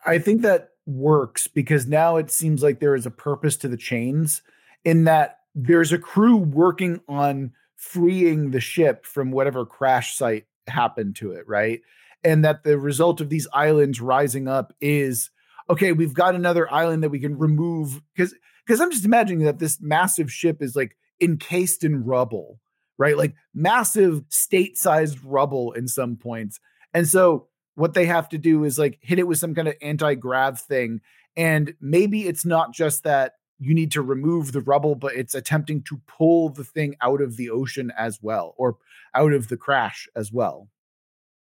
i 0.05 0.19
think 0.19 0.43
that 0.43 0.71
works 0.87 1.47
because 1.47 1.87
now 1.87 2.17
it 2.17 2.31
seems 2.31 2.63
like 2.63 2.81
there 2.81 2.95
is 2.95 3.07
a 3.07 3.11
purpose 3.11 3.57
to 3.57 3.69
the 3.69 3.77
chains 3.77 4.43
in 4.85 5.05
that 5.05 5.41
there's 5.55 5.93
a 5.93 5.99
crew 5.99 6.37
working 6.37 7.01
on 7.09 7.53
freeing 7.77 8.51
the 8.51 8.61
ship 8.61 9.07
from 9.07 9.31
whatever 9.31 9.65
crash 9.65 10.17
site 10.17 10.47
happened 10.67 11.17
to 11.17 11.33
it, 11.33 11.47
right? 11.49 11.81
And 12.25 12.45
that 12.45 12.65
the 12.65 12.79
result 12.79 13.21
of 13.21 13.29
these 13.29 13.47
islands 13.53 14.01
rising 14.01 14.49
up 14.49 14.73
is 14.81 15.31
okay, 15.71 15.93
we've 15.93 16.15
got 16.15 16.35
another 16.35 16.73
island 16.73 17.03
that 17.03 17.11
we 17.11 17.21
can 17.21 17.39
remove 17.39 18.01
because 18.15 18.35
because 18.67 18.81
I'm 18.81 18.91
just 18.91 19.05
imagining 19.05 19.45
that 19.45 19.59
this 19.59 19.79
massive 19.81 20.31
ship 20.33 20.63
is 20.63 20.75
like 20.77 20.97
encased 21.21 21.85
in 21.85 22.05
rubble, 22.05 22.61
right? 22.99 23.17
Like 23.17 23.35
massive 23.55 24.23
state-sized 24.29 25.23
rubble 25.25 25.73
in 25.73 25.89
some 25.89 26.17
points. 26.17 26.61
And 26.93 27.07
so 27.07 27.49
what 27.75 27.95
they 27.95 28.07
have 28.07 28.29
to 28.31 28.39
do 28.39 28.65
is 28.65 28.79
like 28.79 28.99
hit 29.01 29.19
it 29.19 29.27
with 29.27 29.39
some 29.39 29.55
kind 29.55 29.69
of 29.69 29.75
anti-grav 29.81 30.61
thing 30.61 31.01
and 31.39 31.75
maybe 31.81 32.27
it's 32.27 32.45
not 32.45 32.75
just 32.75 33.05
that 33.05 33.35
you 33.61 33.73
need 33.73 33.93
to 33.93 34.03
remove 34.03 34.51
the 34.51 34.61
rubble, 34.61 34.97
but 34.97 35.15
it's 35.15 35.37
attempting 35.37 35.83
to 35.85 36.01
pull 36.09 36.49
the 36.49 36.65
thing 36.65 36.97
out 37.01 37.21
of 37.21 37.37
the 37.37 37.49
ocean 37.51 37.93
as 37.97 38.21
well, 38.21 38.55
or 38.57 38.77
out 39.15 39.33
of 39.33 39.49
the 39.49 39.57
crash 39.57 40.09
as 40.17 40.33
well. 40.33 40.69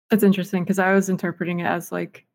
That's 0.09 0.23
interesting 0.23 0.63
because 0.63 0.79
I 0.79 0.93
was 0.93 1.09
interpreting 1.09 1.59
it 1.59 1.65
as 1.65 1.91
like 1.91 2.25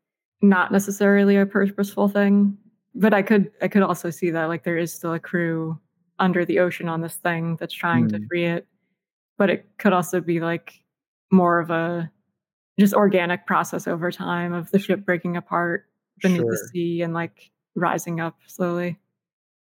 not 0.42 0.72
necessarily 0.72 1.36
a 1.36 1.46
purposeful 1.46 2.08
thing, 2.08 2.56
but 2.94 3.14
I 3.14 3.22
could 3.22 3.50
I 3.62 3.68
could 3.68 3.82
also 3.82 4.10
see 4.10 4.30
that 4.30 4.46
like 4.46 4.64
there 4.64 4.76
is 4.76 4.92
still 4.92 5.14
a 5.14 5.20
crew 5.20 5.78
under 6.18 6.44
the 6.44 6.58
ocean 6.58 6.88
on 6.88 7.00
this 7.00 7.16
thing 7.16 7.56
that's 7.56 7.74
trying 7.74 8.08
mm. 8.08 8.10
to 8.10 8.26
free 8.28 8.44
it, 8.44 8.66
but 9.38 9.50
it 9.50 9.66
could 9.78 9.92
also 9.92 10.20
be 10.20 10.40
like 10.40 10.72
more 11.30 11.58
of 11.58 11.70
a 11.70 12.10
just 12.78 12.94
organic 12.94 13.46
process 13.46 13.86
over 13.86 14.10
time 14.10 14.52
of 14.52 14.70
the 14.70 14.78
ship 14.78 15.04
breaking 15.04 15.36
apart 15.36 15.86
beneath 16.20 16.40
sure. 16.40 16.50
the 16.50 16.68
sea 16.72 17.02
and 17.02 17.14
like 17.14 17.50
rising 17.74 18.20
up 18.20 18.36
slowly. 18.46 18.98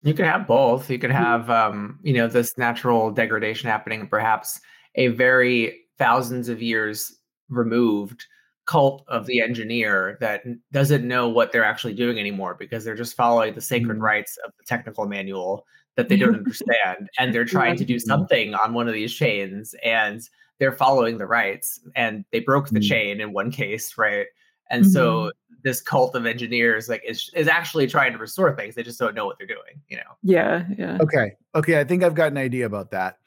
You 0.04 0.14
could 0.14 0.26
have 0.26 0.48
both. 0.48 0.90
You 0.90 0.98
could 0.98 1.12
mm-hmm. 1.12 1.24
have, 1.24 1.50
um, 1.50 2.00
you 2.02 2.14
know, 2.14 2.28
this 2.28 2.58
natural 2.58 3.12
degradation 3.12 3.70
happening, 3.70 4.08
perhaps 4.08 4.60
a 4.96 5.08
very 5.08 5.80
thousands 5.98 6.50
of 6.50 6.62
years 6.62 7.16
removed 7.52 8.26
cult 8.66 9.04
of 9.08 9.26
the 9.26 9.42
engineer 9.42 10.18
that 10.22 10.44
doesn't 10.72 11.08
know 11.08 11.28
what 11.28 11.52
they're 11.52 11.64
actually 11.64 11.94
doing 11.94 12.20
anymore 12.20 12.56
because 12.58 12.84
they're 12.84 12.96
just 12.96 13.16
following 13.16 13.54
the 13.54 13.62
sacred 13.62 13.96
mm-hmm. 13.96 14.04
rites 14.04 14.38
of 14.46 14.54
the 14.58 14.64
technical 14.64 15.06
manual 15.08 15.66
that 15.96 16.10
they 16.10 16.16
don't 16.16 16.36
understand 16.36 17.10
and 17.20 17.34
they're 17.34 17.44
trying 17.44 17.76
to 17.76 17.86
do 17.86 18.00
something 18.00 18.54
on 18.56 18.74
one 18.74 18.88
of 18.88 18.94
these 18.94 19.14
chains 19.14 19.76
and 19.84 20.22
they're 20.60 20.72
following 20.72 21.18
the 21.18 21.26
rites 21.26 21.80
and 21.96 22.24
they 22.32 22.40
broke 22.40 22.70
the 22.70 22.80
mm-hmm. 22.80 22.88
chain 22.88 23.22
in 23.22 23.34
one 23.34 23.52
case 23.52 23.98
right 23.98 24.28
and 24.70 24.84
mm-hmm. 24.84 24.92
so 24.92 25.32
this 25.64 25.82
cult 25.82 26.16
of 26.16 26.26
engineers 26.26 26.90
like 26.90 27.04
is 27.08 27.30
is 27.36 27.48
actually 27.48 27.88
trying 27.88 28.12
to 28.14 28.18
restore 28.18 28.56
things. 28.56 28.76
They 28.76 28.84
just 28.84 29.00
don't 29.00 29.14
know 29.14 29.26
what 29.26 29.38
they're 29.38 29.48
doing, 29.48 29.82
you 29.88 29.98
know. 29.98 30.04
Yeah, 30.24 30.66
yeah. 30.78 30.98
Okay. 31.02 31.36
Okay, 31.54 31.80
I 31.80 31.84
think 31.84 32.04
I've 32.04 32.16
got 32.16 32.32
an 32.32 32.38
idea 32.38 32.66
about 32.66 32.92
that. 32.92 33.18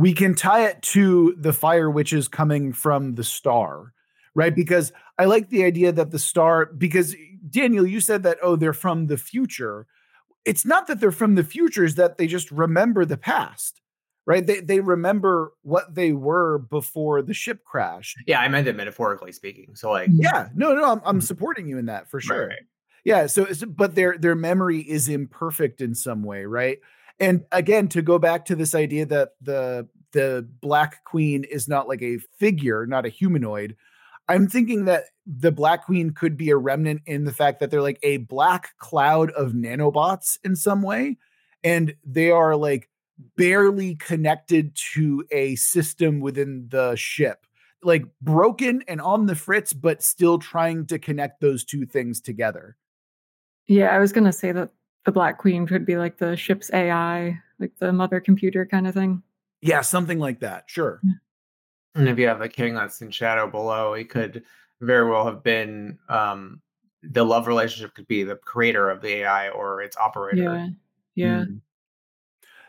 We 0.00 0.14
can 0.14 0.34
tie 0.34 0.66
it 0.66 0.82
to 0.82 1.34
the 1.38 1.52
fire 1.52 1.90
witches 1.90 2.28
coming 2.28 2.72
from 2.72 3.14
the 3.16 3.24
star, 3.24 3.92
right? 4.34 4.54
Because 4.54 4.92
I 5.18 5.26
like 5.26 5.50
the 5.50 5.64
idea 5.64 5.92
that 5.92 6.10
the 6.10 6.18
star 6.18 6.66
because 6.66 7.14
Daniel, 7.48 7.86
you 7.86 8.00
said 8.00 8.22
that 8.22 8.38
oh, 8.42 8.56
they're 8.56 8.72
from 8.72 9.08
the 9.08 9.18
future. 9.18 9.86
It's 10.44 10.64
not 10.64 10.86
that 10.86 11.00
they're 11.00 11.12
from 11.12 11.34
the 11.34 11.44
future, 11.44 11.84
is 11.84 11.96
that 11.96 12.16
they 12.16 12.26
just 12.26 12.50
remember 12.50 13.04
the 13.04 13.18
past 13.18 13.80
right? 14.26 14.46
They 14.46 14.60
they 14.60 14.80
remember 14.80 15.52
what 15.62 15.94
they 15.94 16.12
were 16.12 16.58
before 16.58 17.20
the 17.20 17.34
ship 17.34 17.64
crashed. 17.64 18.16
Yeah, 18.26 18.40
I 18.40 18.48
meant 18.48 18.68
it 18.68 18.76
metaphorically 18.76 19.32
speaking. 19.32 19.74
So 19.74 19.90
like, 19.90 20.08
yeah, 20.12 20.48
no, 20.54 20.72
no, 20.72 20.84
I'm 20.84 21.00
I'm 21.04 21.16
mm-hmm. 21.16 21.20
supporting 21.20 21.66
you 21.66 21.78
in 21.78 21.86
that 21.86 22.08
for 22.08 22.20
sure. 22.20 22.40
Right, 22.40 22.48
right. 22.48 22.62
Yeah, 23.02 23.26
so 23.26 23.46
but 23.66 23.94
their 23.96 24.16
their 24.18 24.36
memory 24.36 24.80
is 24.80 25.08
imperfect 25.08 25.80
in 25.80 25.94
some 25.94 26.22
way, 26.22 26.44
right? 26.44 26.78
And 27.20 27.44
again, 27.52 27.88
to 27.88 28.02
go 28.02 28.18
back 28.18 28.46
to 28.46 28.56
this 28.56 28.74
idea 28.74 29.06
that 29.06 29.30
the 29.40 29.88
the 30.12 30.48
Black 30.60 31.04
Queen 31.04 31.44
is 31.44 31.68
not 31.68 31.86
like 31.86 32.02
a 32.02 32.18
figure, 32.38 32.84
not 32.86 33.06
a 33.06 33.10
humanoid. 33.10 33.76
I'm 34.28 34.48
thinking 34.48 34.86
that 34.86 35.04
the 35.26 35.52
Black 35.52 35.84
Queen 35.84 36.10
could 36.10 36.36
be 36.36 36.50
a 36.50 36.56
remnant 36.56 37.02
in 37.06 37.24
the 37.24 37.32
fact 37.32 37.60
that 37.60 37.70
they're 37.70 37.82
like 37.82 38.00
a 38.02 38.16
black 38.18 38.76
cloud 38.78 39.30
of 39.32 39.52
nanobots 39.52 40.38
in 40.42 40.56
some 40.56 40.82
way. 40.82 41.18
And 41.62 41.94
they 42.04 42.30
are 42.30 42.56
like 42.56 42.88
barely 43.36 43.96
connected 43.96 44.74
to 44.94 45.24
a 45.30 45.54
system 45.56 46.20
within 46.20 46.66
the 46.70 46.96
ship 46.96 47.46
like 47.82 48.04
broken 48.20 48.82
and 48.88 49.00
on 49.00 49.26
the 49.26 49.34
fritz 49.34 49.72
but 49.72 50.02
still 50.02 50.38
trying 50.38 50.86
to 50.86 50.98
connect 50.98 51.40
those 51.40 51.64
two 51.64 51.86
things 51.86 52.20
together 52.20 52.76
yeah 53.68 53.88
i 53.88 53.98
was 53.98 54.12
going 54.12 54.24
to 54.24 54.32
say 54.32 54.52
that 54.52 54.70
the 55.04 55.12
black 55.12 55.38
queen 55.38 55.66
could 55.66 55.86
be 55.86 55.96
like 55.96 56.18
the 56.18 56.36
ship's 56.36 56.70
ai 56.72 57.38
like 57.58 57.72
the 57.78 57.92
mother 57.92 58.20
computer 58.20 58.66
kind 58.66 58.86
of 58.86 58.94
thing? 58.94 59.22
Yeah 59.60 59.80
something 59.80 60.18
like 60.18 60.40
that 60.40 60.64
sure. 60.66 61.00
And 61.94 62.08
if 62.08 62.18
you 62.18 62.28
have 62.28 62.40
a 62.40 62.48
king 62.48 62.74
that's 62.74 63.02
in 63.02 63.10
shadow 63.10 63.50
below 63.50 63.94
it 63.94 64.10
could 64.10 64.44
very 64.80 65.08
well 65.08 65.26
have 65.26 65.42
been 65.42 65.98
um 66.08 66.60
the 67.02 67.24
love 67.24 67.46
relationship 67.46 67.94
could 67.94 68.06
be 68.06 68.24
the 68.24 68.36
creator 68.36 68.90
of 68.90 69.00
the 69.00 69.22
ai 69.22 69.48
or 69.50 69.82
its 69.82 69.96
operator. 69.96 70.42
Yeah 70.42 70.68
yeah. 71.14 71.44
Mm. 71.44 71.60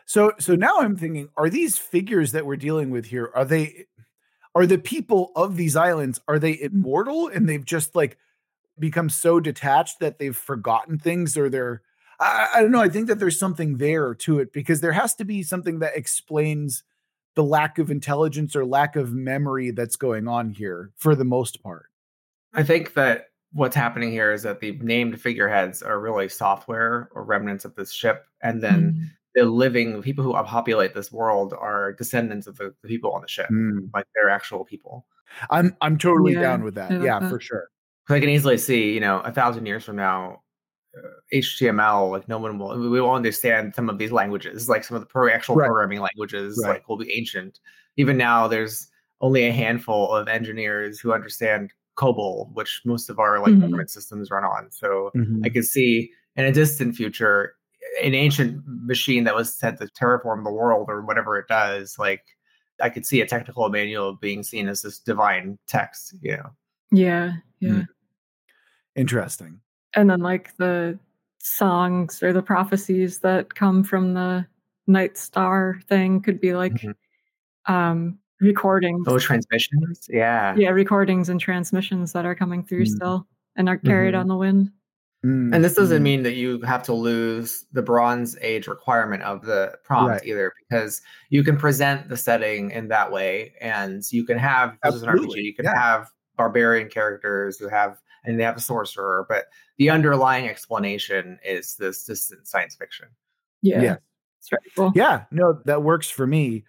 So 0.04 0.32
so 0.38 0.54
now 0.54 0.80
I'm 0.80 0.96
thinking, 0.96 1.28
are 1.36 1.48
these 1.48 1.78
figures 1.78 2.32
that 2.32 2.44
we're 2.44 2.56
dealing 2.56 2.90
with 2.90 3.06
here, 3.06 3.30
are 3.34 3.44
they 3.44 3.86
are 4.54 4.66
the 4.66 4.78
people 4.78 5.32
of 5.34 5.56
these 5.56 5.76
islands, 5.76 6.20
are 6.28 6.38
they 6.38 6.60
immortal 6.60 7.28
and 7.28 7.48
they've 7.48 7.64
just 7.64 7.94
like 7.94 8.18
become 8.78 9.08
so 9.08 9.40
detached 9.40 10.00
that 10.00 10.18
they've 10.18 10.36
forgotten 10.36 10.98
things 10.98 11.36
or 11.36 11.48
they're 11.48 11.82
I, 12.22 12.48
I 12.54 12.62
don't 12.62 12.70
know. 12.70 12.80
I 12.80 12.88
think 12.88 13.08
that 13.08 13.18
there's 13.18 13.38
something 13.38 13.78
there 13.78 14.14
to 14.14 14.38
it 14.38 14.52
because 14.52 14.80
there 14.80 14.92
has 14.92 15.14
to 15.16 15.24
be 15.24 15.42
something 15.42 15.80
that 15.80 15.96
explains 15.96 16.84
the 17.34 17.42
lack 17.42 17.78
of 17.78 17.90
intelligence 17.90 18.54
or 18.54 18.64
lack 18.64 18.94
of 18.96 19.12
memory 19.12 19.70
that's 19.70 19.96
going 19.96 20.28
on 20.28 20.50
here 20.50 20.90
for 20.96 21.14
the 21.14 21.24
most 21.24 21.62
part. 21.62 21.86
I 22.54 22.62
think 22.62 22.94
that 22.94 23.30
what's 23.52 23.76
happening 23.76 24.10
here 24.10 24.32
is 24.32 24.42
that 24.42 24.60
the 24.60 24.72
named 24.82 25.20
figureheads 25.20 25.82
are 25.82 26.00
really 26.00 26.28
software 26.28 27.08
or 27.12 27.24
remnants 27.24 27.64
of 27.64 27.74
this 27.74 27.92
ship, 27.92 28.26
and 28.42 28.62
then 28.62 28.92
mm. 28.92 29.06
the 29.34 29.44
living 29.44 29.94
the 29.94 30.02
people 30.02 30.22
who 30.24 30.32
populate 30.44 30.94
this 30.94 31.10
world 31.10 31.54
are 31.58 31.92
descendants 31.94 32.46
of 32.46 32.56
the, 32.58 32.74
the 32.82 32.88
people 32.88 33.12
on 33.12 33.22
the 33.22 33.28
ship, 33.28 33.48
mm. 33.50 33.88
like 33.94 34.06
they're 34.14 34.30
actual 34.30 34.64
people. 34.64 35.06
I'm 35.50 35.74
I'm 35.80 35.96
totally 35.96 36.34
yeah, 36.34 36.42
down 36.42 36.62
with 36.62 36.74
that. 36.74 36.90
Yeah, 36.90 37.18
that. 37.18 37.30
for 37.30 37.40
sure. 37.40 37.68
I 38.08 38.20
can 38.20 38.28
easily 38.28 38.58
see, 38.58 38.92
you 38.92 39.00
know, 39.00 39.20
a 39.20 39.32
thousand 39.32 39.64
years 39.64 39.84
from 39.84 39.96
now, 39.96 40.41
HTML, 41.32 42.10
like 42.10 42.28
no 42.28 42.38
one 42.38 42.58
will, 42.58 42.78
we 42.78 43.00
will 43.00 43.12
understand 43.12 43.74
some 43.74 43.88
of 43.88 43.98
these 43.98 44.12
languages, 44.12 44.68
like 44.68 44.84
some 44.84 44.94
of 44.94 45.00
the 45.00 45.06
pro- 45.06 45.30
actual 45.30 45.56
right. 45.56 45.66
programming 45.66 46.00
languages, 46.00 46.60
right. 46.62 46.74
like 46.74 46.88
will 46.88 46.98
be 46.98 47.12
ancient. 47.12 47.60
Even 47.96 48.16
now, 48.16 48.48
there's 48.48 48.88
only 49.20 49.44
a 49.44 49.52
handful 49.52 50.14
of 50.14 50.28
engineers 50.28 51.00
who 51.00 51.12
understand 51.12 51.72
COBOL, 51.96 52.52
which 52.54 52.82
most 52.84 53.08
of 53.08 53.18
our 53.18 53.38
like 53.40 53.52
mm-hmm. 53.52 53.62
government 53.62 53.90
systems 53.90 54.30
run 54.30 54.44
on. 54.44 54.70
So 54.70 55.10
mm-hmm. 55.16 55.42
I 55.44 55.48
could 55.48 55.64
see 55.64 56.10
in 56.36 56.44
a 56.44 56.52
distant 56.52 56.96
future, 56.96 57.54
an 58.02 58.14
ancient 58.14 58.62
machine 58.66 59.24
that 59.24 59.34
was 59.34 59.54
sent 59.54 59.78
to 59.78 59.86
terraform 59.86 60.44
the 60.44 60.52
world 60.52 60.86
or 60.88 61.02
whatever 61.02 61.38
it 61.38 61.48
does, 61.48 61.96
like 61.98 62.24
I 62.80 62.88
could 62.88 63.06
see 63.06 63.20
a 63.20 63.26
technical 63.26 63.68
manual 63.68 64.14
being 64.14 64.42
seen 64.42 64.68
as 64.68 64.82
this 64.82 64.98
divine 64.98 65.58
text, 65.68 66.14
you 66.20 66.36
know. 66.36 66.50
Yeah, 66.90 67.34
yeah. 67.60 67.70
Mm. 67.70 67.86
Interesting. 68.96 69.60
And 69.94 70.08
then 70.10 70.20
like 70.20 70.56
the 70.56 70.98
songs 71.38 72.22
or 72.22 72.32
the 72.32 72.42
prophecies 72.42 73.18
that 73.20 73.54
come 73.54 73.82
from 73.82 74.14
the 74.14 74.46
night 74.86 75.18
star 75.18 75.80
thing 75.88 76.20
could 76.20 76.40
be 76.40 76.54
like 76.54 76.74
mm-hmm. 76.74 77.72
um 77.72 78.18
recordings. 78.40 79.04
Those 79.06 79.24
transmissions, 79.24 80.08
yeah, 80.10 80.54
yeah, 80.56 80.70
recordings 80.70 81.28
and 81.28 81.40
transmissions 81.40 82.12
that 82.12 82.26
are 82.26 82.34
coming 82.34 82.64
through 82.64 82.84
mm 82.84 82.88
still 82.88 83.26
and 83.56 83.68
are 83.68 83.76
carried 83.76 84.14
mm-hmm. 84.14 84.20
on 84.20 84.28
the 84.28 84.36
wind. 84.36 84.70
mm 85.24 85.54
And 85.54 85.64
this 85.64 85.74
doesn't 85.74 85.98
mm-hmm. 85.98 86.04
mean 86.04 86.22
that 86.24 86.34
you 86.34 86.60
have 86.62 86.82
to 86.84 86.92
lose 86.92 87.66
the 87.72 87.82
Bronze 87.82 88.36
Age 88.40 88.66
requirement 88.66 89.22
of 89.22 89.44
the 89.44 89.74
prompt 89.84 90.10
right. 90.10 90.24
either, 90.24 90.52
because 90.68 91.00
you 91.30 91.42
can 91.42 91.56
present 91.56 92.08
the 92.08 92.16
setting 92.16 92.70
in 92.70 92.88
that 92.88 93.10
way, 93.10 93.54
and 93.60 94.02
you 94.10 94.24
can 94.24 94.38
have 94.38 94.76
this 94.82 94.96
is 94.96 95.02
an 95.02 95.08
RPG. 95.08 95.36
You 95.36 95.54
can 95.54 95.64
yeah. 95.64 95.80
have 95.80 96.08
barbarian 96.36 96.88
characters 96.88 97.58
who 97.58 97.68
have 97.68 98.00
and 98.24 98.38
they 98.38 98.44
have 98.44 98.56
a 98.56 98.60
sorcerer, 98.60 99.26
but 99.28 99.46
the 99.78 99.90
underlying 99.90 100.48
explanation 100.48 101.38
is 101.44 101.76
this 101.76 102.04
distant 102.04 102.46
science 102.46 102.74
fiction. 102.74 103.08
Yeah. 103.62 103.82
Yeah. 103.82 103.96
Cool. 104.76 104.92
Yeah, 104.94 105.24
no, 105.30 105.60
that 105.66 105.82
works 105.84 106.10
for 106.10 106.26
me. 106.26 106.64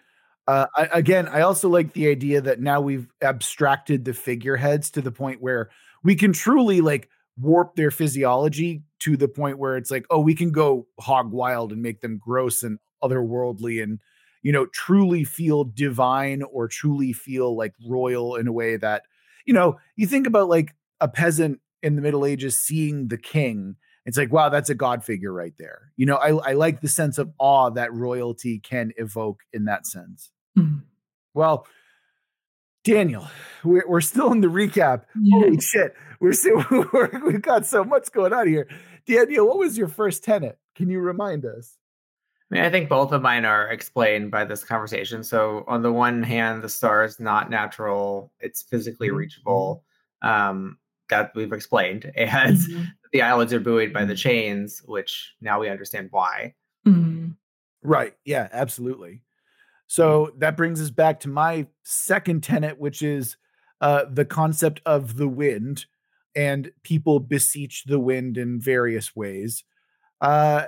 Uh, 0.48 0.68
I, 0.76 0.90
again, 0.92 1.28
I 1.28 1.42
also 1.42 1.70
like 1.70 1.94
the 1.94 2.08
idea 2.08 2.42
that 2.42 2.60
now 2.60 2.82
we've 2.82 3.08
abstracted 3.22 4.06
the 4.06 4.14
figureheads 4.14 4.92
to 4.92 5.02
the 5.02 5.12
point 5.12 5.42
where 5.42 5.70
we 6.04 6.16
can 6.16 6.34
truly 6.34 6.82
like 6.82 7.10
warp 7.40 7.76
their 7.76 7.90
physiology 7.90 8.84
to 9.00 9.18
the 9.18 9.28
point 9.28 9.58
where 9.58 9.76
it's 9.76 9.90
like, 9.90 10.06
oh, 10.12 10.20
we 10.20 10.36
can 10.36 10.52
go 10.52 10.86
hog 11.00 11.32
wild 11.32 11.72
and 11.72 11.82
make 11.82 12.02
them 12.02 12.20
gross 12.24 12.62
and 12.62 12.78
otherworldly 13.04 13.82
and 13.84 14.00
you 14.44 14.52
know 14.52 14.66
truly 14.68 15.24
feel 15.24 15.64
divine 15.64 16.44
or 16.44 16.68
truly 16.68 17.14
feel 17.14 17.56
like 17.58 17.74
royal 17.88 18.36
in 18.36 18.48
a 18.48 18.52
way 18.52 18.78
that 18.78 19.04
you 19.46 19.54
know 19.54 19.78
you 19.96 20.06
think 20.06 20.28
about 20.28 20.48
like 20.48 20.76
a 21.00 21.08
peasant 21.08 21.60
in 21.82 21.96
the 21.96 22.02
Middle 22.02 22.26
Ages 22.26 22.60
seeing 22.60 23.08
the 23.10 23.18
king. 23.18 23.76
It's 24.06 24.18
like, 24.18 24.32
wow, 24.32 24.50
that's 24.50 24.70
a 24.70 24.76
god 24.76 25.04
figure 25.04 25.32
right 25.32 25.54
there. 25.58 25.92
You 25.96 26.06
know, 26.06 26.16
I, 26.16 26.52
I 26.52 26.54
like 26.54 26.82
the 26.82 26.88
sense 26.88 27.18
of 27.18 27.32
awe 27.40 27.70
that 27.72 27.94
royalty 27.94 28.60
can 28.60 28.92
evoke 28.98 29.42
in 29.54 29.66
that 29.66 29.86
sense. 29.88 30.32
Mm-hmm. 30.58 30.80
Well, 31.34 31.66
Daniel, 32.84 33.28
we're, 33.64 33.88
we're 33.88 34.02
still 34.02 34.32
in 34.32 34.42
the 34.42 34.48
recap. 34.48 35.04
Holy 35.32 35.60
shit, 35.60 35.96
we're 36.20 36.34
still 36.34 36.66
we're, 36.94 37.10
we've 37.26 37.42
got 37.42 37.66
so 37.66 37.84
much 37.84 38.12
going 38.12 38.34
on 38.34 38.48
here. 38.48 38.68
Daniel, 39.06 39.48
what 39.48 39.58
was 39.58 39.78
your 39.78 39.88
first 39.88 40.24
tenet? 40.24 40.58
Can 40.76 40.90
you 40.90 41.00
remind 41.00 41.46
us? 41.46 41.78
I 42.52 42.56
mean, 42.56 42.64
I 42.66 42.70
think 42.70 42.90
both 42.90 43.12
of 43.14 43.22
mine 43.22 43.46
are 43.46 43.70
explained 43.70 44.32
by 44.32 44.46
this 44.46 44.64
conversation. 44.64 45.24
So, 45.24 45.64
on 45.68 45.82
the 45.82 45.92
one 45.92 46.22
hand, 46.24 46.62
the 46.62 46.70
star 46.70 47.04
is 47.04 47.20
not 47.20 47.50
natural; 47.50 48.32
it's 48.40 48.62
physically 48.62 49.08
mm-hmm. 49.08 49.18
reachable. 49.18 49.84
Um, 50.22 50.78
that 51.14 51.36
we've 51.36 51.54
explained, 51.54 52.12
and 52.16 52.58
mm-hmm. 52.58 52.84
the 53.12 53.22
islands 53.22 53.54
are 53.54 53.60
buoyed 53.60 53.94
by 53.94 54.06
the 54.06 54.16
chains, 54.16 54.82
which 54.86 55.34
now 55.42 55.60
we 55.60 55.70
understand 55.70 56.10
why. 56.12 56.54
Mm-hmm. 56.88 57.32
Right. 57.84 58.14
Yeah, 58.26 58.48
absolutely. 58.52 59.22
So 59.88 60.34
that 60.38 60.58
brings 60.58 60.82
us 60.82 60.90
back 60.90 61.20
to 61.22 61.30
my 61.30 61.68
second 61.84 62.42
tenet, 62.44 62.80
which 62.80 63.02
is 63.02 63.36
uh, 63.82 64.06
the 64.10 64.26
concept 64.26 64.82
of 64.86 65.18
the 65.18 65.28
wind, 65.28 65.86
and 66.36 66.72
people 66.84 67.20
beseech 67.20 67.84
the 67.84 68.00
wind 68.00 68.38
in 68.38 68.60
various 68.60 69.16
ways. 69.16 69.64
Uh, 70.22 70.66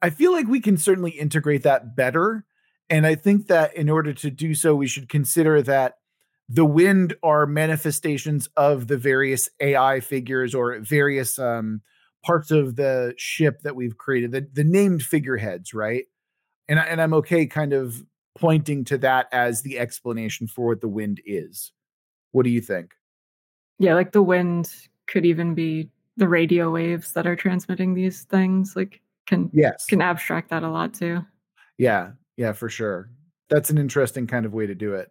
I 0.00 0.10
feel 0.10 0.32
like 0.32 0.46
we 0.46 0.60
can 0.60 0.76
certainly 0.76 1.12
integrate 1.12 1.62
that 1.62 1.96
better. 1.96 2.44
And 2.90 3.06
I 3.06 3.14
think 3.14 3.46
that 3.46 3.74
in 3.74 3.88
order 3.88 4.12
to 4.12 4.30
do 4.30 4.54
so, 4.54 4.74
we 4.74 4.86
should 4.86 5.08
consider 5.08 5.62
that 5.62 5.94
the 6.48 6.64
wind 6.64 7.14
are 7.22 7.46
manifestations 7.46 8.48
of 8.56 8.88
the 8.88 8.98
various 8.98 9.48
AI 9.60 10.00
figures 10.00 10.54
or 10.54 10.78
various 10.80 11.38
um, 11.38 11.80
parts 12.24 12.50
of 12.50 12.76
the 12.76 13.14
ship 13.16 13.60
that 13.62 13.76
we've 13.76 13.98
created, 13.98 14.32
the, 14.32 14.46
the 14.52 14.64
named 14.64 15.02
figureheads, 15.02 15.72
right? 15.72 16.04
And, 16.68 16.78
and 16.78 17.00
I'm 17.00 17.14
okay 17.14 17.46
kind 17.46 17.72
of 17.72 18.04
pointing 18.38 18.84
to 18.84 18.98
that 18.98 19.28
as 19.32 19.62
the 19.62 19.78
explanation 19.78 20.46
for 20.46 20.68
what 20.68 20.80
the 20.80 20.88
wind 20.88 21.20
is. 21.24 21.72
What 22.32 22.44
do 22.44 22.50
you 22.50 22.60
think? 22.60 22.94
Yeah, 23.78 23.94
like 23.94 24.12
the 24.12 24.22
wind 24.22 24.72
could 25.06 25.26
even 25.26 25.54
be 25.54 25.90
the 26.16 26.28
radio 26.28 26.70
waves 26.70 27.12
that 27.12 27.26
are 27.26 27.36
transmitting 27.36 27.94
these 27.94 28.22
things. 28.24 28.76
Like 28.76 29.00
can 29.26 29.50
yes 29.52 29.86
can 29.86 30.00
abstract 30.00 30.50
that 30.50 30.62
a 30.62 30.70
lot 30.70 30.94
too. 30.94 31.20
Yeah, 31.78 32.12
yeah, 32.36 32.52
for 32.52 32.68
sure. 32.68 33.10
That's 33.48 33.70
an 33.70 33.78
interesting 33.78 34.26
kind 34.26 34.46
of 34.46 34.52
way 34.54 34.66
to 34.66 34.74
do 34.74 34.94
it. 34.94 35.10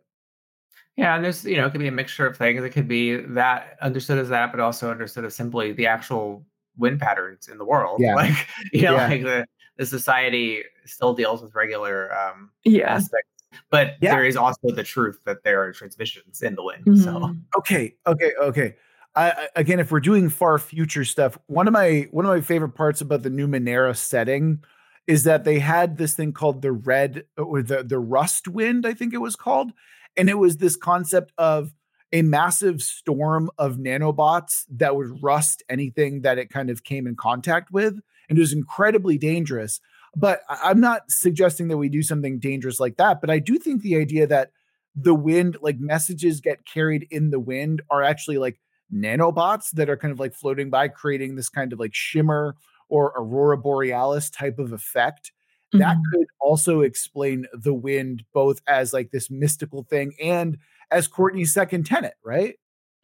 Yeah, 0.98 1.16
and 1.16 1.24
there's 1.24 1.46
you 1.46 1.58
know 1.58 1.66
it 1.66 1.72
could 1.72 1.80
be 1.80 1.88
a 1.88 1.92
mixture 1.92 2.28
of 2.28 2.38
things. 2.38 2.64
It 2.64 2.72
could 2.72 2.88
be 2.88 3.16
that 3.18 3.78
understood 3.82 4.20
as 4.20 4.30
that, 4.30 4.52
but 4.52 4.60
also 4.60 4.92
understood 4.92 5.26
as 5.26 5.36
simply 5.36 5.72
the 5.72 5.88
actual 5.88 6.46
wind 6.78 7.00
patterns 7.00 7.48
in 7.48 7.58
the 7.58 7.66
world. 7.66 8.00
Yeah. 8.02 8.16
Like 8.16 8.48
you 8.74 8.84
know, 8.84 8.96
yeah. 8.96 9.08
like 9.08 9.24
the 9.24 9.46
the 9.78 9.86
society 9.86 10.64
still 10.86 11.14
deals 11.14 11.42
with 11.42 11.56
regular 11.56 12.14
um 12.14 12.52
yeah. 12.64 12.94
aspects. 12.94 13.30
But 13.70 13.96
yeah. 14.02 14.12
there 14.12 14.26
is 14.26 14.38
also 14.38 14.72
the 14.72 14.84
truth 14.84 15.20
that 15.26 15.44
there 15.44 15.62
are 15.64 15.74
transmissions 15.74 16.42
in 16.42 16.56
the 16.56 16.64
wind. 16.64 16.86
Mm-hmm. 16.86 17.04
So 17.04 17.36
okay, 17.58 17.96
okay, 18.08 18.32
okay. 18.42 18.76
I, 19.16 19.50
again, 19.58 19.80
if 19.80 19.92
we're 19.92 20.00
doing 20.00 20.30
far 20.30 20.58
future 20.58 21.04
stuff, 21.04 21.38
one 21.48 21.68
of 21.68 21.74
my 21.74 22.08
one 22.12 22.26
of 22.26 22.32
my 22.32 22.42
favorite 22.42 22.76
parts 22.76 23.02
about 23.02 23.24
the 23.24 23.30
new 23.30 23.48
Numenera 23.48 23.96
setting 23.96 24.64
is 25.08 25.24
that 25.24 25.44
they 25.44 25.60
had 25.60 25.98
this 25.98 26.14
thing 26.14 26.32
called 26.32 26.62
the 26.62 26.72
red 26.72 27.26
or 27.38 27.62
the 27.62 27.84
the 27.84 28.00
rust 28.00 28.48
wind, 28.48 28.86
I 28.86 28.94
think 28.94 29.14
it 29.14 29.18
was 29.18 29.36
called, 29.36 29.72
and 30.18 30.30
it 30.30 30.38
was 30.38 30.58
this 30.58 30.76
concept 30.76 31.32
of 31.38 31.74
a 32.12 32.22
massive 32.22 32.82
storm 32.82 33.50
of 33.58 33.78
nanobots 33.78 34.66
that 34.70 34.96
would 34.96 35.24
rust 35.24 35.64
anything 35.70 36.22
that 36.22 36.38
it 36.38 36.50
kind 36.50 36.70
of 36.70 36.84
came 36.84 37.08
in 37.08 37.16
contact 37.16 37.72
with. 37.72 37.94
And 38.30 38.38
it 38.38 38.42
was 38.42 38.54
incredibly 38.54 39.18
dangerous. 39.18 39.80
But 40.16 40.42
I'm 40.50 40.82
not 40.82 41.10
suggesting 41.10 41.70
that 41.70 41.78
we 41.78 41.88
do 41.88 42.04
something 42.04 42.38
dangerous 42.40 42.80
like 42.80 42.98
that. 42.98 43.22
But 43.22 43.30
I 43.30 43.40
do 43.40 43.58
think 43.58 43.82
the 43.82 43.96
idea 43.96 44.28
that 44.28 44.52
the 44.94 45.16
wind, 45.16 45.58
like 45.62 45.80
messages 45.80 46.42
get 46.42 46.66
carried 46.66 47.08
in 47.12 47.30
the 47.30 47.40
wind, 47.40 47.82
are 47.90 48.04
actually 48.04 48.38
like 48.38 48.60
nanobots 48.94 49.72
that 49.72 49.90
are 49.90 49.96
kind 49.96 50.12
of 50.12 50.20
like 50.20 50.34
floating 50.34 50.70
by, 50.70 50.90
creating 50.90 51.36
this 51.36 51.48
kind 51.48 51.72
of 51.72 51.80
like 51.80 51.94
shimmer 51.94 52.58
or 52.90 53.14
aurora 53.16 53.58
borealis 53.58 54.30
type 54.30 54.60
of 54.60 54.74
effect 54.74 55.32
that 55.74 55.98
mm-hmm. 55.98 56.12
could 56.12 56.28
also 56.40 56.82
explain 56.82 57.48
the 57.54 57.74
wind 57.74 58.24
both 58.34 58.62
as 58.68 58.94
like 58.94 59.12
this 59.12 59.30
mystical 59.30 59.84
thing 59.84 60.14
and 60.22 60.58
as 60.92 61.08
Courtney's 61.08 61.54
second 61.54 61.86
tenant, 61.86 62.14
right? 62.24 62.56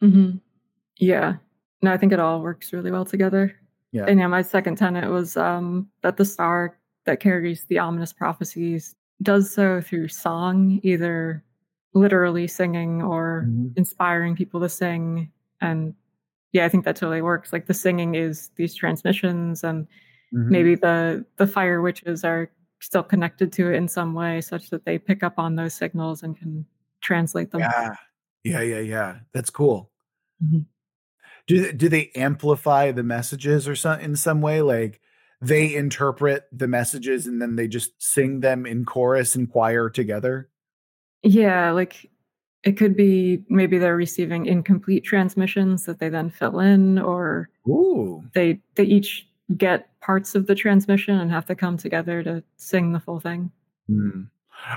Mm-hmm. 0.01 0.37
Yeah. 0.97 1.35
No, 1.81 1.93
I 1.93 1.97
think 1.97 2.11
it 2.11 2.19
all 2.19 2.41
works 2.41 2.73
really 2.73 2.91
well 2.91 3.05
together. 3.05 3.55
Yeah. 3.91 4.05
And 4.07 4.19
yeah, 4.19 4.27
my 4.27 4.41
second 4.41 4.77
tenet 4.77 5.09
was 5.09 5.37
um, 5.37 5.87
that 6.01 6.17
the 6.17 6.25
star 6.25 6.77
that 7.05 7.19
carries 7.19 7.65
the 7.65 7.79
ominous 7.79 8.11
prophecies 8.11 8.95
does 9.21 9.49
so 9.49 9.81
through 9.81 10.09
song, 10.09 10.79
either 10.83 11.43
literally 11.93 12.47
singing 12.47 13.01
or 13.01 13.45
mm-hmm. 13.47 13.69
inspiring 13.75 14.35
people 14.35 14.59
to 14.59 14.69
sing. 14.69 15.31
And 15.61 15.95
yeah, 16.51 16.65
I 16.65 16.69
think 16.69 16.85
that 16.85 16.95
totally 16.95 17.21
works. 17.21 17.53
Like 17.53 17.67
the 17.67 17.73
singing 17.73 18.15
is 18.15 18.51
these 18.55 18.75
transmissions 18.75 19.63
and 19.63 19.87
mm-hmm. 20.33 20.49
maybe 20.49 20.75
the 20.75 21.25
the 21.37 21.47
fire 21.47 21.81
witches 21.81 22.23
are 22.23 22.51
still 22.79 23.03
connected 23.03 23.51
to 23.53 23.71
it 23.71 23.75
in 23.75 23.87
some 23.87 24.13
way 24.13 24.41
such 24.41 24.69
that 24.69 24.85
they 24.85 24.97
pick 24.97 25.23
up 25.23 25.37
on 25.37 25.55
those 25.55 25.73
signals 25.73 26.23
and 26.23 26.37
can 26.37 26.65
translate 27.01 27.51
them. 27.51 27.61
Yeah. 27.61 27.95
Yeah, 28.43 28.61
yeah, 28.61 28.79
yeah. 28.79 29.15
That's 29.33 29.49
cool. 29.49 29.91
Mm-hmm. 30.43 30.59
Do 31.47 31.73
do 31.73 31.89
they 31.89 32.11
amplify 32.15 32.91
the 32.91 33.03
messages 33.03 33.67
or 33.67 33.75
some 33.75 33.99
in 33.99 34.15
some 34.15 34.41
way 34.41 34.61
like 34.61 35.01
they 35.41 35.75
interpret 35.75 36.45
the 36.51 36.67
messages 36.67 37.27
and 37.27 37.41
then 37.41 37.55
they 37.55 37.67
just 37.67 37.91
sing 38.01 38.41
them 38.41 38.65
in 38.65 38.85
chorus 38.85 39.35
and 39.35 39.49
choir 39.49 39.89
together? 39.89 40.49
Yeah, 41.23 41.71
like 41.71 42.09
it 42.63 42.73
could 42.73 42.95
be 42.95 43.43
maybe 43.49 43.77
they're 43.77 43.95
receiving 43.95 44.45
incomplete 44.45 45.03
transmissions 45.03 45.85
that 45.85 45.99
they 45.99 46.09
then 46.09 46.29
fill 46.29 46.59
in, 46.59 46.99
or 46.99 47.49
Ooh. 47.67 48.23
they 48.33 48.59
they 48.75 48.83
each 48.83 49.27
get 49.55 49.89
parts 50.01 50.35
of 50.35 50.47
the 50.47 50.55
transmission 50.55 51.19
and 51.19 51.31
have 51.31 51.45
to 51.45 51.55
come 51.55 51.77
together 51.77 52.23
to 52.23 52.43
sing 52.57 52.91
the 52.91 52.99
full 52.99 53.19
thing. 53.19 53.51
Mm. 53.89 54.29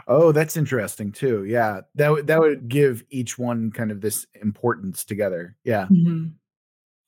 Oh, 0.07 0.31
that's 0.31 0.57
interesting 0.57 1.11
too. 1.11 1.45
Yeah, 1.45 1.81
that 1.95 2.07
w- 2.07 2.23
that 2.25 2.41
would 2.41 2.69
give 2.69 3.03
each 3.11 3.39
one 3.39 3.71
kind 3.71 3.91
of 3.91 4.01
this 4.01 4.27
importance 4.41 5.05
together. 5.05 5.57
Yeah, 5.65 5.87
mm-hmm. 5.91 6.29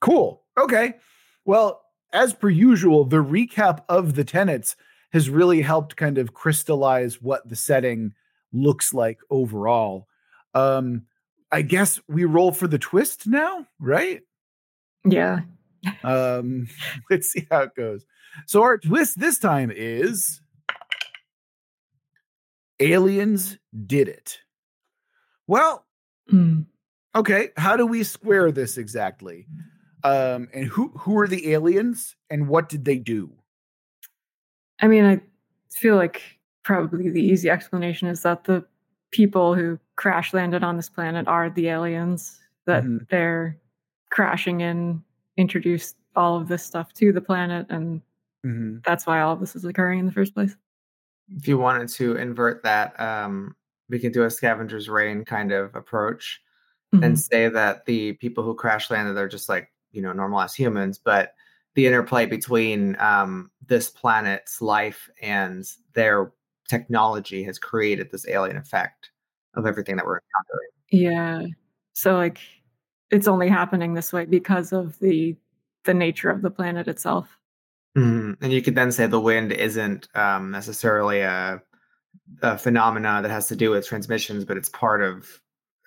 cool. 0.01 0.43
Okay, 0.59 0.95
well, 1.45 1.83
as 2.13 2.33
per 2.33 2.49
usual, 2.49 3.05
the 3.05 3.23
recap 3.23 3.81
of 3.89 4.15
the 4.15 4.25
tenets 4.25 4.75
has 5.13 5.29
really 5.29 5.61
helped 5.61 5.97
kind 5.97 6.17
of 6.19 6.33
crystallize 6.33 7.21
what 7.21 7.47
the 7.49 7.57
setting 7.57 8.15
looks 8.53 8.95
like 8.95 9.19
overall. 9.31 10.09
Um, 10.55 11.03
I 11.51 11.63
guess 11.63 12.01
we 12.09 12.25
roll 12.25 12.53
for 12.53 12.67
the 12.67 12.79
twist 12.79 13.27
now, 13.27 13.67
right? 13.79 14.23
Yeah. 15.05 15.41
Um, 16.05 16.66
let's 17.11 17.30
see 17.30 17.47
how 17.51 17.62
it 17.62 17.74
goes. 17.74 18.05
So 18.47 18.62
our 18.62 18.78
twist 18.78 19.18
this 19.18 19.39
time 19.39 19.70
is 19.74 20.41
aliens 22.80 23.59
did 23.87 24.09
it. 24.09 24.39
Well, 25.47 25.85
mm. 26.33 26.66
okay, 27.14 27.51
how 27.57 27.76
do 27.76 27.87
we 27.87 28.03
square 28.03 28.51
this 28.51 28.78
exactly? 28.78 29.47
Um, 30.05 30.49
and 30.53 30.66
who 30.66 30.89
who 30.99 31.18
are 31.18 31.28
the 31.28 31.53
aliens 31.53 32.16
and 32.30 32.49
what 32.49 32.68
did 32.68 32.85
they 32.85 32.99
do? 32.99 33.33
I 34.80 34.89
mean, 34.89 35.05
I 35.05 35.20
feel 35.70 35.97
like 35.97 36.22
probably 36.64 37.11
the 37.11 37.22
easy 37.22 37.49
explanation 37.49 38.09
is 38.09 38.22
that 38.22 38.45
the 38.45 38.64
people 39.12 39.55
who 39.55 39.78
crash 39.97 40.33
landed 40.33 40.64
on 40.64 40.76
this 40.76 40.89
planet 40.89 41.28
are 41.28 41.51
the 41.51 41.68
aliens 41.68 42.41
that 42.66 42.83
mm-hmm. 42.83 42.99
they're 43.11 43.59
crashing 44.11 44.61
in 44.61 45.03
introduced 45.37 45.97
all 46.14 46.37
of 46.37 46.49
this 46.49 46.64
stuff 46.64 46.93
to 46.93 47.12
the 47.12 47.20
planet 47.20 47.66
and 47.70 48.01
mm-hmm. 48.45 48.76
that's 48.85 49.07
why 49.07 49.20
all 49.20 49.33
of 49.33 49.41
this 49.41 49.57
is 49.57 49.64
occurring 49.64 50.01
in 50.01 50.07
the 50.07 50.12
first 50.12 50.35
place 50.35 50.57
if 51.37 51.49
you 51.49 51.57
wanted 51.57 51.89
to 51.89 52.16
invert 52.16 52.62
that 52.62 52.99
um, 53.01 53.57
we 53.89 53.99
can 53.99 54.12
do 54.12 54.24
a 54.24 54.30
Scavengers 54.30 54.89
Reign 54.89 55.24
kind 55.24 55.53
of 55.53 55.74
approach 55.74 56.43
mm-hmm. 56.95 57.03
and 57.03 57.18
say 57.18 57.49
that 57.49 57.87
the 57.87 58.12
people 58.14 58.45
who 58.45 58.55
crash 58.55 58.91
landed 58.91 59.16
are 59.16 59.28
just 59.28 59.49
like 59.49 59.70
you 59.93 60.03
know 60.03 60.12
normal 60.12 60.41
as 60.41 60.55
humans 60.55 60.99
but 60.99 61.35
the 61.74 61.87
interplay 61.87 62.26
between 62.26 62.97
um, 63.01 63.51
this 63.66 63.89
planet's 63.89 64.61
life 64.61 65.09
and 65.22 65.64
their 65.95 66.33
technology 66.68 67.43
has 67.45 67.59
created 67.59 68.11
this 68.11 68.26
alien 68.28 68.57
effect 68.57 69.11
of 69.55 69.66
everything 69.66 69.97
that 69.97 70.05
we're 70.05 70.18
encountering. 70.18 70.70
Yeah. 70.91 71.47
So 71.95 72.16
like 72.16 72.39
it's 73.13 73.29
only 73.29 73.49
happening 73.49 73.95
this 73.95 74.13
way 74.13 74.25
because 74.25 74.73
of 74.73 74.99
the 74.99 75.37
the 75.85 75.95
nature 75.95 76.31
of 76.31 76.43
the 76.43 76.51
planet 76.51 76.89
itself. 76.89 77.39
Mm-hmm. 77.97 78.43
And 78.43 78.53
you 78.53 78.63
could 78.63 78.75
then 78.75 78.91
say 78.91 79.07
the 79.07 79.21
wind 79.21 79.53
isn't 79.53 80.09
um, 80.15 80.51
necessarily 80.51 81.21
a, 81.21 81.61
a 82.41 82.57
phenomena 82.57 83.21
that 83.21 83.31
has 83.31 83.49
to 83.49 83.57
do 83.57 83.71
with 83.71 83.87
transmissions, 83.87 84.45
but 84.45 84.57
it's 84.57 84.71
part 84.71 85.03
of 85.03 85.29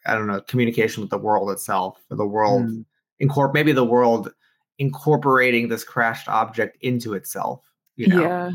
I 0.05 0.13
don't 0.13 0.27
know 0.27 0.39
communication 0.41 1.01
with 1.01 1.09
the 1.09 1.17
world 1.17 1.49
itself, 1.49 1.99
or 2.11 2.17
the 2.17 2.27
world 2.27 2.67
mm. 2.67 2.85
incorporate 3.19 3.55
maybe 3.55 3.71
the 3.71 3.83
world 3.83 4.31
incorporating 4.77 5.67
this 5.67 5.83
crashed 5.83 6.29
object 6.29 6.77
into 6.81 7.13
itself. 7.13 7.61
You 7.95 8.07
know? 8.07 8.21
Yeah, 8.21 8.51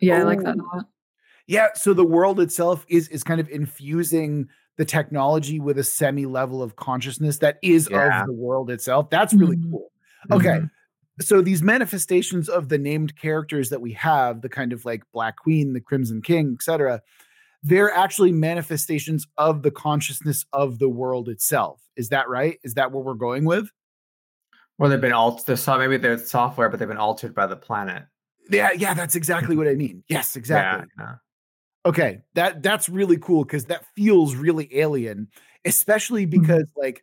yeah, 0.00 0.18
Ooh. 0.18 0.20
I 0.20 0.24
like 0.24 0.42
that 0.42 0.56
a 0.56 0.62
lot. 0.62 0.86
Yeah, 1.46 1.68
so 1.74 1.92
the 1.92 2.06
world 2.06 2.40
itself 2.40 2.86
is 2.88 3.08
is 3.08 3.22
kind 3.22 3.40
of 3.40 3.50
infusing 3.50 4.48
the 4.78 4.84
technology 4.84 5.60
with 5.60 5.76
a 5.76 5.84
semi 5.84 6.24
level 6.24 6.62
of 6.62 6.76
consciousness 6.76 7.38
that 7.38 7.58
is 7.62 7.88
yeah. 7.90 8.22
of 8.22 8.26
the 8.26 8.32
world 8.32 8.70
itself. 8.70 9.10
That's 9.10 9.34
really 9.34 9.56
mm-hmm. 9.56 9.72
cool. 9.72 9.92
Okay. 10.30 10.48
Mm-hmm. 10.48 10.66
So 11.20 11.42
these 11.42 11.62
manifestations 11.62 12.48
of 12.48 12.68
the 12.68 12.78
named 12.78 13.16
characters 13.16 13.70
that 13.70 13.80
we 13.80 13.92
have, 13.94 14.40
the 14.40 14.48
kind 14.48 14.72
of 14.72 14.84
like 14.84 15.02
Black 15.12 15.36
Queen, 15.36 15.72
the 15.72 15.80
Crimson 15.80 16.22
King, 16.22 16.54
etc., 16.54 17.02
they're 17.64 17.92
actually 17.92 18.30
manifestations 18.30 19.26
of 19.36 19.62
the 19.62 19.72
consciousness 19.72 20.46
of 20.52 20.78
the 20.78 20.88
world 20.88 21.28
itself. 21.28 21.82
Is 21.96 22.10
that 22.10 22.28
right? 22.28 22.60
Is 22.62 22.74
that 22.74 22.92
what 22.92 23.04
we're 23.04 23.14
going 23.14 23.44
with? 23.44 23.68
Well, 24.78 24.90
they've 24.90 25.00
been 25.00 25.12
altered. 25.12 25.58
Maybe 25.66 25.96
they're 25.96 26.18
software, 26.18 26.68
but 26.68 26.78
they've 26.78 26.86
been 26.86 26.98
altered 26.98 27.34
by 27.34 27.48
the 27.48 27.56
planet. 27.56 28.04
Yeah, 28.48 28.70
yeah, 28.76 28.94
that's 28.94 29.16
exactly 29.16 29.56
what 29.58 29.66
I 29.66 29.74
mean. 29.74 30.04
Yes, 30.08 30.36
exactly. 30.36 30.88
Yeah, 30.98 31.04
yeah. 31.04 31.14
Okay, 31.88 32.20
that 32.34 32.62
that's 32.62 32.90
really 32.90 33.16
cool 33.16 33.44
because 33.44 33.64
that 33.64 33.86
feels 33.96 34.34
really 34.34 34.68
alien, 34.78 35.28
especially 35.64 36.26
mm-hmm. 36.26 36.42
because 36.42 36.64
mm-hmm. 36.64 36.80
like 36.82 37.02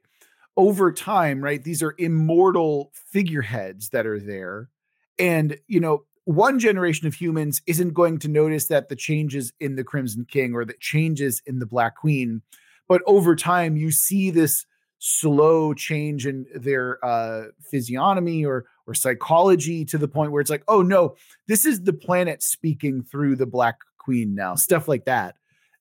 over 0.56 0.92
time, 0.92 1.44
right? 1.44 1.64
These 1.64 1.82
are 1.82 1.96
immortal 1.98 2.92
figureheads 2.94 3.90
that 3.90 4.06
are 4.06 4.20
there, 4.20 4.70
and 5.18 5.58
you 5.68 5.80
know, 5.80 6.04
one 6.26 6.60
generation 6.60 7.08
of 7.08 7.16
humans 7.16 7.64
isn't 7.66 7.96
going 7.96 8.20
to 8.20 8.28
notice 8.28 8.68
that 8.68 8.90
the 8.90 8.96
changes 8.96 9.52
in 9.60 9.76
the 9.76 9.84
Crimson 9.84 10.24
King 10.30 10.54
or 10.54 10.64
the 10.66 10.76
changes 10.80 11.42
in 11.48 11.58
the 11.58 11.66
Black 11.66 11.96
Queen, 11.96 12.44
but 12.88 13.02
over 13.08 13.36
time, 13.36 13.78
you 13.78 13.90
see 13.90 14.30
this 14.30 14.68
slow 15.00 15.74
change 15.74 16.28
in 16.28 16.46
their 16.54 17.04
uh, 17.04 17.46
physiognomy 17.72 18.46
or 18.46 18.66
or 18.86 18.94
psychology 18.94 19.84
to 19.86 19.98
the 19.98 20.08
point 20.08 20.32
where 20.32 20.42
it's 20.42 20.52
like, 20.52 20.64
oh 20.68 20.84
no, 20.84 21.16
this 21.48 21.66
is 21.66 21.82
the 21.82 21.94
planet 21.94 22.44
speaking 22.44 23.02
through 23.02 23.36
the 23.36 23.48
Black 23.48 23.78
queen 24.06 24.36
now, 24.36 24.56
stuff 24.56 24.88
like 24.88 25.06
that. 25.06 25.36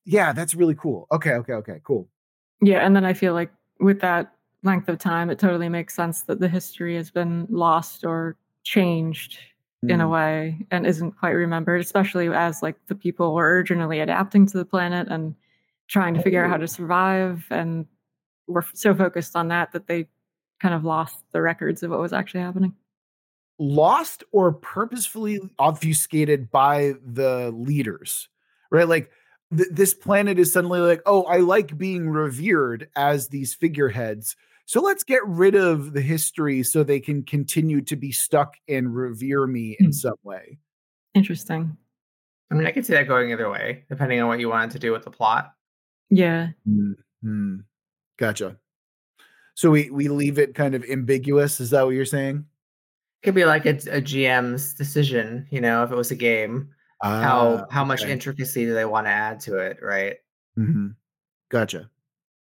Yeah, 0.06 0.32
that's 0.32 0.54
really 0.54 0.74
cool. 0.74 1.06
Okay, 1.12 1.32
okay, 1.32 1.52
okay, 1.52 1.80
cool. 1.84 2.08
Yeah, 2.62 2.78
and 2.78 2.96
then 2.96 3.04
I 3.04 3.12
feel 3.12 3.34
like 3.34 3.52
with 3.80 4.00
that 4.00 4.32
length 4.62 4.88
of 4.88 4.98
time, 4.98 5.30
it 5.30 5.38
totally 5.38 5.68
makes 5.68 5.94
sense 5.94 6.22
that 6.22 6.40
the 6.40 6.48
history 6.48 6.96
has 6.96 7.10
been 7.10 7.46
lost 7.50 8.04
or 8.04 8.36
changed 8.62 9.38
mm. 9.84 9.90
in 9.90 10.00
a 10.00 10.06
mm. 10.06 10.10
way 10.10 10.66
and 10.70 10.86
isn't 10.86 11.12
quite 11.12 11.30
remembered, 11.30 11.80
especially 11.80 12.28
as 12.28 12.62
like 12.62 12.76
the 12.86 12.94
people 12.94 13.34
were 13.34 13.54
originally 13.54 14.00
adapting 14.00 14.46
to 14.46 14.56
the 14.56 14.64
planet 14.64 15.06
and 15.10 15.34
trying 15.88 16.14
to 16.14 16.22
figure 16.22 16.42
out 16.42 16.50
how 16.50 16.56
to 16.56 16.66
survive 16.66 17.44
and 17.50 17.86
were 18.46 18.64
so 18.72 18.94
focused 18.94 19.36
on 19.36 19.48
that 19.48 19.72
that 19.72 19.86
they 19.86 20.06
kind 20.60 20.74
of 20.74 20.84
lost 20.84 21.22
the 21.32 21.42
records 21.42 21.82
of 21.82 21.90
what 21.90 22.00
was 22.00 22.12
actually 22.12 22.40
happening 22.40 22.74
lost 23.58 24.24
or 24.32 24.52
purposefully 24.52 25.40
obfuscated 25.58 26.50
by 26.50 26.94
the 27.04 27.50
leaders, 27.54 28.28
right? 28.70 28.88
Like 28.88 29.10
th- 29.56 29.68
this 29.70 29.94
planet 29.94 30.38
is 30.38 30.52
suddenly 30.52 30.80
like, 30.80 31.02
oh, 31.06 31.24
I 31.24 31.38
like 31.38 31.78
being 31.78 32.10
revered 32.10 32.88
as 32.96 33.28
these 33.28 33.54
figureheads. 33.54 34.36
So 34.66 34.80
let's 34.80 35.04
get 35.04 35.24
rid 35.26 35.54
of 35.54 35.92
the 35.92 36.00
history 36.00 36.62
so 36.62 36.82
they 36.82 37.00
can 37.00 37.22
continue 37.22 37.82
to 37.82 37.96
be 37.96 38.12
stuck 38.12 38.54
and 38.68 38.94
revere 38.94 39.46
me 39.46 39.76
in 39.78 39.90
mm. 39.90 39.94
some 39.94 40.14
way. 40.22 40.58
Interesting. 41.14 41.76
I 42.50 42.54
mean, 42.54 42.66
I 42.66 42.72
could 42.72 42.86
see 42.86 42.94
that 42.94 43.08
going 43.08 43.30
either 43.30 43.50
way, 43.50 43.84
depending 43.88 44.20
on 44.20 44.28
what 44.28 44.40
you 44.40 44.48
wanted 44.48 44.70
to 44.72 44.78
do 44.78 44.92
with 44.92 45.04
the 45.04 45.10
plot. 45.10 45.52
Yeah. 46.10 46.48
Mm-hmm. 46.68 47.56
Gotcha. 48.18 48.56
So 49.54 49.70
we 49.70 49.90
we 49.90 50.08
leave 50.08 50.38
it 50.38 50.54
kind 50.54 50.74
of 50.74 50.84
ambiguous. 50.84 51.60
Is 51.60 51.70
that 51.70 51.84
what 51.84 51.94
you're 51.94 52.04
saying? 52.04 52.46
Could 53.24 53.34
be 53.34 53.44
like 53.44 53.66
a, 53.66 53.70
a 53.70 54.00
GM's 54.00 54.74
decision, 54.74 55.46
you 55.50 55.60
know, 55.60 55.82
if 55.82 55.90
it 55.90 55.96
was 55.96 56.10
a 56.10 56.16
game. 56.16 56.68
Uh, 57.00 57.20
how 57.20 57.66
how 57.70 57.84
much 57.84 58.04
intricacy 58.04 58.64
do 58.64 58.74
they 58.74 58.84
want 58.84 59.06
to 59.06 59.10
add 59.10 59.40
to 59.40 59.58
it, 59.58 59.78
right? 59.82 60.16
Mm-hmm. 60.58 60.88
Gotcha. 61.50 61.90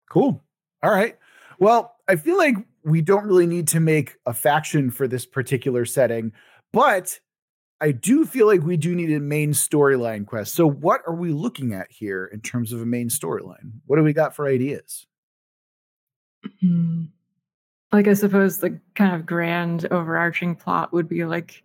Cool. 0.08 0.42
All 0.82 0.90
right. 0.90 1.18
Well, 1.58 1.96
I 2.08 2.16
feel 2.16 2.36
like 2.36 2.56
we 2.84 3.00
don't 3.00 3.24
really 3.24 3.46
need 3.46 3.68
to 3.68 3.80
make 3.80 4.16
a 4.26 4.32
faction 4.32 4.90
for 4.90 5.08
this 5.08 5.26
particular 5.26 5.84
setting, 5.84 6.32
but 6.72 7.18
I 7.80 7.92
do 7.92 8.24
feel 8.24 8.46
like 8.46 8.62
we 8.62 8.76
do 8.76 8.94
need 8.94 9.12
a 9.12 9.20
main 9.20 9.52
storyline 9.52 10.26
quest. 10.26 10.54
So, 10.54 10.68
what 10.68 11.02
are 11.06 11.14
we 11.14 11.32
looking 11.32 11.74
at 11.74 11.90
here 11.90 12.26
in 12.26 12.40
terms 12.40 12.72
of 12.72 12.80
a 12.80 12.86
main 12.86 13.08
storyline? 13.08 13.80
What 13.86 13.96
do 13.96 14.02
we 14.02 14.12
got 14.12 14.36
for 14.36 14.46
ideas? 14.46 15.06
Mm-hmm 16.62 17.04
like 17.94 18.08
I 18.08 18.14
suppose 18.14 18.58
the 18.58 18.80
kind 18.96 19.14
of 19.14 19.24
grand 19.24 19.86
overarching 19.92 20.56
plot 20.56 20.92
would 20.92 21.08
be 21.08 21.24
like 21.24 21.62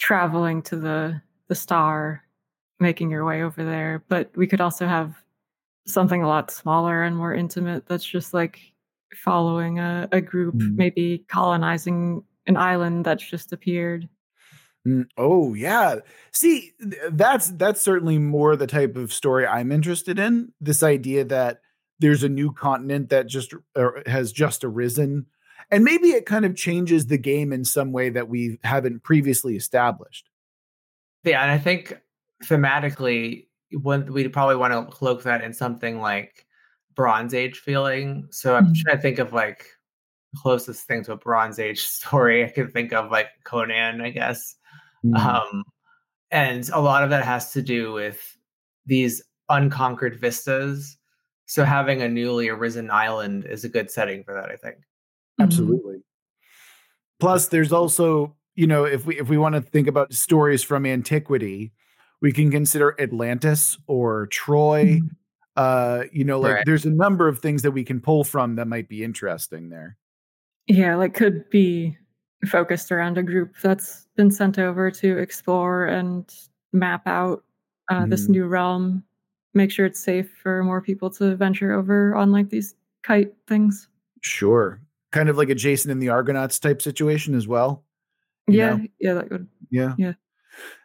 traveling 0.00 0.62
to 0.62 0.74
the 0.74 1.22
the 1.46 1.54
star, 1.54 2.24
making 2.80 3.08
your 3.08 3.24
way 3.24 3.44
over 3.44 3.62
there. 3.64 4.02
But 4.08 4.36
we 4.36 4.48
could 4.48 4.60
also 4.60 4.88
have 4.88 5.14
something 5.86 6.24
a 6.24 6.28
lot 6.28 6.50
smaller 6.50 7.04
and 7.04 7.16
more 7.16 7.32
intimate 7.32 7.86
that's 7.86 8.04
just 8.04 8.34
like 8.34 8.58
following 9.14 9.78
a, 9.78 10.08
a 10.10 10.20
group, 10.20 10.56
mm. 10.56 10.74
maybe 10.74 11.24
colonizing 11.28 12.24
an 12.48 12.56
island 12.56 13.04
that's 13.04 13.24
just 13.24 13.52
appeared. 13.52 14.08
Mm, 14.88 15.06
oh 15.16 15.54
yeah. 15.54 16.00
See, 16.32 16.72
that's 17.12 17.48
that's 17.50 17.80
certainly 17.80 18.18
more 18.18 18.56
the 18.56 18.66
type 18.66 18.96
of 18.96 19.12
story 19.12 19.46
I'm 19.46 19.70
interested 19.70 20.18
in. 20.18 20.52
This 20.60 20.82
idea 20.82 21.24
that 21.26 21.60
there's 22.00 22.24
a 22.24 22.28
new 22.28 22.50
continent 22.50 23.10
that 23.10 23.28
just 23.28 23.54
has 24.06 24.32
just 24.32 24.64
arisen 24.64 25.26
and 25.70 25.84
maybe 25.84 26.08
it 26.08 26.26
kind 26.26 26.44
of 26.44 26.56
changes 26.56 27.06
the 27.06 27.18
game 27.18 27.52
in 27.52 27.64
some 27.64 27.92
way 27.92 28.10
that 28.10 28.28
we 28.28 28.58
haven't 28.64 29.02
previously 29.02 29.56
established. 29.56 30.28
Yeah, 31.24 31.42
and 31.42 31.50
I 31.50 31.58
think 31.58 32.00
thematically, 32.44 33.46
when 33.72 34.12
we 34.12 34.26
probably 34.28 34.56
want 34.56 34.72
to 34.72 34.94
cloak 34.94 35.22
that 35.24 35.44
in 35.44 35.52
something 35.52 36.00
like 36.00 36.46
Bronze 36.94 37.34
Age 37.34 37.58
feeling. 37.58 38.28
So 38.30 38.54
I'm 38.54 38.64
mm-hmm. 38.64 38.72
trying 38.84 38.96
to 38.96 39.02
think 39.02 39.18
of 39.18 39.32
like 39.32 39.66
closest 40.36 40.86
thing 40.86 41.04
to 41.04 41.12
a 41.12 41.16
Bronze 41.16 41.58
Age 41.58 41.80
story 41.86 42.44
I 42.44 42.48
can 42.48 42.70
think 42.70 42.92
of, 42.92 43.10
like 43.10 43.28
Conan, 43.44 44.00
I 44.00 44.10
guess. 44.10 44.56
Mm. 45.04 45.16
Um, 45.18 45.64
and 46.30 46.68
a 46.70 46.80
lot 46.80 47.02
of 47.02 47.10
that 47.10 47.24
has 47.24 47.52
to 47.52 47.62
do 47.62 47.92
with 47.92 48.36
these 48.86 49.22
unconquered 49.48 50.20
vistas. 50.20 50.96
So 51.46 51.64
having 51.64 52.02
a 52.02 52.08
newly 52.08 52.48
arisen 52.48 52.90
island 52.90 53.46
is 53.46 53.64
a 53.64 53.68
good 53.68 53.90
setting 53.90 54.22
for 54.22 54.34
that, 54.34 54.50
I 54.50 54.56
think. 54.56 54.76
Absolutely. 55.40 56.02
Plus, 57.18 57.48
there's 57.48 57.72
also, 57.72 58.34
you 58.54 58.66
know, 58.66 58.84
if 58.84 59.06
we 59.06 59.18
if 59.18 59.28
we 59.28 59.38
want 59.38 59.54
to 59.54 59.60
think 59.60 59.86
about 59.88 60.12
stories 60.12 60.62
from 60.62 60.86
antiquity, 60.86 61.72
we 62.20 62.32
can 62.32 62.50
consider 62.50 63.00
Atlantis 63.00 63.78
or 63.86 64.26
Troy. 64.26 65.00
Mm. 65.00 65.10
Uh, 65.56 66.04
you 66.12 66.24
know, 66.24 66.38
like 66.38 66.54
right. 66.54 66.66
there's 66.66 66.86
a 66.86 66.90
number 66.90 67.28
of 67.28 67.40
things 67.40 67.62
that 67.62 67.72
we 67.72 67.84
can 67.84 68.00
pull 68.00 68.24
from 68.24 68.56
that 68.56 68.66
might 68.66 68.88
be 68.88 69.04
interesting 69.04 69.68
there. 69.68 69.96
Yeah, 70.66 70.96
like 70.96 71.14
could 71.14 71.48
be 71.50 71.96
focused 72.46 72.90
around 72.92 73.18
a 73.18 73.22
group 73.22 73.54
that's 73.62 74.06
been 74.16 74.30
sent 74.30 74.58
over 74.58 74.90
to 74.90 75.18
explore 75.18 75.86
and 75.86 76.32
map 76.72 77.06
out 77.06 77.44
uh, 77.90 77.94
mm-hmm. 77.94 78.10
this 78.10 78.28
new 78.28 78.46
realm, 78.46 79.02
make 79.52 79.70
sure 79.70 79.86
it's 79.86 80.00
safe 80.00 80.30
for 80.42 80.62
more 80.62 80.80
people 80.80 81.10
to 81.10 81.36
venture 81.36 81.72
over 81.72 82.14
on 82.14 82.32
like 82.32 82.48
these 82.48 82.74
kite 83.02 83.32
things. 83.46 83.88
Sure. 84.22 84.80
Kind 85.12 85.28
of 85.28 85.36
like 85.36 85.50
a 85.50 85.54
Jason 85.54 85.90
and 85.90 86.00
the 86.00 86.10
Argonauts 86.10 86.58
type 86.58 86.80
situation 86.82 87.34
as 87.34 87.46
well. 87.48 87.84
Yeah, 88.46 88.76
know? 88.76 88.86
yeah, 88.98 89.14
that 89.14 89.30
would. 89.30 89.48
Yeah. 89.70 89.94
Yeah. 89.98 90.12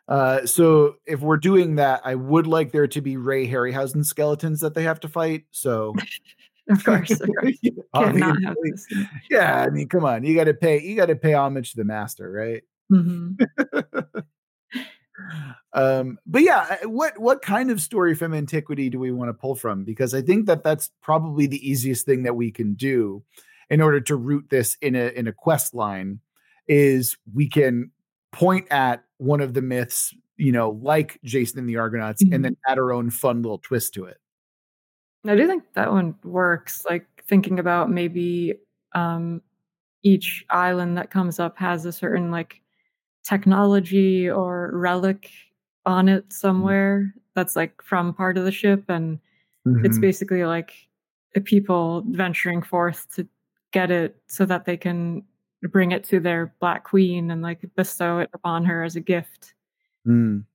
Uh, 0.08 0.46
so 0.46 0.96
if 1.06 1.22
we're 1.22 1.38
doing 1.38 1.76
that, 1.76 2.02
I 2.04 2.16
would 2.16 2.46
like 2.46 2.72
there 2.72 2.88
to 2.88 3.02
be 3.02 3.18
Ray 3.18 3.48
Harryhausen 3.48 4.06
skeletons 4.06 4.62
that 4.62 4.76
they 4.76 4.84
have 4.84 5.00
to 5.02 5.08
fight. 5.08 5.46
So 5.52 5.96
Of 6.70 6.84
course, 6.84 7.12
of 7.12 7.30
course. 7.40 7.58
This. 8.64 8.88
Yeah, 9.30 9.62
I 9.62 9.70
mean, 9.70 9.88
come 9.88 10.06
on, 10.06 10.24
you 10.24 10.36
got 10.36 10.46
to 10.46 10.54
pay. 10.54 10.82
You 10.82 10.96
got 10.96 11.08
to 11.08 11.16
pay 11.16 11.34
homage 11.34 11.72
to 11.72 11.78
the 11.78 11.86
master, 11.86 12.32
right? 12.32 12.64
Mm-hmm. 12.92 13.34
um, 15.74 16.18
but 16.26 16.42
yeah, 16.42 16.78
what 16.86 17.18
what 17.20 17.42
kind 17.42 17.72
of 17.72 17.82
story 17.82 18.16
from 18.16 18.34
antiquity 18.34 18.90
do 18.90 19.00
we 19.00 19.12
want 19.12 19.30
to 19.30 19.34
pull 19.34 19.56
from? 19.56 19.84
Because 19.84 20.14
I 20.14 20.22
think 20.22 20.48
that 20.48 20.64
that's 20.64 20.90
probably 21.02 21.48
the 21.48 21.70
easiest 21.70 22.06
thing 22.06 22.24
that 22.24 22.36
we 22.36 22.52
can 22.52 22.74
do 22.74 23.24
in 23.70 23.82
order 23.82 24.00
to 24.02 24.16
root 24.16 24.46
this 24.50 24.78
in 24.82 24.96
a 24.96 25.08
in 25.08 25.28
a 25.28 25.34
quest 25.34 25.74
line. 25.74 26.20
Is 26.68 27.18
we 27.34 27.48
can 27.48 27.92
point 28.32 28.68
at 28.72 29.04
one 29.18 29.40
of 29.40 29.54
the 29.54 29.62
myths, 29.62 30.14
you 30.38 30.52
know, 30.52 30.72
like 30.82 31.20
Jason 31.24 31.60
and 31.60 31.70
the 31.70 31.78
Argonauts, 31.78 32.24
mm-hmm. 32.24 32.34
and 32.34 32.46
then 32.46 32.58
add 32.68 32.78
our 32.78 32.92
own 32.92 33.10
fun 33.10 33.42
little 33.42 33.60
twist 33.60 33.94
to 33.94 34.06
it. 34.06 34.18
I 35.28 35.36
do 35.36 35.48
think 35.48 35.64
that 35.74 35.92
one 35.92 36.16
works. 36.24 36.86
Like 36.90 37.06
thinking 37.28 37.60
about 37.60 37.90
maybe 37.90 38.56
um, 38.94 39.42
each 40.04 40.46
island 40.50 40.98
that 40.98 41.12
comes 41.12 41.40
up 41.40 41.58
has 41.58 41.86
a 41.86 41.92
certain 41.92 42.32
like 42.32 42.62
technology 43.28 44.30
or 44.30 44.72
relic 44.74 45.32
on 45.86 46.10
it 46.10 46.24
mm-hmm. 46.24 46.34
somewhere 46.34 47.14
that's 47.36 47.56
like 47.56 47.82
from 47.82 48.14
part 48.14 48.38
of 48.38 48.46
the 48.46 48.52
ship, 48.52 48.86
and 48.90 49.20
mm-hmm. 49.68 49.86
it's 49.86 50.00
basically 50.00 50.46
like 50.46 50.74
people 51.44 52.04
venturing 52.08 52.62
forth 52.62 53.14
to 53.16 53.28
get 53.76 53.92
it 53.92 54.16
so 54.28 54.46
that 54.46 54.66
they 54.66 54.78
can 54.78 55.24
bring 55.62 55.92
it 55.92 56.04
to 56.06 56.20
their 56.20 56.54
black 56.60 56.84
queen 56.84 57.30
and 57.30 57.42
like 57.42 57.60
bestow 57.76 58.20
it 58.20 58.30
upon 58.34 58.66
her 58.66 58.84
as 58.84 58.96
a 58.96 59.02
gift. 59.02 59.54
Mm 60.08 60.46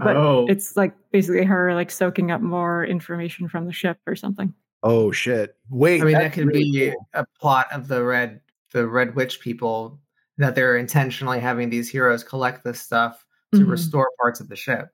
but 0.00 0.16
oh. 0.16 0.46
it's 0.48 0.76
like 0.76 0.94
basically 1.12 1.44
her 1.44 1.74
like 1.74 1.90
soaking 1.90 2.30
up 2.30 2.40
more 2.40 2.84
information 2.84 3.48
from 3.48 3.66
the 3.66 3.72
ship 3.72 3.98
or 4.06 4.16
something. 4.16 4.52
Oh 4.82 5.12
shit! 5.12 5.56
Wait, 5.68 6.00
I 6.00 6.04
mean 6.04 6.14
that 6.14 6.32
could 6.32 6.46
really 6.46 6.70
be 6.70 6.90
cool. 6.90 7.06
a 7.14 7.26
plot 7.38 7.66
of 7.70 7.88
the 7.88 8.02
red 8.02 8.40
the 8.72 8.86
red 8.86 9.14
witch 9.14 9.40
people 9.40 10.00
that 10.38 10.54
they're 10.54 10.78
intentionally 10.78 11.38
having 11.38 11.68
these 11.68 11.90
heroes 11.90 12.24
collect 12.24 12.64
this 12.64 12.80
stuff 12.80 13.26
to 13.52 13.60
mm-hmm. 13.60 13.70
restore 13.70 14.10
parts 14.18 14.40
of 14.40 14.48
the 14.48 14.56
ship. 14.56 14.88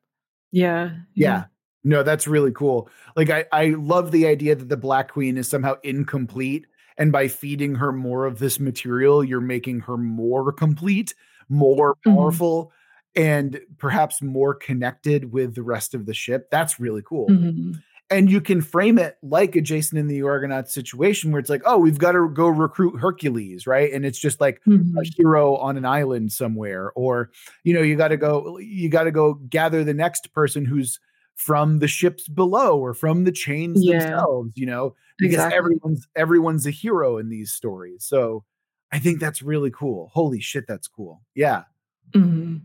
Yeah, 0.51 0.91
yeah. 1.15 1.29
Yeah. 1.29 1.45
No, 1.85 2.03
that's 2.03 2.27
really 2.27 2.51
cool. 2.51 2.89
Like 3.15 3.31
I 3.31 3.45
I 3.53 3.67
love 3.79 4.11
the 4.11 4.27
idea 4.27 4.57
that 4.57 4.69
the 4.69 4.77
Black 4.77 5.13
Queen 5.13 5.39
is 5.39 5.49
somehow 5.49 5.77
incomplete 5.85 6.67
and 6.99 7.13
by 7.13 7.29
feeding 7.29 7.77
her 7.77 7.93
more 7.93 8.27
of 8.27 8.39
this 8.39 8.59
material, 8.59 9.23
you're 9.23 9.41
making 9.41 9.81
her 9.81 9.97
more 9.97 10.53
complete, 10.53 11.15
more 11.49 11.95
mm-hmm. 11.95 12.11
powerful. 12.11 12.65
Mm-hmm 12.65 12.73
and 13.17 13.59
perhaps 13.79 14.21
more 14.21 14.55
connected 14.55 15.33
with 15.33 15.55
the 15.55 15.63
rest 15.63 15.95
of 15.95 16.07
the 16.07 16.15
ship. 16.15 16.51
That's 16.51 16.79
really 16.79 17.03
cool. 17.03 17.29
Mm-hmm. 17.29 17.73
And 18.09 18.31
you 18.31 18.41
can 18.41 18.61
frame 18.61 18.99
it 18.99 19.17
like 19.23 19.57
a 19.57 19.61
Jason 19.61 19.99
in 19.99 20.07
the 20.07 20.23
Argonaut 20.23 20.69
situation 20.71 21.33
where 21.33 21.41
it's 21.41 21.51
like, 21.51 21.63
oh, 21.65 21.79
we've 21.79 21.99
got 21.99 22.13
to 22.13 22.29
go 22.29 22.47
recruit 22.47 23.01
Hercules, 23.01 23.67
right? 23.67 23.93
And 23.93 24.07
it's 24.07 24.19
just 24.19 24.41
like 24.41 24.61
mm-hmm. 24.69 24.97
a 24.99 25.03
hero 25.17 25.57
on 25.57 25.77
an 25.77 25.85
island 25.85 26.31
somewhere. 26.31 26.93
Or, 26.95 27.31
you 27.65 27.75
know, 27.75 27.81
you 27.83 27.97
got 27.97 28.09
to 28.09 28.17
go, 28.17 28.59
you 28.59 28.89
got 28.89 29.05
to 29.05 29.11
go 29.11 29.35
gather 29.35 29.83
the 29.83 29.95
next 29.95 30.33
person 30.33 30.65
who's 30.65 31.01
from 31.37 31.79
the 31.79 31.89
ships 31.89 32.29
below 32.29 32.79
or 32.79 32.95
from 32.95 33.25
the 33.25 33.33
chains 33.33 33.79
yeah. 33.81 33.99
themselves, 34.01 34.53
you 34.57 34.67
know, 34.67 34.95
because 35.19 35.35
exactly. 35.35 35.57
everyone's 35.57 36.09
everyone's 36.17 36.67
a 36.67 36.71
hero 36.71 37.19
in 37.19 37.29
these 37.29 37.53
stories. 37.53 38.05
So 38.05 38.45
I 38.93 38.99
think 38.99 39.21
that's 39.21 39.43
really 39.43 39.71
cool. 39.71 40.11
Holy 40.13 40.41
shit, 40.41 40.67
that's 40.67 40.89
cool. 40.89 41.23
Yeah. 41.35 41.65
Mm-hmm. 42.13 42.57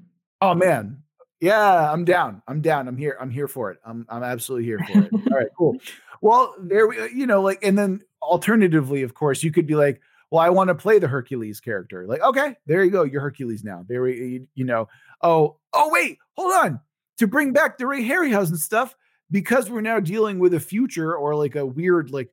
Oh 0.41 0.55
man. 0.55 1.03
Yeah, 1.39 1.91
I'm 1.91 2.05
down. 2.05 2.43
I'm 2.47 2.61
down. 2.61 2.87
I'm 2.87 2.97
here. 2.97 3.17
I'm 3.19 3.31
here 3.31 3.47
for 3.47 3.71
it. 3.71 3.79
I'm 3.85 4.05
I'm 4.09 4.23
absolutely 4.23 4.65
here 4.65 4.79
for 4.79 4.99
it. 4.99 5.09
All 5.13 5.37
right, 5.37 5.47
cool. 5.57 5.75
Well, 6.21 6.53
there 6.59 6.87
we 6.87 6.97
you 7.11 7.25
know, 7.25 7.41
like, 7.41 7.63
and 7.63 7.77
then 7.77 8.01
alternatively, 8.21 9.01
of 9.01 9.15
course, 9.15 9.43
you 9.43 9.51
could 9.51 9.65
be 9.65 9.75
like, 9.75 10.01
well, 10.29 10.39
I 10.39 10.49
want 10.49 10.69
to 10.69 10.75
play 10.75 10.97
the 10.97 11.07
Hercules 11.07 11.59
character. 11.59 12.05
Like, 12.07 12.21
okay, 12.21 12.55
there 12.65 12.83
you 12.83 12.91
go. 12.91 13.03
You're 13.03 13.21
Hercules 13.21 13.63
now. 13.63 13.85
There 13.87 14.03
we 14.03 14.15
you, 14.15 14.47
you 14.55 14.65
know. 14.65 14.87
Oh, 15.21 15.57
oh, 15.73 15.89
wait, 15.91 16.17
hold 16.37 16.53
on. 16.53 16.79
To 17.21 17.27
bring 17.27 17.53
back 17.53 17.77
the 17.77 17.85
Ray 17.85 18.03
Harryhausen 18.03 18.57
stuff, 18.57 18.97
because 19.29 19.69
we're 19.69 19.81
now 19.81 19.99
dealing 19.99 20.39
with 20.39 20.55
a 20.55 20.59
future 20.59 21.15
or 21.15 21.35
like 21.35 21.55
a 21.55 21.63
weird, 21.63 22.09
like 22.09 22.31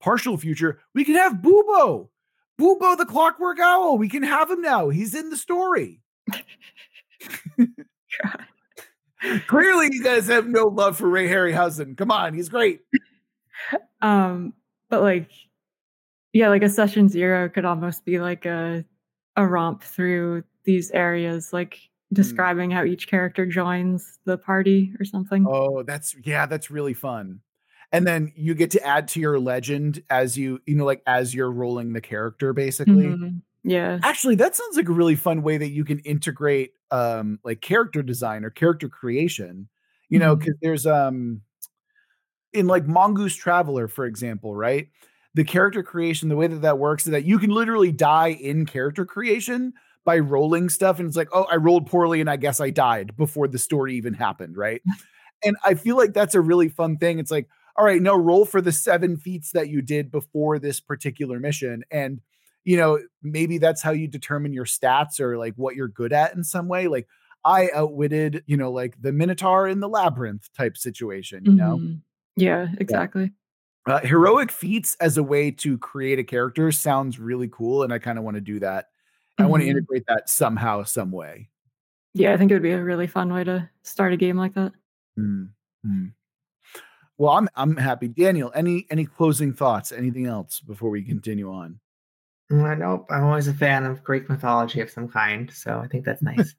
partial 0.00 0.36
future, 0.36 0.80
we 0.94 1.02
can 1.02 1.14
have 1.14 1.36
Bubo. 1.36 2.10
Bubo 2.60 2.98
the 2.98 3.06
Clockwork 3.06 3.58
Owl. 3.58 3.96
We 3.96 4.10
can 4.10 4.22
have 4.22 4.50
him 4.50 4.60
now. 4.60 4.90
He's 4.90 5.14
in 5.14 5.30
the 5.30 5.36
story. 5.38 6.02
Clearly, 9.46 9.88
you 9.92 10.04
guys 10.04 10.26
have 10.28 10.46
no 10.46 10.64
love 10.64 10.98
for 10.98 11.08
Ray 11.08 11.26
Harryhausen. 11.26 11.96
Come 11.96 12.10
on, 12.10 12.34
he's 12.34 12.50
great. 12.50 12.80
Um, 14.02 14.52
but 14.90 15.00
like, 15.00 15.30
yeah, 16.34 16.50
like 16.50 16.62
a 16.62 16.68
session 16.68 17.08
zero 17.08 17.48
could 17.48 17.64
almost 17.64 18.04
be 18.04 18.20
like 18.20 18.44
a 18.44 18.84
a 19.36 19.46
romp 19.46 19.82
through 19.82 20.44
these 20.64 20.90
areas, 20.90 21.50
like. 21.50 21.87
Describing 22.12 22.70
mm. 22.70 22.74
how 22.74 22.84
each 22.84 23.06
character 23.06 23.44
joins 23.44 24.18
the 24.24 24.38
party 24.38 24.94
or 24.98 25.04
something. 25.04 25.44
Oh, 25.46 25.82
that's 25.82 26.16
yeah, 26.24 26.46
that's 26.46 26.70
really 26.70 26.94
fun. 26.94 27.40
And 27.92 28.06
then 28.06 28.32
you 28.34 28.54
get 28.54 28.70
to 28.72 28.86
add 28.86 29.08
to 29.08 29.20
your 29.20 29.38
legend 29.38 30.02
as 30.08 30.36
you, 30.36 30.60
you 30.66 30.74
know, 30.74 30.84
like 30.84 31.02
as 31.06 31.34
you're 31.34 31.50
rolling 31.50 31.92
the 31.92 32.00
character, 32.00 32.52
basically. 32.52 33.06
Mm-hmm. 33.06 33.38
Yeah. 33.64 33.98
Actually, 34.02 34.36
that 34.36 34.56
sounds 34.56 34.76
like 34.76 34.88
a 34.88 34.92
really 34.92 35.16
fun 35.16 35.42
way 35.42 35.58
that 35.58 35.70
you 35.70 35.84
can 35.84 35.98
integrate 36.00 36.72
um 36.90 37.38
like 37.44 37.60
character 37.60 38.02
design 38.02 38.44
or 38.44 38.50
character 38.50 38.88
creation. 38.88 39.68
You 40.08 40.18
know, 40.18 40.34
because 40.34 40.54
mm-hmm. 40.54 40.66
there's 40.66 40.86
um 40.86 41.42
in 42.54 42.66
like 42.66 42.86
Mongoose 42.86 43.36
Traveller, 43.36 43.88
for 43.88 44.06
example, 44.06 44.54
right? 44.54 44.88
The 45.34 45.44
character 45.44 45.82
creation, 45.82 46.30
the 46.30 46.36
way 46.36 46.46
that 46.46 46.62
that 46.62 46.78
works 46.78 47.06
is 47.06 47.12
that 47.12 47.26
you 47.26 47.38
can 47.38 47.50
literally 47.50 47.92
die 47.92 48.28
in 48.28 48.64
character 48.64 49.04
creation 49.04 49.74
by 50.08 50.18
rolling 50.20 50.70
stuff. 50.70 50.98
And 50.98 51.06
it's 51.06 51.18
like, 51.18 51.28
oh, 51.34 51.42
I 51.52 51.56
rolled 51.56 51.86
poorly 51.86 52.22
and 52.22 52.30
I 52.30 52.36
guess 52.36 52.60
I 52.60 52.70
died 52.70 53.14
before 53.14 53.46
the 53.46 53.58
story 53.58 53.94
even 53.96 54.14
happened, 54.14 54.56
right? 54.56 54.80
and 55.44 55.54
I 55.62 55.74
feel 55.74 55.98
like 55.98 56.14
that's 56.14 56.34
a 56.34 56.40
really 56.40 56.70
fun 56.70 56.96
thing. 56.96 57.18
It's 57.18 57.30
like, 57.30 57.46
all 57.76 57.84
right, 57.84 58.00
now 58.00 58.16
roll 58.16 58.46
for 58.46 58.62
the 58.62 58.72
seven 58.72 59.18
feats 59.18 59.52
that 59.52 59.68
you 59.68 59.82
did 59.82 60.10
before 60.10 60.58
this 60.58 60.80
particular 60.80 61.38
mission. 61.38 61.84
And 61.90 62.22
you 62.64 62.78
know, 62.78 63.00
maybe 63.22 63.58
that's 63.58 63.82
how 63.82 63.90
you 63.90 64.08
determine 64.08 64.54
your 64.54 64.64
stats 64.64 65.20
or 65.20 65.36
like 65.36 65.52
what 65.56 65.76
you're 65.76 65.88
good 65.88 66.14
at 66.14 66.34
in 66.34 66.42
some 66.42 66.68
way. 66.68 66.88
Like 66.88 67.06
I 67.44 67.68
outwitted, 67.74 68.44
you 68.46 68.56
know, 68.56 68.72
like 68.72 68.94
the 68.98 69.12
Minotaur 69.12 69.68
in 69.68 69.80
the 69.80 69.90
labyrinth 69.90 70.48
type 70.56 70.78
situation, 70.78 71.44
you 71.44 71.52
know? 71.52 71.76
Mm-hmm. 71.76 71.94
Yeah, 72.36 72.68
exactly. 72.78 73.32
Yeah. 73.86 73.94
Uh, 73.96 74.00
heroic 74.00 74.50
feats 74.50 74.96
as 75.00 75.18
a 75.18 75.22
way 75.22 75.50
to 75.50 75.76
create 75.76 76.18
a 76.18 76.24
character 76.24 76.72
sounds 76.72 77.18
really 77.18 77.48
cool. 77.48 77.82
And 77.82 77.92
I 77.92 77.98
kind 77.98 78.18
of 78.18 78.24
want 78.24 78.36
to 78.36 78.40
do 78.40 78.58
that. 78.60 78.86
Mm-hmm. 79.38 79.42
I 79.42 79.46
want 79.46 79.62
to 79.62 79.68
integrate 79.68 80.04
that 80.08 80.28
somehow, 80.28 80.82
some 80.84 81.12
way. 81.12 81.48
Yeah, 82.14 82.32
I 82.32 82.36
think 82.36 82.50
it 82.50 82.54
would 82.54 82.62
be 82.62 82.72
a 82.72 82.82
really 82.82 83.06
fun 83.06 83.32
way 83.32 83.44
to 83.44 83.68
start 83.82 84.12
a 84.12 84.16
game 84.16 84.36
like 84.36 84.54
that. 84.54 84.72
Mm-hmm. 85.18 86.06
Well, 87.18 87.32
I'm 87.32 87.48
I'm 87.56 87.76
happy. 87.76 88.08
Daniel, 88.08 88.52
any 88.54 88.86
any 88.90 89.04
closing 89.04 89.52
thoughts? 89.52 89.90
Anything 89.90 90.26
else 90.26 90.60
before 90.60 90.90
we 90.90 91.02
continue 91.02 91.52
on? 91.52 91.80
Mm, 92.50 92.78
nope. 92.78 93.06
I'm 93.10 93.24
always 93.24 93.48
a 93.48 93.54
fan 93.54 93.84
of 93.84 94.02
Greek 94.04 94.28
mythology 94.28 94.80
of 94.80 94.90
some 94.90 95.08
kind, 95.08 95.50
so 95.52 95.80
I 95.84 95.88
think 95.88 96.04
that's 96.04 96.22
nice. 96.22 96.54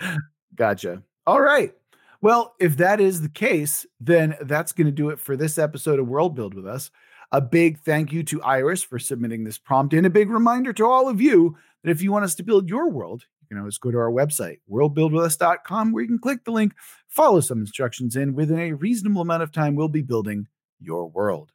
gotcha. 0.54 1.02
All 1.26 1.40
right. 1.40 1.74
Well, 2.22 2.54
if 2.58 2.76
that 2.78 3.00
is 3.00 3.22
the 3.22 3.28
case, 3.28 3.86
then 4.00 4.36
that's 4.42 4.72
going 4.72 4.86
to 4.86 4.92
do 4.92 5.10
it 5.10 5.20
for 5.20 5.36
this 5.36 5.56
episode 5.56 5.98
of 5.98 6.08
World 6.08 6.34
Build 6.34 6.54
with 6.54 6.66
us. 6.66 6.90
A 7.32 7.40
big 7.40 7.78
thank 7.78 8.12
you 8.12 8.22
to 8.24 8.42
Iris 8.42 8.82
for 8.82 8.98
submitting 8.98 9.44
this 9.44 9.58
prompt, 9.58 9.94
and 9.94 10.06
a 10.06 10.10
big 10.10 10.30
reminder 10.30 10.72
to 10.72 10.86
all 10.86 11.08
of 11.08 11.20
you 11.20 11.56
if 11.84 12.02
you 12.02 12.12
want 12.12 12.24
us 12.24 12.34
to 12.36 12.42
build 12.42 12.68
your 12.68 12.90
world, 12.90 13.24
you 13.40 13.48
can 13.48 13.58
always 13.58 13.78
go 13.78 13.90
to 13.90 13.98
our 13.98 14.10
website, 14.10 14.58
worldbuildwithus.com, 14.70 15.92
where 15.92 16.02
you 16.02 16.08
can 16.08 16.18
click 16.18 16.44
the 16.44 16.50
link, 16.50 16.74
follow 17.08 17.40
some 17.40 17.60
instructions, 17.60 18.16
and 18.16 18.34
within 18.34 18.58
a 18.58 18.72
reasonable 18.72 19.22
amount 19.22 19.42
of 19.42 19.52
time, 19.52 19.74
we'll 19.74 19.88
be 19.88 20.02
building 20.02 20.46
your 20.80 21.08
world. 21.08 21.52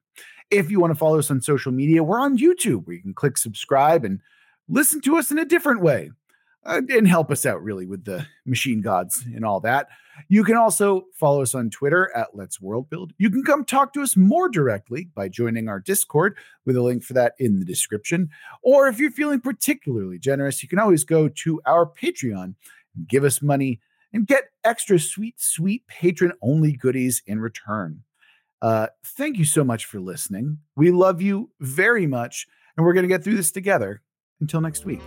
If 0.52 0.72
you 0.72 0.80
want 0.80 0.92
to 0.92 0.98
follow 0.98 1.20
us 1.20 1.32
on 1.32 1.42
social 1.42 1.72
media, 1.72 2.04
we're 2.04 2.20
on 2.20 2.38
YouTube, 2.38 2.86
where 2.86 2.96
you 2.96 3.02
can 3.02 3.14
click 3.14 3.38
subscribe 3.38 4.06
and 4.06 4.20
listen 4.68 5.02
to 5.02 5.18
us 5.18 5.32
in 5.32 5.38
a 5.38 5.46
different 5.46 5.82
way 5.82 6.12
uh, 6.66 6.82
and 6.90 7.08
help 7.08 7.32
us 7.32 7.46
out 7.46 7.64
really 7.64 7.86
with 7.86 8.06
the 8.06 8.26
machine 8.46 8.82
gods 8.82 9.24
and 9.34 9.46
all 9.46 9.60
that. 9.60 9.88
You 10.30 10.44
can 10.44 10.56
also 10.56 11.06
follow 11.14 11.42
us 11.42 11.54
on 11.54 11.70
Twitter 11.70 12.12
at 12.16 12.36
Let's 12.36 12.62
World 12.62 12.90
Build. 12.90 13.14
You 13.18 13.30
can 13.30 13.44
come 13.44 13.66
talk 13.66 13.94
to 13.94 14.02
us 14.02 14.16
more 14.16 14.50
directly 14.50 15.10
by 15.14 15.30
joining 15.30 15.68
our 15.68 15.80
Discord 15.80 16.38
with 16.66 16.76
a 16.76 16.82
link 16.82 17.04
for 17.04 17.14
that 17.14 17.34
in 17.38 17.60
the 17.60 17.66
description. 17.66 18.30
Or 18.64 18.88
if 18.88 19.00
you're 19.00 19.12
feeling 19.12 19.42
particularly 19.42 20.18
generous, 20.18 20.64
you 20.64 20.70
can 20.70 20.80
always 20.80 21.04
go 21.04 21.28
to 21.28 21.62
our 21.66 21.86
Patreon 21.86 22.56
and 22.96 23.08
give 23.08 23.24
us 23.24 23.42
money 23.42 23.82
and 24.14 24.26
get 24.26 24.52
extra 24.64 24.98
sweet, 24.98 25.40
sweet 25.42 25.86
patron 25.88 26.32
only 26.42 26.72
goodies 26.72 27.22
in 27.28 27.40
return. 27.40 28.04
Uh, 28.62 28.88
thank 29.04 29.38
you 29.38 29.46
so 29.46 29.64
much 29.64 29.86
for 29.86 30.00
listening. 30.00 30.60
We 30.76 30.92
love 30.92 31.22
you 31.22 31.52
very 31.60 32.08
much, 32.08 32.48
and 32.76 32.86
we're 32.86 32.94
going 32.94 33.04
to 33.04 33.10
get 33.10 33.24
through 33.24 33.36
this 33.36 33.52
together. 33.52 34.02
Until 34.42 34.60
next 34.60 34.86
week. 34.86 35.02